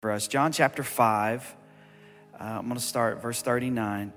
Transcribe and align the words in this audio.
for 0.00 0.12
us. 0.12 0.28
John 0.28 0.50
chapter 0.50 0.82
5, 0.82 1.56
uh, 2.32 2.42
I'm 2.42 2.62
going 2.62 2.74
to 2.74 2.80
start 2.80 3.20
verse 3.20 3.42
39. 3.42 4.14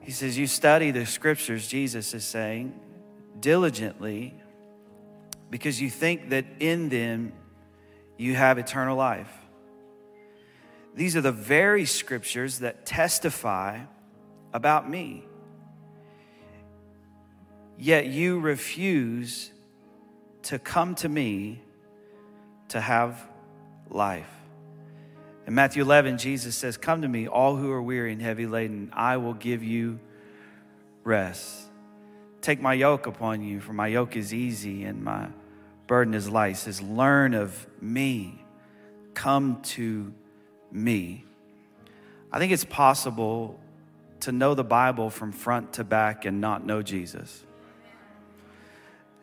He 0.00 0.10
says, 0.10 0.38
You 0.38 0.46
study 0.46 0.90
the 0.90 1.04
scriptures, 1.04 1.66
Jesus 1.68 2.14
is 2.14 2.24
saying, 2.24 2.72
diligently, 3.38 4.34
because 5.50 5.82
you 5.82 5.90
think 5.90 6.30
that 6.30 6.46
in 6.60 6.88
them 6.88 7.34
you 8.16 8.34
have 8.34 8.56
eternal 8.56 8.96
life. 8.96 9.30
These 10.94 11.14
are 11.14 11.20
the 11.20 11.30
very 11.30 11.84
scriptures 11.84 12.60
that 12.60 12.86
testify 12.86 13.80
about 14.54 14.88
me. 14.88 15.26
Yet 17.76 18.06
you 18.06 18.40
refuse 18.40 19.52
to 20.44 20.58
come 20.58 20.94
to 20.96 21.08
me 21.10 21.60
to 22.68 22.80
have 22.80 23.28
life. 23.94 24.28
In 25.46 25.54
Matthew 25.54 25.82
11, 25.82 26.18
Jesus 26.18 26.54
says, 26.54 26.76
Come 26.76 27.02
to 27.02 27.08
me, 27.08 27.26
all 27.26 27.56
who 27.56 27.70
are 27.70 27.82
weary 27.82 28.12
and 28.12 28.22
heavy 28.22 28.46
laden, 28.46 28.90
I 28.92 29.16
will 29.16 29.34
give 29.34 29.62
you 29.62 29.98
rest. 31.04 31.68
Take 32.40 32.60
my 32.60 32.74
yoke 32.74 33.06
upon 33.06 33.42
you, 33.42 33.60
for 33.60 33.72
my 33.72 33.88
yoke 33.88 34.16
is 34.16 34.32
easy 34.32 34.84
and 34.84 35.02
my 35.02 35.28
burden 35.86 36.14
is 36.14 36.28
light. 36.28 36.56
Says, 36.56 36.80
Learn 36.80 37.34
of 37.34 37.66
me. 37.80 38.44
Come 39.14 39.60
to 39.62 40.12
me. 40.70 41.24
I 42.30 42.38
think 42.38 42.52
it's 42.52 42.64
possible 42.64 43.60
to 44.20 44.32
know 44.32 44.54
the 44.54 44.64
Bible 44.64 45.10
from 45.10 45.32
front 45.32 45.74
to 45.74 45.84
back 45.84 46.24
and 46.24 46.40
not 46.40 46.64
know 46.64 46.82
Jesus. 46.82 47.44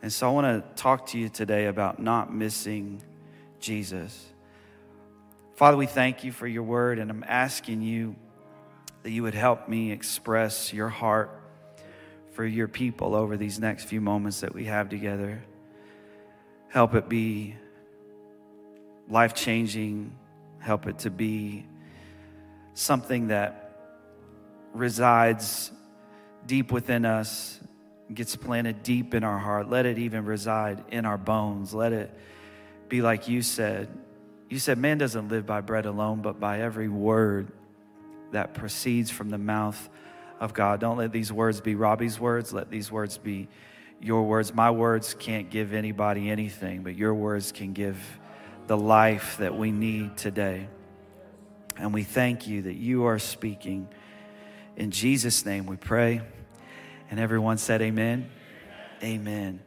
And 0.02 0.14
so 0.14 0.30
I 0.30 0.32
want 0.32 0.46
to 0.46 0.82
talk 0.82 1.08
to 1.08 1.18
you 1.18 1.30
today 1.30 1.66
about 1.66 2.00
not 2.00 2.34
missing 2.34 3.02
Jesus. 3.60 4.32
Father, 5.60 5.76
we 5.76 5.88
thank 5.88 6.24
you 6.24 6.32
for 6.32 6.48
your 6.48 6.64
word, 6.64 7.00
and 7.00 7.12
I'm 7.12 7.26
asking 7.28 7.82
you 7.82 8.16
that 9.04 9.10
you 9.10 9.24
would 9.24 9.34
help 9.34 9.68
me 9.68 9.92
express 9.92 10.72
your 10.72 10.88
heart 10.88 11.38
for 12.32 12.46
your 12.46 12.70
people 12.70 13.14
over 13.14 13.36
these 13.36 13.60
next 13.60 13.84
few 13.84 14.00
moments 14.00 14.40
that 14.40 14.54
we 14.56 14.64
have 14.64 14.88
together. 14.88 15.44
Help 16.70 16.96
it 16.96 17.10
be 17.10 17.58
life 19.10 19.34
changing, 19.34 20.16
help 20.60 20.88
it 20.88 21.00
to 21.00 21.10
be 21.10 21.66
something 22.74 23.28
that 23.28 23.82
resides 24.74 25.74
deep 26.46 26.72
within 26.72 27.04
us, 27.04 27.60
gets 28.14 28.34
planted 28.38 28.82
deep 28.82 29.14
in 29.14 29.26
our 29.26 29.40
heart. 29.40 29.70
Let 29.70 29.86
it 29.86 29.98
even 29.98 30.24
reside 30.24 30.86
in 30.90 31.06
our 31.06 31.18
bones. 31.18 31.74
Let 31.74 31.92
it 31.92 32.18
be 32.88 33.02
like 33.02 33.28
you 33.28 33.42
said 33.42 33.90
you 34.50 34.60
said, 34.60 34.78
Man 34.78 34.98
doesn't 34.98 35.30
live 35.30 35.46
by 35.46 35.62
bread 35.62 35.86
alone, 35.86 36.22
but 36.22 36.40
by 36.40 36.62
every 36.62 36.90
word 36.90 37.52
that 38.32 38.54
proceeds 38.54 39.12
from 39.12 39.30
the 39.30 39.38
mouth 39.38 39.90
of 40.40 40.54
God. 40.54 40.80
Don't 40.80 40.98
let 40.98 41.12
these 41.12 41.32
words 41.32 41.62
be 41.62 41.76
Robbie's 41.76 42.20
words. 42.20 42.52
Let 42.52 42.70
these 42.70 42.92
words 42.92 43.18
be 43.18 43.48
your 44.02 44.24
words. 44.24 44.54
My 44.54 44.72
words 44.72 45.14
can't 45.14 45.50
give 45.50 45.74
anybody 45.74 46.30
anything, 46.30 46.84
but 46.84 46.96
your 46.96 47.14
words 47.14 47.52
can 47.52 47.74
give 47.74 47.98
the 48.68 48.78
life 48.78 49.38
that 49.38 49.58
we 49.58 49.72
need 49.72 50.18
today. 50.18 50.68
And 51.78 51.94
we 51.94 52.04
thank 52.04 52.48
you 52.48 52.64
that 52.64 52.76
you 52.76 53.06
are 53.06 53.20
speaking. 53.20 53.88
In 54.78 54.92
Jesus' 54.92 55.46
name 55.46 55.66
we 55.66 55.76
pray. 55.76 56.22
And 57.12 57.20
everyone 57.20 57.58
said, 57.58 57.82
Amen. 57.82 58.30
Amen. 59.04 59.62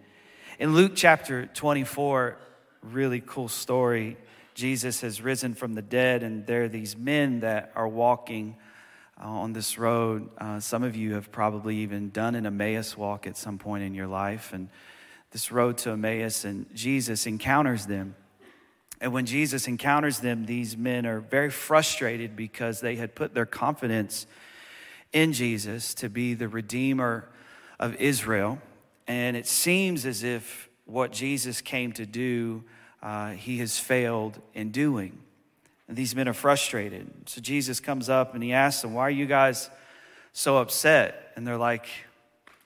In 0.59 0.75
Luke 0.75 0.93
chapter 0.95 1.47
24, 1.47 2.37
really 2.83 3.23
cool 3.25 3.49
story. 3.49 4.17
Jesus 4.55 5.00
has 5.00 5.22
risen 5.22 5.55
from 5.55 5.75
the 5.75 5.83
dead, 5.83 6.22
and 6.22 6.47
there 6.47 6.64
are 6.64 6.69
these 6.69 6.97
men 6.97 7.41
that 7.41 7.72
are 7.75 7.89
walking 7.89 8.56
uh, 9.20 9.27
on 9.27 9.53
this 9.53 9.78
road. 9.78 10.28
Uh, 10.39 10.61
some 10.61 10.83
of 10.83 10.95
you 10.97 11.14
have 11.14 11.33
probably 11.33 11.77
even 11.78 12.11
done 12.11 12.34
an 12.34 12.47
Emmaus 12.47 12.97
walk 12.97 13.27
at 13.27 13.36
some 13.36 13.58
point 13.58 13.85
in 13.85 13.95
your 13.95 14.07
life, 14.07 14.52
and 14.52 14.68
this 15.30 15.51
road 15.51 15.79
to 15.79 15.91
Emmaus, 15.91 16.45
and 16.45 16.67
Jesus 16.74 17.27
encounters 17.27 17.86
them. 17.86 18.14
And 19.01 19.12
when 19.12 19.27
Jesus 19.27 19.67
encounters 19.67 20.20
them, 20.20 20.45
these 20.45 20.77
men 20.77 21.07
are 21.07 21.20
very 21.20 21.51
frustrated 21.51 22.36
because 22.36 22.80
they 22.80 22.96
had 22.96 23.14
put 23.14 23.35
their 23.35 23.46
confidence 23.46 24.27
in 25.12 25.33
Jesus 25.33 25.95
to 25.95 26.08
be 26.08 26.35
the 26.35 26.48
Redeemer 26.48 27.29
of 27.80 27.96
Israel. 27.96 28.61
And 29.08 29.36
it 29.36 29.46
seems 29.46 30.07
as 30.07 30.23
if 30.23 30.68
what 30.85 31.11
Jesus 31.11 31.61
came 31.61 31.92
to 31.92 32.07
do 32.07 32.64
uh, 33.02 33.30
he 33.30 33.58
has 33.58 33.79
failed 33.79 34.40
in 34.55 34.70
doing. 34.70 35.18
And 35.89 35.96
these 35.96 36.14
men 36.14 36.29
are 36.29 36.35
frustrated. 36.35 37.11
So 37.27 37.40
Jesus 37.40 37.80
comes 37.80 38.08
up 38.08 38.35
and 38.35 38.42
he 38.42 38.52
asks 38.52 38.83
them, 38.83 38.95
Why 38.95 39.02
are 39.02 39.11
you 39.11 39.27
guys 39.27 39.68
so 40.33 40.58
upset? 40.58 41.33
And 41.36 41.46
they're 41.46 41.58
like, 41.58 41.86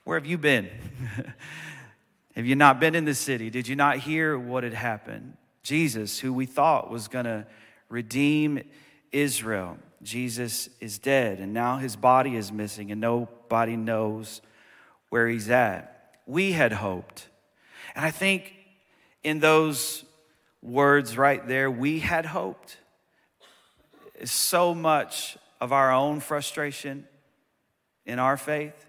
Where 0.04 0.18
have 0.18 0.26
you 0.26 0.38
been? 0.38 0.68
have 2.36 2.46
you 2.46 2.54
not 2.54 2.78
been 2.78 2.94
in 2.94 3.04
the 3.04 3.14
city? 3.14 3.50
Did 3.50 3.66
you 3.66 3.76
not 3.76 3.98
hear 3.98 4.38
what 4.38 4.62
had 4.62 4.74
happened? 4.74 5.36
Jesus, 5.62 6.20
who 6.20 6.32
we 6.32 6.46
thought 6.46 6.90
was 6.90 7.08
going 7.08 7.24
to 7.24 7.46
redeem 7.88 8.62
Israel, 9.10 9.78
Jesus 10.02 10.68
is 10.80 10.98
dead, 10.98 11.40
and 11.40 11.52
now 11.52 11.78
his 11.78 11.96
body 11.96 12.36
is 12.36 12.52
missing, 12.52 12.92
and 12.92 13.00
nobody 13.00 13.76
knows 13.76 14.42
where 15.08 15.26
he's 15.26 15.48
at. 15.48 16.14
We 16.26 16.52
had 16.52 16.72
hoped. 16.72 17.26
And 17.94 18.04
I 18.04 18.10
think 18.10 18.54
in 19.24 19.40
those 19.40 20.04
words 20.66 21.16
right 21.16 21.46
there, 21.46 21.70
we 21.70 22.00
had 22.00 22.26
hoped. 22.26 22.76
So 24.24 24.74
much 24.74 25.38
of 25.60 25.72
our 25.72 25.92
own 25.92 26.20
frustration 26.20 27.06
in 28.04 28.18
our 28.18 28.36
faith 28.36 28.86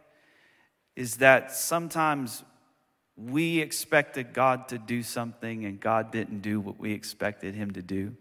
is 0.96 1.18
that 1.18 1.52
sometimes 1.52 2.44
we 3.16 3.60
expected 3.60 4.34
God 4.34 4.68
to 4.70 4.78
do 4.78 5.04
something 5.04 5.66
and 5.66 5.80
God 5.80 6.12
didn't 6.12 6.42
do 6.42 6.60
what 6.60 6.80
we 6.80 6.94
expected 6.94 7.56
him 7.56 7.72
to 7.72 7.82
do. 7.82 8.16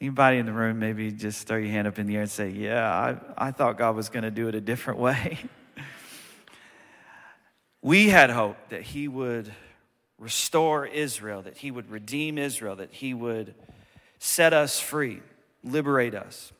Anybody 0.00 0.38
in 0.38 0.46
the 0.46 0.52
room, 0.52 0.78
maybe 0.78 1.10
just 1.12 1.46
throw 1.46 1.58
your 1.58 1.70
hand 1.70 1.86
up 1.86 1.98
in 1.98 2.06
the 2.06 2.16
air 2.16 2.22
and 2.22 2.30
say, 2.30 2.48
Yeah, 2.48 2.88
I, 3.36 3.48
I 3.48 3.50
thought 3.50 3.76
God 3.76 3.96
was 3.96 4.08
going 4.08 4.22
to 4.22 4.30
do 4.30 4.48
it 4.48 4.54
a 4.54 4.60
different 4.60 4.98
way. 5.00 5.38
we 7.82 8.08
had 8.08 8.30
hoped 8.30 8.70
that 8.70 8.82
he 8.82 9.08
would 9.08 9.52
restore 10.20 10.86
Israel, 10.86 11.42
that 11.42 11.56
he 11.56 11.72
would 11.72 11.90
redeem 11.90 12.38
Israel, 12.38 12.76
that 12.76 12.92
he 12.92 13.14
would 13.14 13.54
set 14.20 14.52
us 14.52 14.78
free, 14.78 15.20
liberate 15.64 16.14
us. 16.14 16.52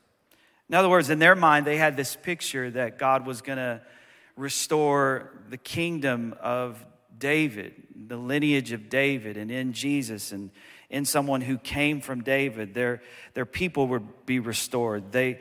In 0.69 0.75
other 0.75 0.89
words, 0.89 1.11
in 1.11 1.19
their 1.19 1.37
mind, 1.37 1.67
they 1.67 1.77
had 1.77 1.97
this 1.97 2.17
picture 2.17 2.71
that 2.71 2.99
God 2.99 3.27
was 3.27 3.43
going 3.43 3.59
to 3.59 3.83
restore 4.37 5.31
the 5.51 5.59
kingdom 5.59 6.35
of 6.41 6.85
David, 7.19 7.75
the 8.09 8.17
lineage 8.17 8.73
of 8.73 8.89
David, 8.89 9.37
and 9.37 9.51
in 9.51 9.75
Jesus 9.75 10.33
and 10.33 10.51
in 10.89 11.05
someone 11.05 11.43
who 11.43 11.59
came 11.59 12.01
from 12.01 12.23
David, 12.23 12.73
their, 12.73 13.03
their 13.35 13.45
people 13.45 13.87
would 13.89 14.27
be 14.27 14.41
restored. 14.41 15.13
They, 15.13 15.41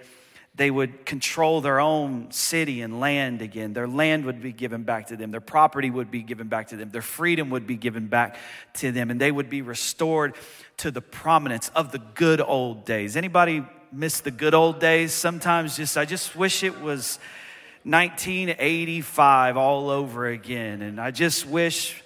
they 0.59 0.69
would 0.69 1.05
control 1.05 1.61
their 1.61 1.79
own 1.79 2.29
city 2.31 2.81
and 2.81 2.99
land 2.99 3.41
again. 3.41 3.71
Their 3.71 3.87
land 3.87 4.25
would 4.25 4.41
be 4.41 4.51
given 4.51 4.83
back 4.83 5.07
to 5.07 5.15
them. 5.15 5.31
Their 5.31 5.39
property 5.39 5.89
would 5.89 6.11
be 6.11 6.21
given 6.21 6.49
back 6.49 6.67
to 6.67 6.75
them. 6.75 6.89
Their 6.89 7.01
freedom 7.01 7.51
would 7.51 7.65
be 7.65 7.77
given 7.77 8.07
back 8.07 8.35
to 8.73 8.91
them. 8.91 9.09
And 9.09 9.21
they 9.21 9.31
would 9.31 9.49
be 9.49 9.61
restored 9.61 10.35
to 10.79 10.91
the 10.91 10.99
prominence 10.99 11.69
of 11.69 11.93
the 11.93 11.99
good 11.99 12.41
old 12.41 12.83
days. 12.83 13.15
Anybody 13.15 13.63
miss 13.93 14.19
the 14.19 14.31
good 14.31 14.53
old 14.53 14.81
days? 14.81 15.13
Sometimes 15.13 15.77
just, 15.77 15.97
I 15.97 16.03
just 16.03 16.35
wish 16.35 16.61
it 16.61 16.81
was 16.81 17.19
1985 17.83 19.55
all 19.55 19.89
over 19.89 20.27
again. 20.27 20.81
And 20.81 20.99
I 20.99 21.11
just 21.11 21.45
wish. 21.45 22.03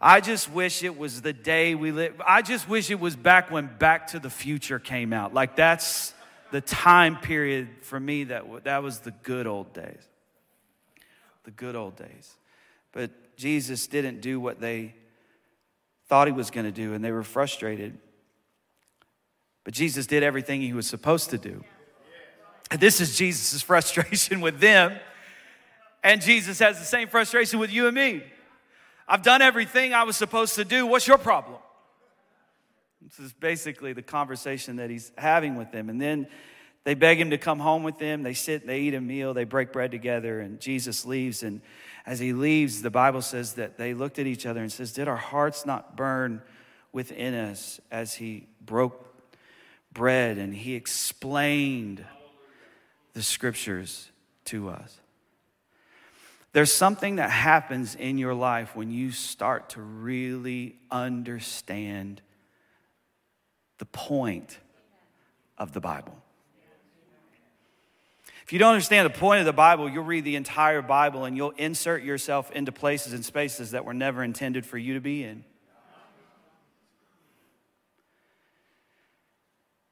I 0.00 0.20
just 0.20 0.50
wish 0.50 0.82
it 0.82 0.98
was 0.98 1.22
the 1.22 1.32
day 1.32 1.76
we 1.76 1.92
live. 1.92 2.20
I 2.26 2.42
just 2.42 2.68
wish 2.68 2.90
it 2.90 2.98
was 2.98 3.14
back 3.14 3.52
when 3.52 3.70
Back 3.78 4.08
to 4.08 4.18
the 4.18 4.28
Future 4.28 4.80
came 4.80 5.12
out. 5.12 5.32
Like 5.32 5.54
that's 5.54 6.12
the 6.56 6.62
time 6.62 7.18
period 7.18 7.68
for 7.82 8.00
me 8.00 8.24
that, 8.24 8.64
that 8.64 8.82
was 8.82 9.00
the 9.00 9.10
good 9.10 9.46
old 9.46 9.74
days. 9.74 10.00
The 11.44 11.50
good 11.50 11.76
old 11.76 11.96
days. 11.96 12.34
But 12.92 13.10
Jesus 13.36 13.86
didn't 13.86 14.22
do 14.22 14.40
what 14.40 14.58
they 14.58 14.94
thought 16.08 16.28
he 16.28 16.32
was 16.32 16.50
going 16.50 16.64
to 16.64 16.72
do, 16.72 16.94
and 16.94 17.04
they 17.04 17.12
were 17.12 17.22
frustrated. 17.22 17.98
But 19.64 19.74
Jesus 19.74 20.06
did 20.06 20.22
everything 20.22 20.62
he 20.62 20.72
was 20.72 20.86
supposed 20.86 21.28
to 21.28 21.36
do. 21.36 21.62
And 22.70 22.80
this 22.80 23.02
is 23.02 23.18
Jesus' 23.18 23.60
frustration 23.72 24.40
with 24.40 24.58
them. 24.58 24.98
And 26.02 26.22
Jesus 26.22 26.58
has 26.60 26.78
the 26.78 26.86
same 26.86 27.08
frustration 27.08 27.58
with 27.58 27.70
you 27.70 27.86
and 27.86 27.94
me. 27.94 28.22
I've 29.06 29.22
done 29.22 29.42
everything 29.42 29.92
I 29.92 30.04
was 30.04 30.16
supposed 30.16 30.54
to 30.54 30.64
do. 30.64 30.86
What's 30.86 31.06
your 31.06 31.18
problem? 31.18 31.55
This 33.06 33.26
is 33.26 33.32
basically 33.32 33.92
the 33.92 34.02
conversation 34.02 34.76
that 34.76 34.90
he's 34.90 35.12
having 35.16 35.56
with 35.56 35.72
them. 35.72 35.88
And 35.88 36.00
then 36.00 36.26
they 36.84 36.94
beg 36.94 37.20
him 37.20 37.30
to 37.30 37.38
come 37.38 37.58
home 37.58 37.82
with 37.82 37.98
them. 37.98 38.22
They 38.22 38.34
sit, 38.34 38.66
they 38.66 38.80
eat 38.80 38.94
a 38.94 39.00
meal, 39.00 39.32
they 39.32 39.44
break 39.44 39.72
bread 39.72 39.90
together, 39.90 40.40
and 40.40 40.60
Jesus 40.60 41.06
leaves. 41.06 41.42
And 41.42 41.60
as 42.04 42.18
he 42.18 42.32
leaves, 42.32 42.82
the 42.82 42.90
Bible 42.90 43.22
says 43.22 43.54
that 43.54 43.78
they 43.78 43.94
looked 43.94 44.18
at 44.18 44.26
each 44.26 44.44
other 44.44 44.60
and 44.60 44.70
says, 44.70 44.92
Did 44.92 45.08
our 45.08 45.16
hearts 45.16 45.64
not 45.64 45.96
burn 45.96 46.42
within 46.92 47.34
us 47.34 47.80
as 47.90 48.14
he 48.14 48.46
broke 48.60 49.06
bread 49.96 50.36
and 50.36 50.54
he 50.54 50.74
explained 50.74 52.04
the 53.14 53.22
scriptures 53.22 54.10
to 54.44 54.68
us. 54.68 55.00
There's 56.52 56.72
something 56.72 57.16
that 57.16 57.30
happens 57.30 57.94
in 57.94 58.18
your 58.18 58.34
life 58.34 58.76
when 58.76 58.90
you 58.90 59.10
start 59.10 59.70
to 59.70 59.80
really 59.80 60.76
understand 60.90 62.20
the 63.78 63.86
point 63.86 64.58
of 65.58 65.72
the 65.72 65.80
Bible. 65.80 66.16
If 68.46 68.52
you 68.52 68.60
don't 68.60 68.74
understand 68.74 69.06
the 69.06 69.18
point 69.18 69.40
of 69.40 69.46
the 69.46 69.52
Bible, 69.52 69.90
you'll 69.90 70.04
read 70.04 70.24
the 70.24 70.36
entire 70.36 70.80
Bible 70.80 71.24
and 71.24 71.36
you'll 71.36 71.50
insert 71.56 72.04
yourself 72.04 72.50
into 72.52 72.70
places 72.70 73.12
and 73.12 73.24
spaces 73.24 73.72
that 73.72 73.84
were 73.84 73.94
never 73.94 74.22
intended 74.22 74.64
for 74.64 74.78
you 74.78 74.94
to 74.94 75.00
be 75.00 75.24
in. 75.24 75.44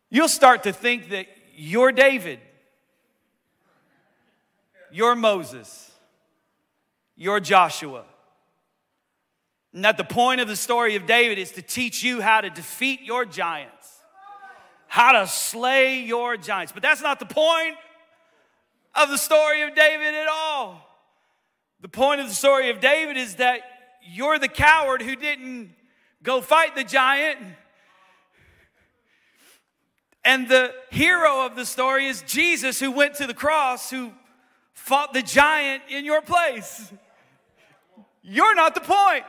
You'll 0.08 0.28
start 0.28 0.62
to 0.62 0.72
think 0.72 1.08
that 1.10 1.26
you're 1.56 1.90
David, 1.90 2.38
you're 4.92 5.16
Moses, 5.16 5.90
you're 7.16 7.40
Joshua. 7.40 8.04
And 9.74 9.84
that 9.84 9.96
the 9.96 10.04
point 10.04 10.40
of 10.40 10.46
the 10.46 10.56
story 10.56 10.94
of 10.94 11.04
David 11.04 11.36
is 11.36 11.50
to 11.52 11.62
teach 11.62 12.04
you 12.04 12.20
how 12.20 12.40
to 12.40 12.48
defeat 12.48 13.02
your 13.02 13.24
giants, 13.24 13.98
how 14.86 15.12
to 15.12 15.26
slay 15.26 16.00
your 16.00 16.36
giants. 16.36 16.72
But 16.72 16.82
that's 16.82 17.02
not 17.02 17.18
the 17.18 17.26
point 17.26 17.74
of 18.94 19.10
the 19.10 19.18
story 19.18 19.62
of 19.62 19.74
David 19.74 20.14
at 20.14 20.28
all. 20.28 20.80
The 21.80 21.88
point 21.88 22.20
of 22.20 22.28
the 22.28 22.34
story 22.34 22.70
of 22.70 22.78
David 22.78 23.16
is 23.16 23.34
that 23.36 23.62
you're 24.00 24.38
the 24.38 24.48
coward 24.48 25.02
who 25.02 25.16
didn't 25.16 25.72
go 26.22 26.40
fight 26.40 26.76
the 26.76 26.84
giant. 26.84 27.40
And 30.24 30.48
the 30.48 30.72
hero 30.90 31.44
of 31.44 31.56
the 31.56 31.66
story 31.66 32.06
is 32.06 32.22
Jesus, 32.22 32.78
who 32.78 32.92
went 32.92 33.16
to 33.16 33.26
the 33.26 33.34
cross, 33.34 33.90
who 33.90 34.12
fought 34.72 35.12
the 35.12 35.22
giant 35.22 35.82
in 35.88 36.04
your 36.04 36.22
place. 36.22 36.92
You're 38.22 38.54
not 38.54 38.76
the 38.76 38.80
point. 38.80 39.24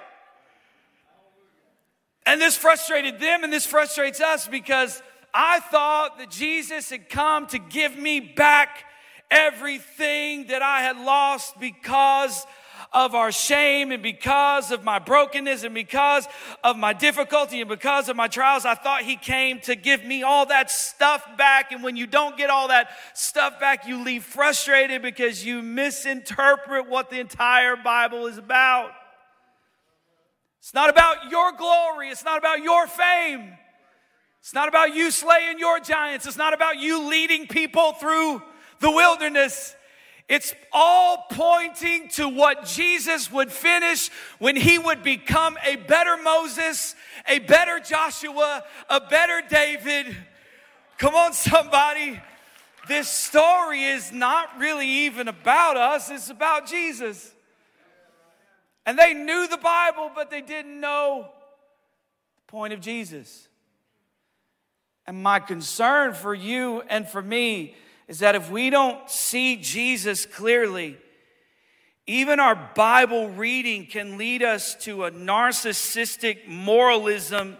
And 2.25 2.42
this 2.42 2.57
frustrated 2.57 3.19
them 3.19 3.44
and 3.44 3.54
this 3.54 3.66
frustrates 3.66 4.19
us 4.19 4.48
because 4.48 5.01
I 5.33 5.60
thought 5.60 6.18
that 6.18 6.31
Jesus 6.31 6.89
had 6.89 7.10
come 7.10 7.48
to 7.48 7.60
give 7.60 7.98
me 7.98 8.19
back 8.19 8.86
everything 9.30 10.48
that 10.48 10.62
I 10.62 10.81
had 10.81 10.98
lost 10.98 11.60
because 11.60 12.45
of 12.94 13.13
our 13.13 13.31
shame 13.31 13.92
and 13.92 14.01
because 14.01 14.72
of 14.72 14.83
my 14.83 15.00
brokenness 15.00 15.63
and 15.63 15.75
because 15.75 16.25
of 16.63 16.77
my 16.77 16.94
difficulty 16.94 17.60
and 17.60 17.69
because 17.69 18.07
of 18.07 18.16
my 18.16 18.30
trials, 18.30 18.66
I 18.66 18.75
thought 18.75 19.01
He 19.01 19.18
came 19.18 19.60
to 19.62 19.75
give 19.75 20.06
me 20.06 20.24
all 20.24 20.45
that 20.45 20.72
stuff 20.72 21.27
back. 21.38 21.74
And 21.74 21.83
when 21.83 21.98
you 21.98 22.07
don't 22.07 22.38
get 22.38 22.50
all 22.50 22.69
that 22.69 22.89
stuff 23.13 23.60
back, 23.60 23.86
you 23.86 24.04
leave 24.04 24.24
frustrated 24.24 25.01
because 25.01 25.45
you 25.45 25.62
misinterpret 25.62 26.88
what 26.88 27.10
the 27.10 27.19
entire 27.19 27.75
Bible 27.75 28.27
is 28.27 28.38
about. 28.38 28.92
It's 30.65 30.73
not 30.73 30.89
about 30.89 31.29
your 31.29 31.51
glory, 31.51 32.09
it's 32.09 32.25
not 32.25 32.39
about 32.39 32.63
your 32.63 32.88
fame. 32.88 33.53
It's 34.39 34.51
not 34.51 34.67
about 34.67 34.95
you 34.95 35.12
slaying 35.12 35.59
your 35.59 35.79
giants. 35.79 36.25
It's 36.25 36.38
not 36.38 36.56
about 36.56 36.79
you 36.79 37.07
leading 37.07 37.45
people 37.45 37.94
through 37.94 38.41
the 38.79 38.89
wilderness. 38.89 39.75
It's 40.27 40.56
all 40.73 41.27
pointing 41.29 42.09
to 42.13 42.27
what 42.27 42.65
Jesus 42.65 43.31
would 43.31 43.51
finish 43.51 44.09
when 44.39 44.56
he 44.56 44.79
would 44.79 45.03
become 45.03 45.56
a 45.63 45.75
better 45.75 46.17
Moses, 46.17 46.95
a 47.27 47.38
better 47.38 47.79
Joshua, 47.79 48.63
a 48.89 49.01
better 49.01 49.44
David. 49.47 50.17
Come 50.97 51.13
on, 51.13 51.33
somebody. 51.33 52.19
This 52.88 53.07
story 53.07 53.83
is 53.83 54.12
not 54.12 54.57
really 54.57 54.88
even 54.88 55.27
about 55.27 55.77
us, 55.77 56.09
it's 56.09 56.31
about 56.31 56.65
Jesus. 56.65 57.35
And 58.86 59.00
they 59.00 59.14
knew 59.14 59.48
the 59.48 59.58
Bible, 59.58 60.12
but 60.14 60.30
they 60.30 60.42
didn't 60.42 60.80
know 60.80 61.28
the 62.38 62.52
point 62.52 62.74
of 62.74 62.82
Jesus. 62.82 63.48
And 65.08 65.22
my 65.22 65.40
concern 65.40 66.14
for 66.14 66.34
you 66.34 66.82
and 66.90 67.08
for 67.08 67.22
me 67.22 67.76
is 68.08 68.20
that 68.20 68.36
if 68.36 68.50
we 68.50 68.70
don't 68.70 69.10
see 69.10 69.56
Jesus 69.56 70.26
clearly, 70.26 70.98
even 72.08 72.40
our 72.40 72.56
Bible 72.76 73.30
reading 73.30 73.88
can 73.88 74.18
lead 74.18 74.44
us 74.44 74.76
to 74.82 75.06
a 75.06 75.12
narcissistic 75.12 76.48
moralism, 76.48 77.58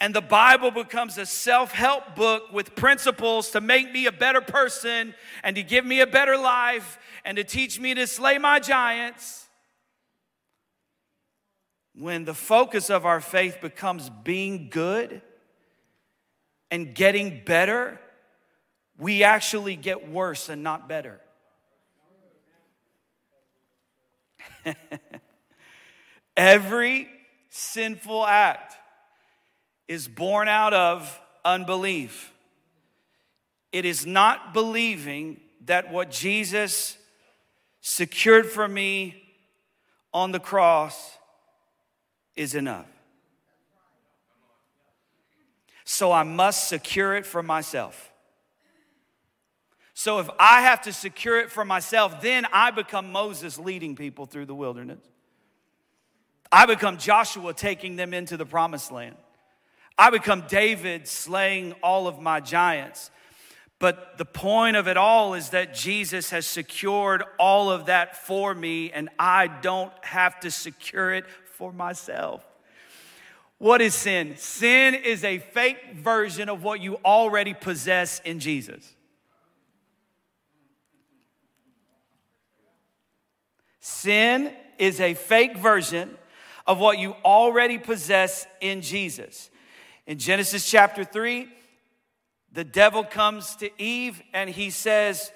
and 0.00 0.14
the 0.14 0.20
Bible 0.20 0.70
becomes 0.70 1.18
a 1.18 1.26
self 1.26 1.72
help 1.72 2.16
book 2.16 2.52
with 2.52 2.74
principles 2.74 3.50
to 3.50 3.60
make 3.60 3.92
me 3.92 4.06
a 4.06 4.12
better 4.12 4.40
person 4.40 5.14
and 5.44 5.54
to 5.54 5.62
give 5.62 5.84
me 5.84 6.00
a 6.00 6.06
better 6.06 6.36
life 6.36 6.98
and 7.24 7.36
to 7.36 7.44
teach 7.44 7.78
me 7.78 7.94
to 7.94 8.06
slay 8.06 8.38
my 8.38 8.58
giants. 8.58 9.46
When 11.94 12.24
the 12.24 12.34
focus 12.34 12.90
of 12.90 13.04
our 13.04 13.20
faith 13.20 13.60
becomes 13.60 14.08
being 14.08 14.68
good 14.70 15.22
and 16.70 16.94
getting 16.94 17.42
better, 17.44 18.00
we 18.98 19.24
actually 19.24 19.76
get 19.76 20.08
worse 20.08 20.48
and 20.48 20.62
not 20.62 20.88
better. 20.88 21.20
Every 26.36 27.08
sinful 27.48 28.24
act 28.24 28.76
is 29.88 30.06
born 30.06 30.48
out 30.48 30.72
of 30.72 31.20
unbelief. 31.44 32.32
It 33.72 33.84
is 33.84 34.06
not 34.06 34.54
believing 34.54 35.40
that 35.64 35.90
what 35.90 36.10
Jesus 36.10 36.96
secured 37.80 38.46
for 38.46 38.68
me 38.68 39.22
on 40.12 40.32
the 40.32 40.40
cross 40.40 41.18
is 42.40 42.54
enough. 42.54 42.86
So 45.84 46.10
I 46.10 46.22
must 46.22 46.70
secure 46.70 47.14
it 47.14 47.26
for 47.26 47.42
myself. 47.42 48.10
So 49.92 50.20
if 50.20 50.30
I 50.38 50.62
have 50.62 50.80
to 50.82 50.92
secure 50.94 51.38
it 51.38 51.50
for 51.50 51.66
myself, 51.66 52.22
then 52.22 52.46
I 52.50 52.70
become 52.70 53.12
Moses 53.12 53.58
leading 53.58 53.94
people 53.94 54.24
through 54.24 54.46
the 54.46 54.54
wilderness. 54.54 55.00
I 56.50 56.64
become 56.64 56.96
Joshua 56.96 57.52
taking 57.52 57.96
them 57.96 58.14
into 58.14 58.38
the 58.38 58.46
promised 58.46 58.90
land. 58.90 59.16
I 59.98 60.08
become 60.08 60.44
David 60.48 61.06
slaying 61.06 61.74
all 61.82 62.08
of 62.08 62.20
my 62.20 62.40
giants. 62.40 63.10
But 63.78 64.16
the 64.16 64.24
point 64.24 64.76
of 64.76 64.88
it 64.88 64.96
all 64.96 65.34
is 65.34 65.50
that 65.50 65.74
Jesus 65.74 66.30
has 66.30 66.46
secured 66.46 67.22
all 67.38 67.70
of 67.70 67.86
that 67.86 68.16
for 68.16 68.54
me, 68.54 68.90
and 68.92 69.10
I 69.18 69.46
don't 69.46 69.92
have 70.02 70.40
to 70.40 70.50
secure 70.50 71.12
it 71.12 71.26
for 71.60 71.72
myself. 71.74 72.42
What 73.58 73.82
is 73.82 73.94
sin? 73.94 74.34
Sin 74.38 74.94
is 74.94 75.24
a 75.24 75.40
fake 75.40 75.92
version 75.96 76.48
of 76.48 76.64
what 76.64 76.80
you 76.80 76.96
already 77.04 77.52
possess 77.52 78.18
in 78.24 78.40
Jesus. 78.40 78.94
Sin 83.78 84.50
is 84.78 85.00
a 85.00 85.12
fake 85.12 85.58
version 85.58 86.16
of 86.66 86.78
what 86.78 86.98
you 86.98 87.14
already 87.26 87.76
possess 87.76 88.46
in 88.62 88.80
Jesus. 88.80 89.50
In 90.06 90.18
Genesis 90.18 90.68
chapter 90.68 91.04
3, 91.04 91.46
the 92.52 92.64
devil 92.64 93.04
comes 93.04 93.54
to 93.56 93.68
Eve 93.78 94.22
and 94.32 94.48
he 94.48 94.70
says, 94.70 95.30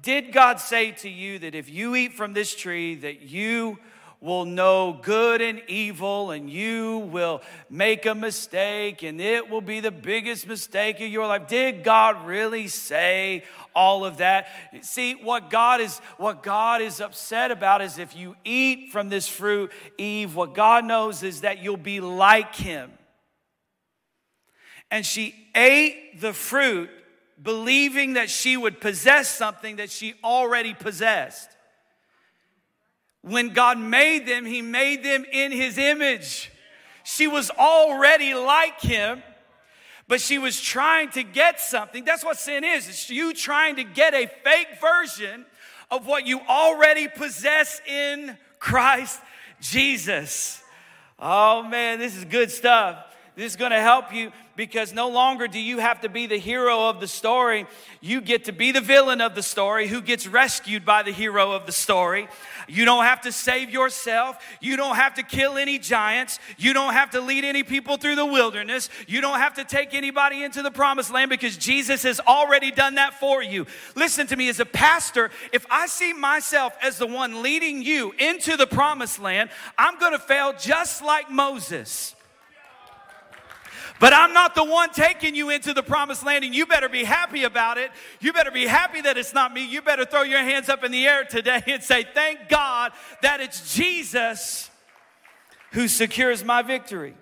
Did 0.00 0.32
God 0.32 0.58
say 0.58 0.92
to 0.92 1.10
you 1.10 1.38
that 1.40 1.54
if 1.54 1.68
you 1.68 1.94
eat 1.94 2.14
from 2.14 2.32
this 2.32 2.56
tree, 2.56 2.94
that 2.94 3.20
you 3.20 3.78
will 4.20 4.44
know 4.44 4.98
good 5.02 5.40
and 5.40 5.62
evil, 5.68 6.30
and 6.30 6.48
you 6.48 6.98
will 6.98 7.42
make 7.68 8.06
a 8.06 8.14
mistake, 8.14 9.02
and 9.02 9.20
it 9.20 9.50
will 9.50 9.60
be 9.60 9.80
the 9.80 9.90
biggest 9.90 10.46
mistake 10.46 11.00
of 11.00 11.08
your 11.08 11.26
life. 11.26 11.48
Did 11.48 11.84
God 11.84 12.26
really 12.26 12.68
say 12.68 13.44
all 13.74 14.04
of 14.04 14.18
that? 14.18 14.48
See, 14.80 15.14
what 15.14 15.50
God 15.50 15.80
is 15.80 15.98
what 16.16 16.42
God 16.42 16.80
is 16.80 17.00
upset 17.00 17.50
about 17.50 17.82
is 17.82 17.98
if 17.98 18.16
you 18.16 18.36
eat 18.44 18.90
from 18.90 19.08
this 19.08 19.28
fruit, 19.28 19.70
Eve, 19.98 20.34
what 20.34 20.54
God 20.54 20.84
knows 20.84 21.22
is 21.22 21.42
that 21.42 21.62
you'll 21.62 21.76
be 21.76 22.00
like 22.00 22.54
him. 22.54 22.90
And 24.90 25.04
she 25.04 25.34
ate 25.54 26.20
the 26.20 26.32
fruit 26.32 26.90
believing 27.42 28.14
that 28.14 28.30
she 28.30 28.56
would 28.56 28.80
possess 28.80 29.28
something 29.28 29.76
that 29.76 29.90
she 29.90 30.14
already 30.24 30.74
possessed. 30.74 31.55
When 33.26 33.48
God 33.48 33.76
made 33.76 34.24
them, 34.24 34.46
He 34.46 34.62
made 34.62 35.02
them 35.02 35.24
in 35.32 35.50
His 35.50 35.78
image. 35.78 36.52
She 37.02 37.26
was 37.26 37.50
already 37.50 38.34
like 38.34 38.80
Him, 38.80 39.20
but 40.06 40.20
she 40.20 40.38
was 40.38 40.60
trying 40.60 41.10
to 41.10 41.24
get 41.24 41.58
something. 41.58 42.04
That's 42.04 42.24
what 42.24 42.38
sin 42.38 42.62
is. 42.62 42.88
It's 42.88 43.10
you 43.10 43.34
trying 43.34 43.76
to 43.76 43.84
get 43.84 44.14
a 44.14 44.28
fake 44.44 44.78
version 44.80 45.44
of 45.90 46.06
what 46.06 46.24
you 46.24 46.40
already 46.48 47.08
possess 47.08 47.80
in 47.84 48.38
Christ 48.60 49.20
Jesus. 49.60 50.62
Oh 51.18 51.64
man, 51.64 51.98
this 51.98 52.14
is 52.14 52.24
good 52.24 52.52
stuff. 52.52 53.05
This 53.36 53.52
is 53.52 53.56
going 53.56 53.72
to 53.72 53.80
help 53.80 54.14
you 54.14 54.32
because 54.56 54.94
no 54.94 55.10
longer 55.10 55.46
do 55.46 55.60
you 55.60 55.76
have 55.76 56.00
to 56.00 56.08
be 56.08 56.26
the 56.26 56.38
hero 56.38 56.88
of 56.88 57.00
the 57.00 57.06
story. 57.06 57.66
You 58.00 58.22
get 58.22 58.46
to 58.46 58.52
be 58.52 58.72
the 58.72 58.80
villain 58.80 59.20
of 59.20 59.34
the 59.34 59.42
story 59.42 59.88
who 59.88 60.00
gets 60.00 60.26
rescued 60.26 60.86
by 60.86 61.02
the 61.02 61.12
hero 61.12 61.52
of 61.52 61.66
the 61.66 61.72
story. 61.72 62.28
You 62.66 62.86
don't 62.86 63.04
have 63.04 63.20
to 63.20 63.32
save 63.32 63.68
yourself. 63.68 64.42
You 64.62 64.78
don't 64.78 64.96
have 64.96 65.16
to 65.16 65.22
kill 65.22 65.58
any 65.58 65.78
giants. 65.78 66.38
You 66.56 66.72
don't 66.72 66.94
have 66.94 67.10
to 67.10 67.20
lead 67.20 67.44
any 67.44 67.62
people 67.62 67.98
through 67.98 68.14
the 68.14 68.24
wilderness. 68.24 68.88
You 69.06 69.20
don't 69.20 69.38
have 69.38 69.56
to 69.56 69.64
take 69.64 69.92
anybody 69.92 70.42
into 70.42 70.62
the 70.62 70.70
promised 70.70 71.12
land 71.12 71.28
because 71.28 71.58
Jesus 71.58 72.04
has 72.04 72.20
already 72.20 72.70
done 72.70 72.94
that 72.94 73.20
for 73.20 73.42
you. 73.42 73.66
Listen 73.94 74.26
to 74.28 74.36
me 74.36 74.48
as 74.48 74.60
a 74.60 74.66
pastor, 74.66 75.30
if 75.52 75.66
I 75.70 75.88
see 75.88 76.14
myself 76.14 76.74
as 76.82 76.96
the 76.96 77.06
one 77.06 77.42
leading 77.42 77.82
you 77.82 78.14
into 78.18 78.56
the 78.56 78.66
promised 78.66 79.20
land, 79.20 79.50
I'm 79.76 79.98
going 79.98 80.12
to 80.12 80.18
fail 80.18 80.54
just 80.58 81.02
like 81.02 81.30
Moses. 81.30 82.15
But 83.98 84.12
I'm 84.12 84.34
not 84.34 84.54
the 84.54 84.64
one 84.64 84.90
taking 84.90 85.34
you 85.34 85.50
into 85.50 85.72
the 85.72 85.82
promised 85.82 86.24
land, 86.24 86.44
and 86.44 86.54
you 86.54 86.66
better 86.66 86.88
be 86.88 87.04
happy 87.04 87.44
about 87.44 87.78
it. 87.78 87.90
You 88.20 88.32
better 88.32 88.50
be 88.50 88.66
happy 88.66 89.00
that 89.00 89.16
it's 89.16 89.32
not 89.32 89.54
me. 89.54 89.66
You 89.66 89.80
better 89.80 90.04
throw 90.04 90.22
your 90.22 90.40
hands 90.40 90.68
up 90.68 90.84
in 90.84 90.92
the 90.92 91.06
air 91.06 91.24
today 91.24 91.62
and 91.66 91.82
say, 91.82 92.04
Thank 92.04 92.48
God 92.48 92.92
that 93.22 93.40
it's 93.40 93.74
Jesus 93.74 94.70
who 95.72 95.88
secures 95.88 96.44
my 96.44 96.62
victory. 96.62 97.14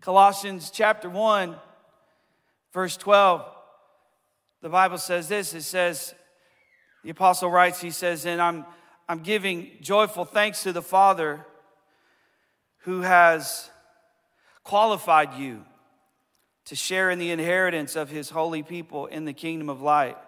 Colossians 0.00 0.70
chapter 0.70 1.10
1, 1.10 1.56
verse 2.72 2.96
12, 2.96 3.44
the 4.62 4.68
Bible 4.68 4.98
says 4.98 5.28
this 5.28 5.54
it 5.54 5.62
says, 5.62 6.14
the 7.04 7.10
apostle 7.10 7.50
writes, 7.50 7.80
he 7.80 7.90
says, 7.90 8.26
and 8.26 8.40
I'm, 8.40 8.64
I'm 9.08 9.20
giving 9.20 9.70
joyful 9.80 10.24
thanks 10.24 10.62
to 10.64 10.72
the 10.72 10.82
Father 10.82 11.46
who 12.78 13.02
has 13.02 13.70
qualified 14.68 15.32
you 15.32 15.64
to 16.66 16.76
share 16.76 17.08
in 17.08 17.18
the 17.18 17.30
inheritance 17.30 17.96
of 17.96 18.10
his 18.10 18.28
holy 18.28 18.62
people 18.62 19.06
in 19.06 19.24
the 19.24 19.32
kingdom 19.32 19.70
of 19.70 19.80
light. 19.80 20.18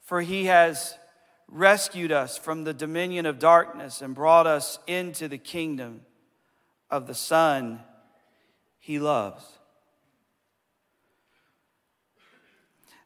For 0.00 0.22
he 0.22 0.46
has 0.46 0.94
rescued 1.46 2.12
us 2.12 2.38
from 2.38 2.64
the 2.64 2.72
dominion 2.72 3.26
of 3.26 3.38
darkness 3.38 4.00
and 4.00 4.14
brought 4.14 4.46
us 4.46 4.78
into 4.86 5.28
the 5.28 5.36
kingdom 5.36 6.00
of 6.88 7.06
the 7.06 7.14
Son 7.14 7.80
he 8.78 8.98
loves. 8.98 9.44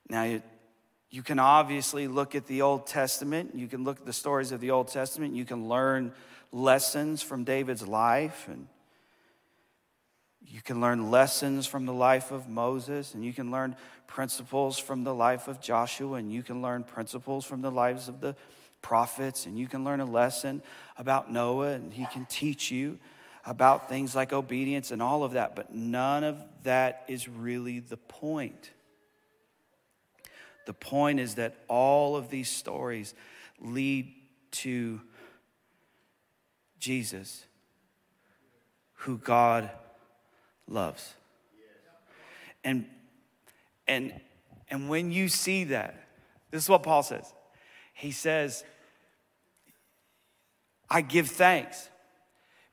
Now, 0.09 0.23
you, 0.23 0.43
you 1.11 1.25
can 1.25 1.41
obviously 1.41 2.07
look 2.07 2.37
at 2.37 2.47
the 2.47 2.63
Old 2.63 2.87
Testament, 2.87 3.57
you 3.57 3.67
can 3.67 3.83
look 3.83 3.99
at 3.99 4.07
the 4.07 4.13
stories 4.13 4.53
of 4.53 4.61
the 4.61 4.71
Old 4.71 4.87
Testament, 4.87 5.35
you 5.35 5.45
can 5.45 5.69
learn 5.69 6.13
lessons 6.53 7.21
from 7.21 7.43
David's 7.43 7.85
life 7.85 8.47
and 8.47 8.69
you 10.51 10.61
can 10.61 10.81
learn 10.81 11.13
lessons 11.13 11.69
from 11.69 11.87
the 11.87 11.95
life 11.95 12.33
of 12.33 12.49
Moses, 12.49 13.15
and 13.15 13.25
you 13.25 13.33
can 13.33 13.53
learn 13.53 13.77
principles 14.09 14.79
from 14.79 15.05
the 15.05 15.15
life 15.15 15.47
of 15.47 15.61
Joshua, 15.61 16.15
and 16.15 16.33
you 16.33 16.43
can 16.43 16.61
learn 16.61 16.83
principles 16.83 17.45
from 17.45 17.63
the 17.63 17.71
lives 17.71 18.09
of 18.09 18.21
the 18.21 18.35
prophets, 18.83 19.47
and 19.47 19.57
you 19.57 19.69
can 19.69 19.85
learn 19.85 20.01
a 20.01 20.05
lesson 20.05 20.61
about 20.99 21.31
Noah, 21.31 21.75
and 21.75 21.93
he 21.93 22.05
can 22.07 22.27
teach 22.27 22.73
you 22.73 22.99
about 23.47 23.89
things 23.89 24.17
like 24.17 24.33
obedience 24.33 24.91
and 24.91 25.01
all 25.01 25.23
of 25.23 25.33
that. 25.33 25.55
But 25.55 25.73
none 25.73 26.25
of 26.25 26.43
that 26.65 27.05
is 27.07 27.29
really 27.29 27.79
the 27.79 27.97
point. 27.97 28.71
The 30.67 30.75
point 30.75 31.21
is 31.21 31.37
that 31.37 31.55
all 31.69 32.17
of 32.17 32.29
these 32.29 32.49
stories 32.49 33.15
lead 33.61 34.13
to 34.51 35.01
Jesus, 36.81 37.45
who 38.95 39.17
God 39.17 39.71
loves. 40.71 41.15
And 42.65 42.87
and 43.87 44.13
and 44.71 44.89
when 44.89 45.11
you 45.11 45.29
see 45.29 45.65
that, 45.65 46.07
this 46.51 46.63
is 46.63 46.69
what 46.69 46.83
Paul 46.83 47.03
says. 47.03 47.33
He 47.93 48.13
says, 48.13 48.65
I 50.89 51.03
give 51.03 51.29
thanks 51.29 51.89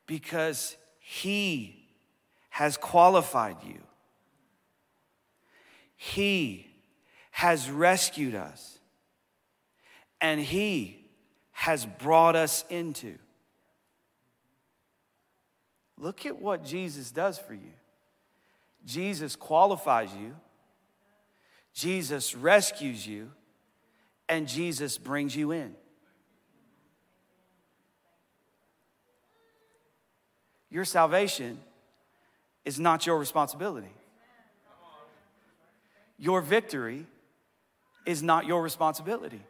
because 0.06 0.78
he 1.00 1.88
has 2.50 2.78
qualified 2.78 3.58
you. 3.64 3.82
He 5.96 6.68
has 7.32 7.70
rescued 7.70 8.36
us. 8.36 8.80
And 10.20 10.40
he 10.40 11.06
has 11.52 11.86
brought 11.86 12.36
us 12.36 12.66
into. 12.70 13.18
Look 16.00 16.26
at 16.26 16.42
what 16.42 16.64
Jesus 16.64 17.12
does 17.12 17.38
for 17.38 17.54
you. 17.54 17.74
Jesus 18.88 19.36
qualifies 19.36 20.10
you, 20.16 20.34
Jesus 21.74 22.34
rescues 22.34 23.06
you, 23.06 23.30
and 24.30 24.48
Jesus 24.48 24.98
brings 24.98 25.36
you 25.36 25.52
in. 25.52 25.76
Your 30.70 30.86
salvation 30.86 31.60
is 32.64 32.80
not 32.80 33.06
your 33.06 33.20
responsibility. 33.20 33.92
Your 36.18 36.40
victory 36.40 37.06
is 38.06 38.24
not 38.24 38.46
your 38.46 38.62
responsibility. 38.64 39.42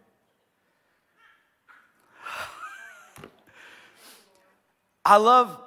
I 5.06 5.18
love 5.18 5.62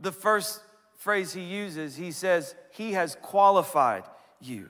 the 0.00 0.10
first 0.10 0.62
phrase 0.96 1.34
he 1.34 1.42
uses. 1.42 1.96
He 1.96 2.12
says, 2.12 2.54
he 2.70 2.92
has 2.92 3.16
qualified 3.20 4.04
you. 4.40 4.68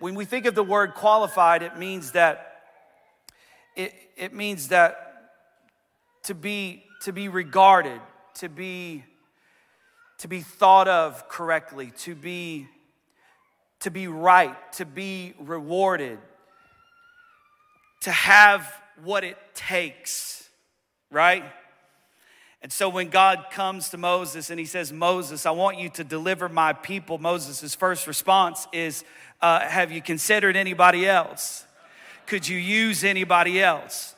When 0.00 0.14
we 0.14 0.24
think 0.24 0.46
of 0.46 0.54
the 0.54 0.64
word 0.64 0.94
qualified, 0.94 1.62
it 1.62 1.78
means 1.78 2.12
that 2.12 2.62
it, 3.76 3.92
it 4.16 4.34
means 4.34 4.68
that 4.68 5.30
to 6.24 6.34
be 6.34 6.84
to 7.02 7.12
be 7.12 7.28
regarded, 7.28 8.00
to 8.34 8.48
be 8.48 9.04
to 10.18 10.28
be 10.28 10.40
thought 10.40 10.88
of 10.88 11.28
correctly, 11.28 11.92
to 11.98 12.14
be 12.14 12.68
to 13.80 13.90
be 13.90 14.08
right, 14.08 14.56
to 14.72 14.86
be 14.86 15.34
rewarded, 15.38 16.18
to 18.00 18.10
have 18.10 18.66
what 19.02 19.24
it 19.24 19.36
takes, 19.54 20.48
right? 21.10 21.44
And 22.64 22.72
so 22.72 22.88
when 22.88 23.10
God 23.10 23.48
comes 23.50 23.90
to 23.90 23.98
Moses 23.98 24.48
and 24.48 24.58
he 24.58 24.64
says, 24.64 24.90
Moses, 24.90 25.44
I 25.44 25.50
want 25.50 25.78
you 25.78 25.90
to 25.90 26.02
deliver 26.02 26.48
my 26.48 26.72
people, 26.72 27.18
Moses' 27.18 27.74
first 27.74 28.06
response 28.06 28.66
is, 28.72 29.04
uh, 29.42 29.60
Have 29.60 29.92
you 29.92 30.00
considered 30.00 30.56
anybody 30.56 31.06
else? 31.06 31.66
Could 32.24 32.48
you 32.48 32.56
use 32.56 33.04
anybody 33.04 33.62
else? 33.62 34.14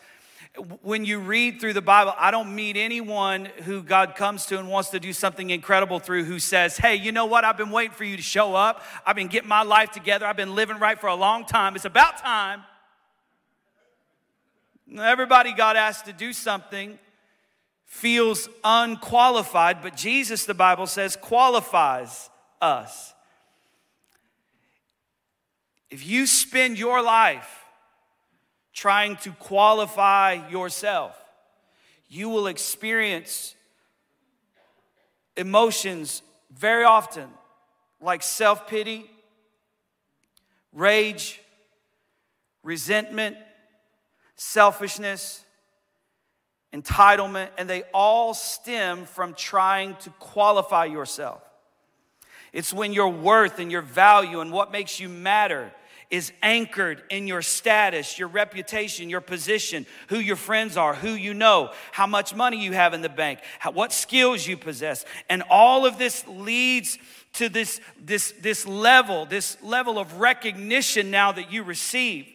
When 0.81 1.05
you 1.05 1.19
read 1.19 1.61
through 1.61 1.73
the 1.73 1.83
Bible, 1.83 2.15
I 2.17 2.31
don't 2.31 2.55
meet 2.55 2.77
anyone 2.77 3.47
who 3.65 3.83
God 3.83 4.15
comes 4.15 4.47
to 4.47 4.61
and 4.61 4.69
wants 4.69 4.91
to 4.91 5.01
do 5.01 5.13
something 5.13 5.51
incredible 5.51 5.99
through 5.99 6.23
who 6.23 6.39
says, 6.39 6.77
Hey, 6.77 6.95
you 6.95 7.11
know 7.11 7.27
what? 7.27 7.45
I've 7.45 7.59
been 7.59 7.73
waiting 7.73 7.97
for 7.97 8.05
you 8.05 8.17
to 8.17 8.23
show 8.23 8.55
up. 8.55 8.81
I've 9.05 9.17
been 9.17 9.27
getting 9.27 9.49
my 9.49 9.65
life 9.65 9.91
together. 9.91 10.25
I've 10.25 10.37
been 10.37 10.55
living 10.55 10.79
right 10.79 11.01
for 11.01 11.09
a 11.09 11.17
long 11.17 11.47
time. 11.47 11.75
It's 11.75 11.85
about 11.85 12.19
time. 12.19 12.63
Everybody 14.97 15.53
got 15.53 15.75
asked 15.75 16.05
to 16.05 16.13
do 16.13 16.33
something 16.33 16.97
feels 17.87 18.49
unqualified, 18.65 19.81
but 19.81 19.97
Jesus, 19.97 20.45
the 20.45 20.55
Bible 20.55 20.87
says, 20.87 21.17
qualifies 21.17 22.29
us. 22.61 23.15
If 25.89 26.05
you 26.05 26.27
spend 26.27 26.79
your 26.79 27.01
life 27.01 27.65
trying 28.75 29.17
to 29.19 29.31
qualify 29.33 30.49
yourself, 30.51 31.17
you 32.09 32.29
will 32.29 32.49
experience 32.49 33.55
emotions 35.37 36.23
very 36.53 36.85
often 36.85 37.29
like 38.01 38.23
self 38.23 38.67
pity, 38.69 39.09
rage, 40.73 41.41
resentment, 42.63 43.37
selfishness 44.35 45.46
entitlement, 46.83 47.49
and 47.59 47.69
they 47.69 47.83
all 47.95 48.35
stem 48.35 49.05
from 49.05 49.35
trying 49.35 49.97
to 49.97 50.11
qualify 50.19 50.85
yourself. 50.85 51.43
It's 52.53 52.73
when 52.73 52.93
your 52.93 53.09
worth 53.09 53.59
and 53.59 53.71
your 53.71 53.83
value 53.83 54.41
and 54.41 54.53
what 54.53 54.73
makes 54.73 55.01
you 55.01 55.09
matter 55.09 55.73
is 56.09 56.33
anchored 56.43 57.03
in 57.11 57.27
your 57.27 57.43
status, 57.43 58.19
your 58.19 58.29
reputation, 58.29 59.11
your 59.11 59.21
position, 59.21 59.85
who 60.09 60.19
your 60.19 60.37
friends 60.37 60.77
are, 60.77 60.95
who 60.95 61.11
you 61.11 61.35
know, 61.35 61.73
how 61.91 62.07
much 62.07 62.35
money 62.35 62.63
you 62.63 62.73
have 62.73 62.95
in 62.95 63.03
the 63.03 63.09
bank, 63.09 63.41
how, 63.59 63.73
what 63.73 63.93
skills 63.93 64.47
you 64.47 64.57
possess. 64.57 65.05
And 65.29 65.43
all 65.51 65.85
of 65.85 65.99
this 65.99 66.27
leads 66.29 66.99
to 67.35 67.49
this, 67.49 67.81
this, 68.01 68.33
this 68.41 68.67
level, 68.67 69.27
this 69.27 69.57
level 69.63 69.99
of 69.99 70.21
recognition 70.21 71.11
now 71.11 71.33
that 71.33 71.53
you 71.53 71.65
receive 71.65 72.27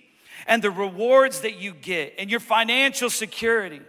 and 0.48 0.62
the 0.62 0.72
rewards 0.72 1.42
that 1.42 1.58
you 1.58 1.74
get 1.74 2.16
and 2.18 2.30
your 2.30 2.40
financial 2.40 3.10
security. 3.10 3.82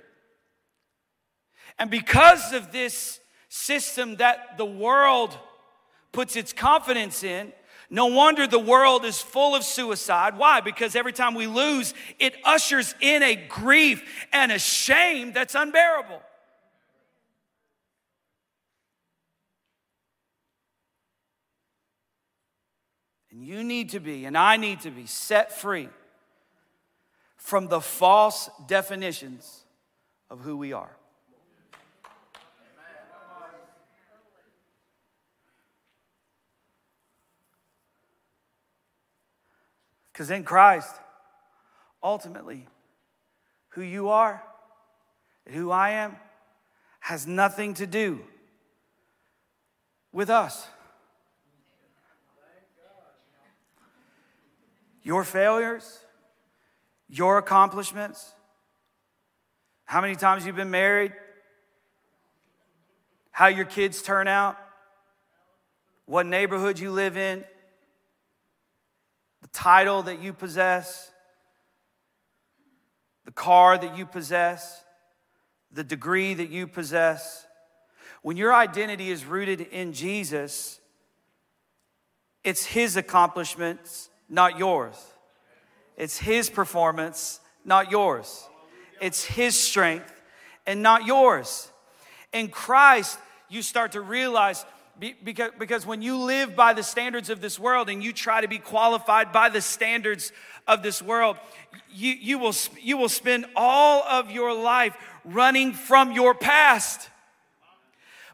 And 1.79 1.91
because 1.91 2.53
of 2.53 2.73
this 2.73 3.21
system 3.49 4.17
that 4.17 4.57
the 4.57 4.65
world 4.65 5.37
puts 6.13 6.37
its 6.37 6.53
confidence 6.53 7.25
in. 7.25 7.53
No 7.91 8.07
wonder 8.07 8.47
the 8.47 8.59
world 8.59 9.05
is 9.05 9.21
full 9.21 9.55
of 9.55 9.65
suicide. 9.65 10.39
Why? 10.39 10.61
Because 10.61 10.95
every 10.97 11.13
time 11.13 11.35
we 11.35 11.47
lose, 11.47 11.93
it 12.19 12.35
ushers 12.45 12.95
in 13.01 13.23
a 13.23 13.35
grief 13.35 14.03
and 14.33 14.53
a 14.53 14.59
shame 14.59 15.33
that's 15.33 15.55
unbearable. 15.55 16.23
And 23.31 23.45
you 23.45 23.65
need 23.65 23.91
to 23.91 24.01
be, 24.01 24.27
and 24.27 24.37
I 24.37 24.57
need 24.57 24.81
to 24.81 24.91
be, 24.91 25.07
set 25.07 25.53
free 25.53 25.89
from 27.37 27.69
the 27.69 27.81
false 27.81 28.49
definitions 28.67 29.65
of 30.31 30.41
who 30.41 30.57
we 30.57 30.73
are. 30.73 30.97
Because 40.13 40.31
in 40.31 40.45
Christ, 40.45 40.95
ultimately, 42.03 42.67
who 43.71 43.83
you 43.83 44.11
are 44.11 44.43
and 45.47 45.55
who 45.55 45.71
I 45.71 45.91
am 45.91 46.17
has 47.01 47.27
nothing 47.27 47.75
to 47.75 47.87
do 47.87 48.21
with 50.13 50.29
us. 50.29 50.67
Your 55.03 55.25
failures, 55.25 55.99
your 57.09 57.39
accomplishments, 57.39 58.35
how 59.85 60.01
many 60.01 60.15
times 60.15 60.47
you've 60.47 60.55
been 60.55 60.71
married, 60.71 61.13
how 63.33 63.49
your 63.49 63.65
kids 63.65 64.01
turn 64.01 64.29
out, 64.29 64.57
what 66.07 66.27
neighborhood 66.27 66.79
you 66.79 66.91
live 66.93 67.17
in, 67.17 67.45
title 69.53 70.03
that 70.05 70.23
you 70.23 70.33
possess, 70.33 71.11
the 73.25 73.33
car 73.33 73.79
that 73.79 73.97
you 73.97 74.07
possess, 74.07 74.85
the 75.71 75.85
degree 75.85 76.35
that 76.35 76.51
you 76.51 76.67
possess. 76.67 77.47
When 78.23 78.37
your 78.37 78.55
identity 78.55 79.11
is 79.11 79.25
rooted 79.25 79.61
in 79.61 79.93
Jesus, 79.93 80.81
it's 82.45 82.65
His 82.65 82.97
accomplishments, 82.97 84.11
not 84.29 84.59
yours. 84.59 84.97
It's 85.97 86.19
His 86.19 86.51
performance, 86.51 87.41
not 87.65 87.91
yours. 87.91 88.49
It's 89.01 89.25
His 89.25 89.59
strength 89.59 90.13
and 90.67 90.83
not 90.83 91.07
yours. 91.07 91.71
In 92.33 92.49
Christ, 92.49 93.19
you 93.49 93.63
start 93.63 93.93
to 93.93 94.01
realize 94.01 94.65
because, 95.25 95.51
because 95.59 95.85
when 95.85 96.03
you 96.03 96.17
live 96.17 96.55
by 96.55 96.73
the 96.75 96.83
standards 96.83 97.29
of 97.29 97.41
this 97.41 97.59
world 97.59 97.89
and 97.89 98.03
you 98.03 98.13
try 98.13 98.41
to 98.41 98.49
be 98.49 98.59
qualified 98.59 99.33
by 99.33 99.49
the 99.49 99.61
standards 99.61 100.33
of 100.69 100.83
this 100.83 101.03
world, 101.03 101.37
you, 101.93 102.13
you, 102.13 102.39
will, 102.39 102.55
you 102.81 102.97
will 102.97 103.09
spend 103.09 103.47
all 103.57 104.03
of 104.05 104.31
your 104.31 104.55
life 104.55 104.97
running 105.25 105.73
from 105.73 106.13
your 106.13 106.35
past. 106.35 107.09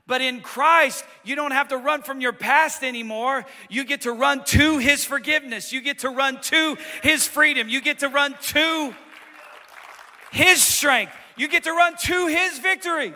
But 0.07 0.23
in 0.23 0.41
Christ, 0.41 1.05
you 1.23 1.37
don't 1.37 1.53
have 1.53 1.69
to 1.69 1.77
run 1.77 2.03
from 2.03 2.21
your 2.21 2.33
past 2.33 2.83
anymore. 2.83 3.45
You 3.69 3.85
get 3.85 4.03
to 4.03 4.13
run 4.13 4.43
to 4.47 4.79
His 4.79 5.05
forgiveness. 5.05 5.73
You 5.73 5.81
get 5.83 6.01
to 6.01 6.09
run 6.09 6.41
to 6.43 6.77
His 7.03 7.27
freedom. 7.27 7.69
You 7.69 7.81
get 7.81 7.99
to 8.01 8.09
run 8.09 8.35
to 8.41 8.95
His 10.33 10.63
strength. 10.63 11.13
You 11.37 11.49
get 11.49 11.65
to 11.65 11.73
run 11.73 11.95
to 12.05 12.27
His 12.27 12.59
victory. 12.59 13.15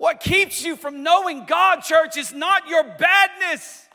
What 0.00 0.20
keeps 0.20 0.64
you 0.64 0.76
from 0.76 1.02
knowing 1.02 1.44
God, 1.44 1.82
church, 1.82 2.16
is 2.16 2.32
not 2.32 2.66
your 2.66 2.82
badness. 2.84 3.86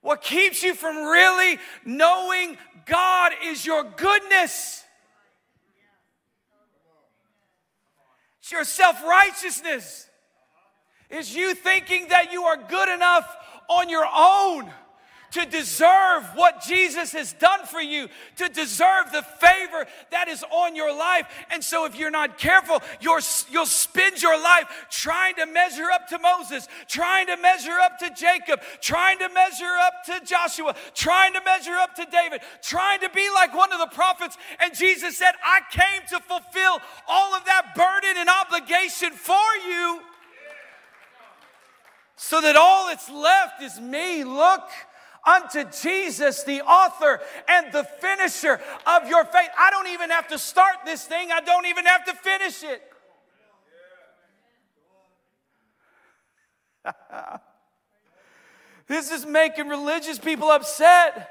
What 0.00 0.22
keeps 0.22 0.62
you 0.62 0.74
from 0.74 0.96
really 0.96 1.58
knowing 1.84 2.56
God 2.86 3.32
is 3.44 3.66
your 3.66 3.84
goodness. 3.84 4.82
It's 8.40 8.50
your 8.50 8.64
self 8.64 9.04
righteousness. 9.04 10.08
Is 11.10 11.36
you 11.36 11.54
thinking 11.54 12.08
that 12.08 12.32
you 12.32 12.44
are 12.44 12.56
good 12.56 12.88
enough 12.88 13.28
on 13.68 13.90
your 13.90 14.06
own 14.06 14.70
to 15.34 15.44
deserve 15.46 16.30
what 16.36 16.62
Jesus 16.62 17.10
has 17.10 17.32
done 17.32 17.66
for 17.66 17.80
you, 17.80 18.08
to 18.36 18.48
deserve 18.48 19.10
the 19.12 19.22
favor 19.22 19.84
that 20.12 20.28
is 20.28 20.44
on 20.48 20.76
your 20.76 20.96
life. 20.96 21.26
And 21.50 21.62
so, 21.62 21.86
if 21.86 21.98
you're 21.98 22.12
not 22.12 22.38
careful, 22.38 22.80
you 23.00 23.10
will 23.52 23.66
spend 23.66 24.22
your 24.22 24.40
life 24.40 24.86
trying 24.90 25.34
to 25.34 25.46
measure 25.46 25.90
up 25.92 26.06
to 26.08 26.20
Moses, 26.20 26.68
trying 26.86 27.26
to 27.26 27.36
measure 27.36 27.76
up 27.82 27.98
to 27.98 28.10
Jacob, 28.10 28.60
trying 28.80 29.18
to 29.18 29.28
measure 29.28 29.74
up 29.86 30.04
to 30.06 30.24
Joshua, 30.24 30.76
trying 30.94 31.32
to 31.32 31.40
measure 31.44 31.74
up 31.74 31.96
to 31.96 32.06
David, 32.12 32.40
trying 32.62 33.00
to 33.00 33.10
be 33.10 33.28
like 33.34 33.52
one 33.54 33.72
of 33.72 33.80
the 33.80 33.92
prophets. 33.92 34.38
And 34.60 34.72
Jesus 34.72 35.18
said, 35.18 35.32
I 35.42 35.62
came 35.72 36.06
to 36.10 36.20
fulfill 36.20 36.78
all 37.08 37.34
of 37.34 37.44
that 37.46 37.74
burden 37.74 38.14
and 38.18 38.28
obligation 38.28 39.10
for 39.10 39.34
you 39.66 40.00
so 42.16 42.40
that 42.40 42.54
all 42.54 42.86
that's 42.86 43.10
left 43.10 43.60
is 43.62 43.80
me. 43.80 44.22
Look, 44.22 44.62
unto 45.26 45.64
Jesus, 45.70 46.42
the 46.44 46.62
author 46.62 47.20
and 47.48 47.72
the 47.72 47.84
finisher 47.84 48.60
of 48.86 49.08
your 49.08 49.24
faith. 49.24 49.48
I 49.58 49.70
don't 49.70 49.88
even 49.88 50.10
have 50.10 50.28
to 50.28 50.38
start 50.38 50.76
this 50.84 51.04
thing, 51.04 51.30
I 51.32 51.40
don't 51.40 51.66
even 51.66 51.86
have 51.86 52.04
to 52.06 52.14
finish 52.14 52.62
it. 52.62 52.82
this 58.86 59.10
is 59.10 59.24
making 59.24 59.68
religious 59.68 60.18
people 60.18 60.50
upset 60.50 61.30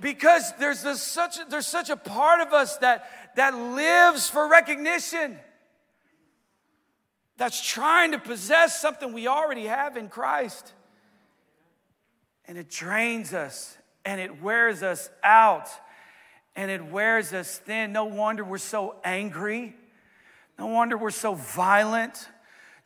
because 0.00 0.52
there's 0.58 0.82
this 0.82 1.02
such 1.02 1.38
a, 1.38 1.46
there's 1.48 1.66
such 1.66 1.88
a 1.90 1.96
part 1.96 2.40
of 2.40 2.52
us 2.52 2.76
that 2.78 3.08
that 3.36 3.54
lives 3.54 4.28
for 4.28 4.48
recognition 4.48 5.38
that's 7.36 7.64
trying 7.64 8.12
to 8.12 8.18
possess 8.18 8.80
something 8.80 9.12
we 9.12 9.28
already 9.28 9.66
have 9.66 9.96
in 9.96 10.08
Christ 10.08 10.72
and 12.48 12.58
it 12.58 12.70
drains 12.70 13.32
us 13.32 13.76
and 14.04 14.20
it 14.20 14.42
wears 14.42 14.82
us 14.82 15.10
out 15.22 15.68
and 16.54 16.70
it 16.70 16.84
wears 16.84 17.32
us 17.32 17.58
thin. 17.58 17.92
No 17.92 18.04
wonder 18.04 18.44
we're 18.44 18.58
so 18.58 18.96
angry. 19.04 19.74
No 20.58 20.66
wonder 20.66 20.96
we're 20.96 21.10
so 21.10 21.34
violent. 21.34 22.28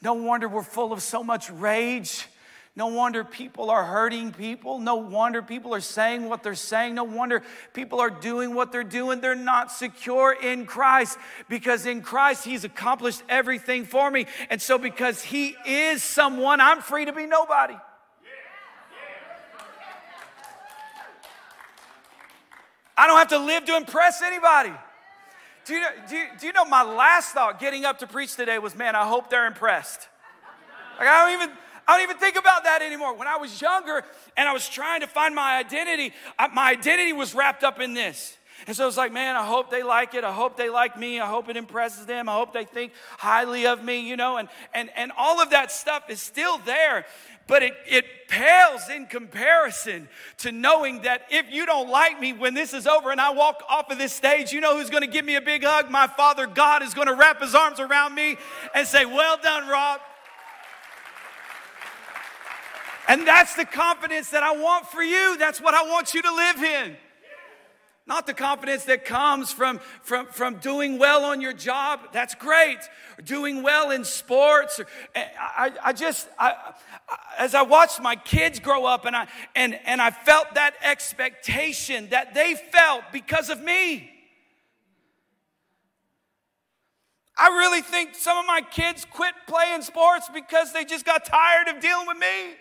No 0.03 0.15
wonder 0.15 0.49
we're 0.49 0.63
full 0.63 0.93
of 0.93 1.03
so 1.03 1.23
much 1.23 1.51
rage. 1.51 2.27
No 2.77 2.87
wonder 2.87 3.25
people 3.25 3.69
are 3.69 3.85
hurting 3.85 4.33
people. 4.33 4.79
No 4.79 4.97
wonder 4.97 5.43
people 5.43 5.75
are 5.75 5.81
saying 5.81 6.29
what 6.29 6.43
they're 6.43 6.55
saying. 6.55 6.95
No 6.95 7.05
wonder 7.05 7.43
people 7.75 8.01
are 8.01 8.11
doing 8.11 8.55
what 8.55 8.73
they're 8.73 8.85
doing. 8.85 9.21
They're 9.21 9.35
not 9.35 9.71
secure 9.71 10.33
in 10.33 10.67
Christ 10.67 11.19
because 11.49 11.85
in 11.85 12.01
Christ 12.01 12.45
He's 12.45 12.65
accomplished 12.65 13.23
everything 13.29 13.85
for 13.85 14.11
me. 14.11 14.27
And 14.49 14.63
so, 14.63 14.79
because 14.79 15.23
He 15.23 15.57
is 15.67 16.03
someone, 16.03 16.61
I'm 16.61 16.81
free 16.81 17.05
to 17.05 17.13
be 17.13 17.27
nobody. 17.27 17.77
I 22.97 23.07
don't 23.07 23.19
have 23.19 23.29
to 23.29 23.39
live 23.39 23.65
to 23.67 23.77
impress 23.77 24.23
anybody. 24.23 24.73
Do 25.65 25.75
you, 25.75 25.81
know, 25.81 25.89
do, 26.09 26.17
you, 26.17 26.27
do 26.41 26.47
you 26.47 26.53
know 26.53 26.65
my 26.65 26.83
last 26.83 27.33
thought 27.33 27.61
getting 27.61 27.85
up 27.85 27.99
to 28.01 28.07
preach 28.07 28.35
today 28.35 28.59
was, 28.59 28.75
man, 28.75 28.97
I 28.97 29.07
hope 29.07 29.31
they're 29.31 29.47
impressed. 29.47 30.09
Like, 30.99 31.09
I 31.09 31.25
don't 31.25 31.43
even. 31.43 31.57
I 31.89 31.95
don't 31.95 32.05
even 32.05 32.19
think 32.19 32.37
about 32.37 32.63
that 32.65 32.83
anymore. 32.83 33.17
When 33.17 33.27
I 33.27 33.37
was 33.37 33.61
younger 33.61 34.05
and 34.37 34.49
I 34.49 34.53
was 34.53 34.69
trying 34.69 35.01
to 35.01 35.09
find 35.09 35.35
my 35.35 35.57
identity, 35.59 36.13
my 36.53 36.71
identity 36.71 37.13
was 37.13 37.35
wrapped 37.35 37.65
up 37.65 37.81
in 37.81 37.95
this. 37.95 38.37
And 38.67 38.77
so 38.77 38.87
it's 38.87 38.97
like, 38.97 39.13
man, 39.13 39.37
I 39.37 39.45
hope 39.45 39.71
they 39.71 39.83
like 39.83 40.15
it. 40.15 40.25
I 40.25 40.33
hope 40.33 40.57
they 40.57 40.71
like 40.71 40.99
me. 40.99 41.21
I 41.21 41.27
hope 41.27 41.49
it 41.49 41.57
impresses 41.57 42.07
them. 42.07 42.29
I 42.29 42.35
hope 42.35 42.53
they 42.53 42.65
think 42.65 42.93
highly 43.19 43.67
of 43.67 43.83
me, 43.83 44.01
you 44.01 44.17
know, 44.17 44.37
and, 44.37 44.49
and, 44.75 44.91
and 44.97 45.13
all 45.17 45.41
of 45.41 45.51
that 45.51 45.73
stuff 45.73 46.11
is 46.11 46.21
still 46.21 46.59
there 46.59 47.07
but 47.51 47.65
it, 47.65 47.75
it 47.89 48.29
pales 48.29 48.89
in 48.89 49.07
comparison 49.07 50.09
to 50.39 50.53
knowing 50.53 51.03
that 51.03 51.23
if 51.31 51.51
you 51.51 51.67
don't 51.67 51.91
like 51.91 52.21
me 52.21 52.33
when 52.33 52.55
this 52.55 52.73
is 52.73 52.87
over 52.87 53.11
and 53.11 53.21
I 53.21 53.31
walk 53.31 53.65
off 53.69 53.91
of 53.91 53.99
this 53.99 54.13
stage, 54.13 54.53
you 54.53 54.61
know 54.61 54.79
who's 54.79 54.89
to 55.03 55.09
give 55.09 55.25
me 55.25 55.35
a 55.35 55.41
big 55.41 55.65
hug? 55.65 55.91
My 55.91 56.07
Father 56.07 56.47
God 56.47 56.85
is 56.85 56.95
to 57.09 57.15
wrap 57.15 57.43
his 57.43 57.53
arms 57.53 57.81
around 57.81 58.15
me 58.15 58.37
and 58.73 58.87
say, 58.87 59.05
Well 59.05 59.37
done, 59.43 59.67
Rob. 59.67 60.01
And 63.09 63.27
that's 63.27 63.57
the 63.57 63.65
confidence 63.65 64.31
that 64.31 64.45
I 64.45 64.53
want 64.53 64.87
for 64.87 65.03
you. 65.03 65.37
That's 65.37 65.61
what 65.61 65.75
I 65.75 65.83
want 65.83 66.15
you 66.15 66.23
to 66.23 66.33
live 66.33 66.63
in. 66.63 66.97
Not 68.11 68.27
the 68.27 68.35
confidence 68.35 68.87
that 68.87 69.05
comes 69.05 69.53
from, 69.53 69.79
from, 70.03 70.27
from 70.27 70.57
doing 70.57 70.99
well 70.99 71.25
on 71.25 71.41
your 71.41 71.53
job. 71.53 72.01
That's 72.13 72.35
great. 72.35 72.81
Or 73.17 73.23
doing 73.23 73.63
well 73.63 73.93
in 73.93 74.05
sports. 74.05 74.81
Or, 74.81 74.87
I, 75.15 75.71
I 75.81 75.93
just, 75.93 76.27
I, 76.37 76.75
as 77.39 77.55
I 77.55 77.63
watched 77.63 78.03
my 78.03 78.17
kids 78.17 78.59
grow 78.59 78.85
up 78.85 79.05
and 79.05 79.15
I, 79.15 79.29
and, 79.55 79.79
and 79.87 80.03
I 80.03 80.11
felt 80.11 80.55
that 80.55 80.75
expectation 80.83 82.09
that 82.09 82.35
they 82.35 82.57
felt 82.57 83.05
because 83.13 83.49
of 83.49 83.63
me. 83.63 84.11
I 87.39 87.47
really 87.47 87.81
think 87.81 88.17
some 88.17 88.37
of 88.39 88.45
my 88.45 88.61
kids 88.73 89.07
quit 89.09 89.35
playing 89.47 89.83
sports 89.83 90.29
because 90.35 90.73
they 90.73 90.85
just 90.85 91.07
got 91.07 91.25
tired 91.25 91.69
of 91.69 91.81
dealing 91.81 92.09
with 92.09 92.19
me. 92.19 92.57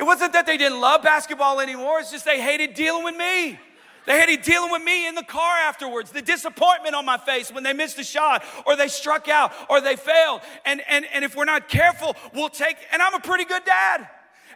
It 0.00 0.04
wasn't 0.04 0.32
that 0.32 0.46
they 0.46 0.56
didn't 0.56 0.80
love 0.80 1.02
basketball 1.02 1.60
anymore, 1.60 2.00
it's 2.00 2.10
just 2.10 2.24
they 2.24 2.40
hated 2.40 2.72
dealing 2.72 3.04
with 3.04 3.16
me. 3.16 3.60
They 4.06 4.18
hated 4.18 4.40
dealing 4.42 4.72
with 4.72 4.82
me 4.82 5.06
in 5.06 5.14
the 5.14 5.22
car 5.22 5.58
afterwards, 5.58 6.10
the 6.10 6.22
disappointment 6.22 6.94
on 6.94 7.04
my 7.04 7.18
face 7.18 7.52
when 7.52 7.64
they 7.64 7.74
missed 7.74 7.98
a 7.98 8.02
shot 8.02 8.42
or 8.64 8.74
they 8.74 8.88
struck 8.88 9.28
out 9.28 9.52
or 9.68 9.82
they 9.82 9.96
failed. 9.96 10.40
And, 10.64 10.80
and, 10.88 11.04
and 11.12 11.22
if 11.22 11.36
we're 11.36 11.44
not 11.44 11.68
careful, 11.68 12.16
we'll 12.32 12.48
take, 12.48 12.76
and 12.92 13.02
I'm 13.02 13.12
a 13.12 13.20
pretty 13.20 13.44
good 13.44 13.62
dad. 13.66 14.08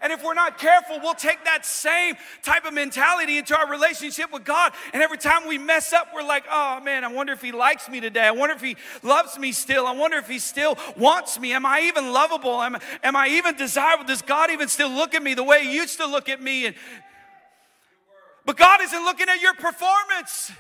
And 0.04 0.12
if 0.12 0.22
we're 0.22 0.34
not 0.34 0.58
careful, 0.58 1.00
we'll 1.00 1.14
take 1.14 1.46
that 1.46 1.64
same 1.64 2.16
type 2.42 2.66
of 2.66 2.74
mentality 2.74 3.38
into 3.38 3.56
our 3.56 3.66
relationship 3.70 4.30
with 4.30 4.44
God. 4.44 4.74
And 4.92 5.02
every 5.02 5.16
time 5.16 5.48
we 5.48 5.56
mess 5.56 5.94
up, 5.94 6.08
we're 6.14 6.22
like, 6.22 6.44
oh 6.50 6.78
man, 6.80 7.04
I 7.04 7.08
wonder 7.08 7.32
if 7.32 7.40
He 7.40 7.52
likes 7.52 7.88
me 7.88 8.00
today. 8.00 8.20
I 8.20 8.30
wonder 8.30 8.54
if 8.54 8.60
He 8.60 8.76
loves 9.02 9.38
me 9.38 9.50
still. 9.50 9.86
I 9.86 9.92
wonder 9.92 10.18
if 10.18 10.28
He 10.28 10.38
still 10.38 10.76
wants 10.98 11.40
me. 11.40 11.54
Am 11.54 11.64
I 11.64 11.80
even 11.84 12.12
lovable? 12.12 12.60
Am, 12.60 12.76
am 13.02 13.16
I 13.16 13.28
even 13.28 13.56
desirable? 13.56 14.04
Does 14.04 14.20
God 14.20 14.50
even 14.50 14.68
still 14.68 14.90
look 14.90 15.14
at 15.14 15.22
me 15.22 15.32
the 15.32 15.42
way 15.42 15.64
He 15.64 15.74
used 15.74 15.96
to 15.96 16.06
look 16.06 16.28
at 16.28 16.42
me? 16.42 16.66
And, 16.66 16.76
but 18.44 18.58
God 18.58 18.82
isn't 18.82 19.04
looking 19.06 19.30
at 19.30 19.40
your 19.40 19.54
performance. 19.54 20.52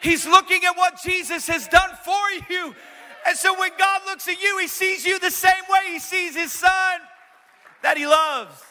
He's 0.00 0.28
looking 0.28 0.62
at 0.64 0.76
what 0.76 0.94
Jesus 1.02 1.48
has 1.48 1.66
done 1.66 1.90
for 2.04 2.30
you. 2.48 2.72
And 3.26 3.36
so 3.36 3.58
when 3.58 3.72
God 3.76 4.02
looks 4.06 4.28
at 4.28 4.40
you, 4.40 4.58
He 4.58 4.68
sees 4.68 5.04
you 5.04 5.18
the 5.18 5.32
same 5.32 5.64
way 5.68 5.92
He 5.92 5.98
sees 5.98 6.36
His 6.36 6.52
Son 6.52 7.00
that 7.82 7.96
He 7.96 8.06
loves. 8.06 8.62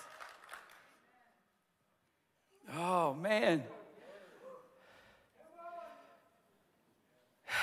Oh, 2.77 3.13
man. 3.15 3.63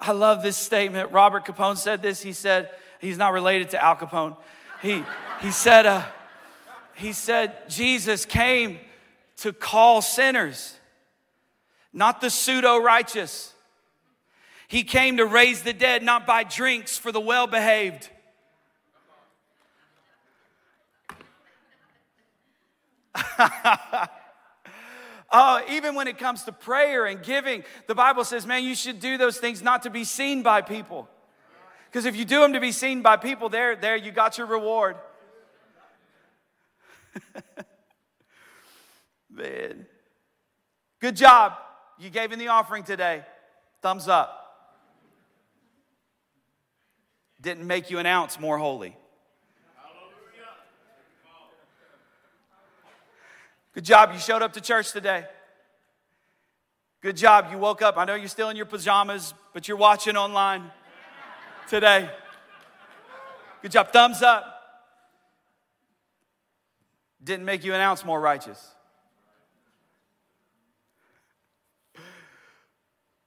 I 0.00 0.12
love 0.12 0.42
this 0.42 0.56
statement. 0.56 1.12
Robert 1.12 1.44
Capone 1.44 1.76
said 1.76 2.02
this. 2.02 2.22
He 2.22 2.32
said, 2.32 2.70
he's 3.00 3.18
not 3.18 3.32
related 3.32 3.70
to 3.70 3.82
Al 3.82 3.96
Capone. 3.96 4.36
He, 4.80 5.04
he 5.40 5.50
said, 5.50 5.86
uh, 5.86 6.04
he 6.94 7.12
said, 7.12 7.68
Jesus 7.68 8.24
came 8.24 8.78
to 9.38 9.52
call 9.52 10.02
sinners, 10.02 10.76
not 11.92 12.20
the 12.20 12.30
pseudo 12.30 12.78
righteous. 12.78 13.52
He 14.68 14.84
came 14.84 15.18
to 15.18 15.26
raise 15.26 15.62
the 15.62 15.72
dead, 15.72 16.02
not 16.02 16.26
by 16.26 16.44
drinks 16.44 16.96
for 16.96 17.12
the 17.12 17.20
well 17.20 17.46
behaved. 17.46 18.08
oh, 25.32 25.62
even 25.68 25.94
when 25.94 26.08
it 26.08 26.18
comes 26.18 26.44
to 26.44 26.52
prayer 26.52 27.06
and 27.06 27.22
giving, 27.22 27.64
the 27.86 27.94
Bible 27.94 28.24
says, 28.24 28.46
man, 28.46 28.64
you 28.64 28.74
should 28.74 29.00
do 29.00 29.18
those 29.18 29.38
things 29.38 29.62
not 29.62 29.82
to 29.82 29.90
be 29.90 30.04
seen 30.04 30.42
by 30.42 30.62
people. 30.62 31.08
Because 31.90 32.06
if 32.06 32.16
you 32.16 32.24
do 32.24 32.40
them 32.40 32.54
to 32.54 32.60
be 32.60 32.72
seen 32.72 33.02
by 33.02 33.16
people, 33.18 33.48
there, 33.50 33.76
there, 33.76 33.96
you 33.96 34.12
got 34.12 34.38
your 34.38 34.46
reward. 34.46 34.96
Man. 39.30 39.86
Good 41.00 41.16
job. 41.16 41.54
You 41.98 42.08
gave 42.10 42.32
in 42.32 42.38
the 42.38 42.48
offering 42.48 42.84
today. 42.84 43.24
Thumbs 43.82 44.08
up. 44.08 44.38
Didn't 47.40 47.66
make 47.66 47.90
you 47.90 47.98
an 47.98 48.06
ounce 48.06 48.38
more 48.40 48.56
holy. 48.56 48.96
Good 53.74 53.84
job. 53.84 54.12
You 54.12 54.18
showed 54.18 54.42
up 54.42 54.52
to 54.54 54.60
church 54.60 54.92
today. 54.92 55.24
Good 57.00 57.16
job. 57.16 57.48
You 57.50 57.58
woke 57.58 57.82
up. 57.82 57.96
I 57.96 58.04
know 58.04 58.14
you're 58.14 58.28
still 58.28 58.50
in 58.50 58.56
your 58.56 58.66
pajamas, 58.66 59.34
but 59.52 59.66
you're 59.66 59.76
watching 59.76 60.16
online 60.16 60.70
today. 61.68 62.10
Good 63.62 63.72
job. 63.72 63.92
Thumbs 63.92 64.22
up. 64.22 64.44
Didn't 67.22 67.44
make 67.44 67.64
you 67.64 67.74
an 67.74 67.80
ounce 67.80 68.04
more 68.04 68.20
righteous. 68.20 68.68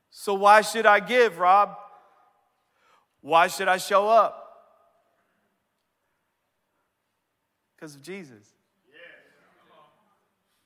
So, 0.09 0.33
why 0.33 0.61
should 0.61 0.85
I 0.85 0.99
give, 1.01 1.37
Rob? 1.37 1.77
Why 3.21 3.47
should 3.47 3.67
I 3.67 3.77
show 3.77 4.07
up? 4.07 4.41
Because 7.75 7.95
of 7.95 8.01
Jesus. 8.01 8.54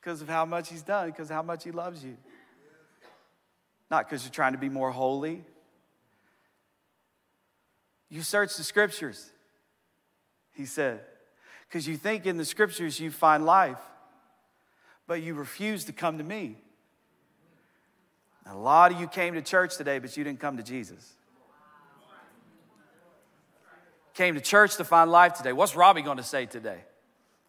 Because 0.01 0.21
of 0.21 0.29
how 0.29 0.45
much 0.45 0.69
He's 0.69 0.81
done, 0.81 1.07
because 1.09 1.29
of 1.29 1.35
how 1.35 1.43
much 1.43 1.63
He 1.63 1.71
loves 1.71 2.03
you. 2.03 2.17
Not 3.91 4.07
because 4.07 4.23
you're 4.23 4.31
trying 4.31 4.53
to 4.53 4.59
be 4.59 4.69
more 4.69 4.91
holy. 4.91 5.43
You 8.09 8.21
search 8.21 8.55
the 8.55 8.63
scriptures, 8.63 9.29
He 10.53 10.65
said, 10.65 11.01
because 11.67 11.87
you 11.87 11.97
think 11.97 12.25
in 12.25 12.37
the 12.37 12.45
scriptures 12.45 12.99
you 12.99 13.11
find 13.11 13.45
life, 13.45 13.79
but 15.05 15.21
you 15.21 15.33
refuse 15.33 15.85
to 15.85 15.93
come 15.93 16.17
to 16.17 16.23
me. 16.23 16.57
A 18.47 18.57
lot 18.57 18.91
of 18.91 18.99
you 18.99 19.07
came 19.07 19.35
to 19.35 19.41
church 19.41 19.77
today, 19.77 19.99
but 19.99 20.15
you 20.17 20.23
didn't 20.23 20.39
come 20.39 20.57
to 20.57 20.63
Jesus. 20.63 21.13
Came 24.15 24.33
to 24.35 24.41
church 24.41 24.77
to 24.77 24.83
find 24.83 25.11
life 25.11 25.33
today. 25.33 25.53
What's 25.53 25.75
Robbie 25.75 26.01
going 26.01 26.17
to 26.17 26.23
say 26.23 26.45
today? 26.45 26.79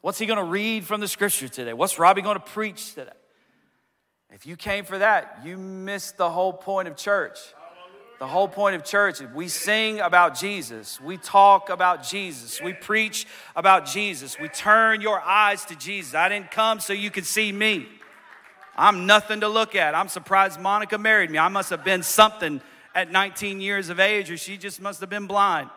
What's 0.00 0.18
he 0.18 0.26
going 0.26 0.38
to 0.38 0.44
read 0.44 0.84
from 0.84 1.00
the 1.00 1.08
scripture 1.08 1.48
today? 1.48 1.72
What's 1.72 1.98
Robbie 1.98 2.22
going 2.22 2.38
to 2.38 2.44
preach 2.44 2.94
today? 2.94 3.10
If 4.32 4.46
you 4.46 4.56
came 4.56 4.84
for 4.84 4.98
that, 4.98 5.40
you 5.44 5.58
missed 5.58 6.16
the 6.16 6.30
whole 6.30 6.52
point 6.52 6.88
of 6.88 6.96
church. 6.96 7.38
The 8.18 8.26
whole 8.26 8.48
point 8.48 8.76
of 8.76 8.84
church 8.84 9.20
we 9.34 9.48
sing 9.48 10.00
about 10.00 10.38
Jesus, 10.38 11.00
we 11.00 11.16
talk 11.16 11.70
about 11.70 12.04
Jesus, 12.04 12.60
we 12.60 12.74
preach 12.74 13.26
about 13.56 13.86
Jesus, 13.86 14.38
we 14.38 14.48
turn 14.48 15.00
your 15.00 15.18
eyes 15.20 15.64
to 15.66 15.74
Jesus. 15.74 16.14
I 16.14 16.28
didn't 16.28 16.50
come 16.50 16.80
so 16.80 16.92
you 16.92 17.10
could 17.10 17.24
see 17.24 17.50
me. 17.50 17.86
I'm 18.76 19.06
nothing 19.06 19.40
to 19.40 19.48
look 19.48 19.74
at. 19.74 19.94
I'm 19.94 20.08
surprised 20.08 20.60
Monica 20.60 20.98
married 20.98 21.30
me. 21.30 21.38
I 21.38 21.48
must 21.48 21.70
have 21.70 21.82
been 21.82 22.02
something 22.02 22.60
at 22.94 23.10
19 23.10 23.60
years 23.60 23.88
of 23.88 23.98
age, 23.98 24.30
or 24.30 24.36
she 24.36 24.58
just 24.58 24.80
must 24.82 25.00
have 25.00 25.10
been 25.10 25.26
blind. 25.26 25.70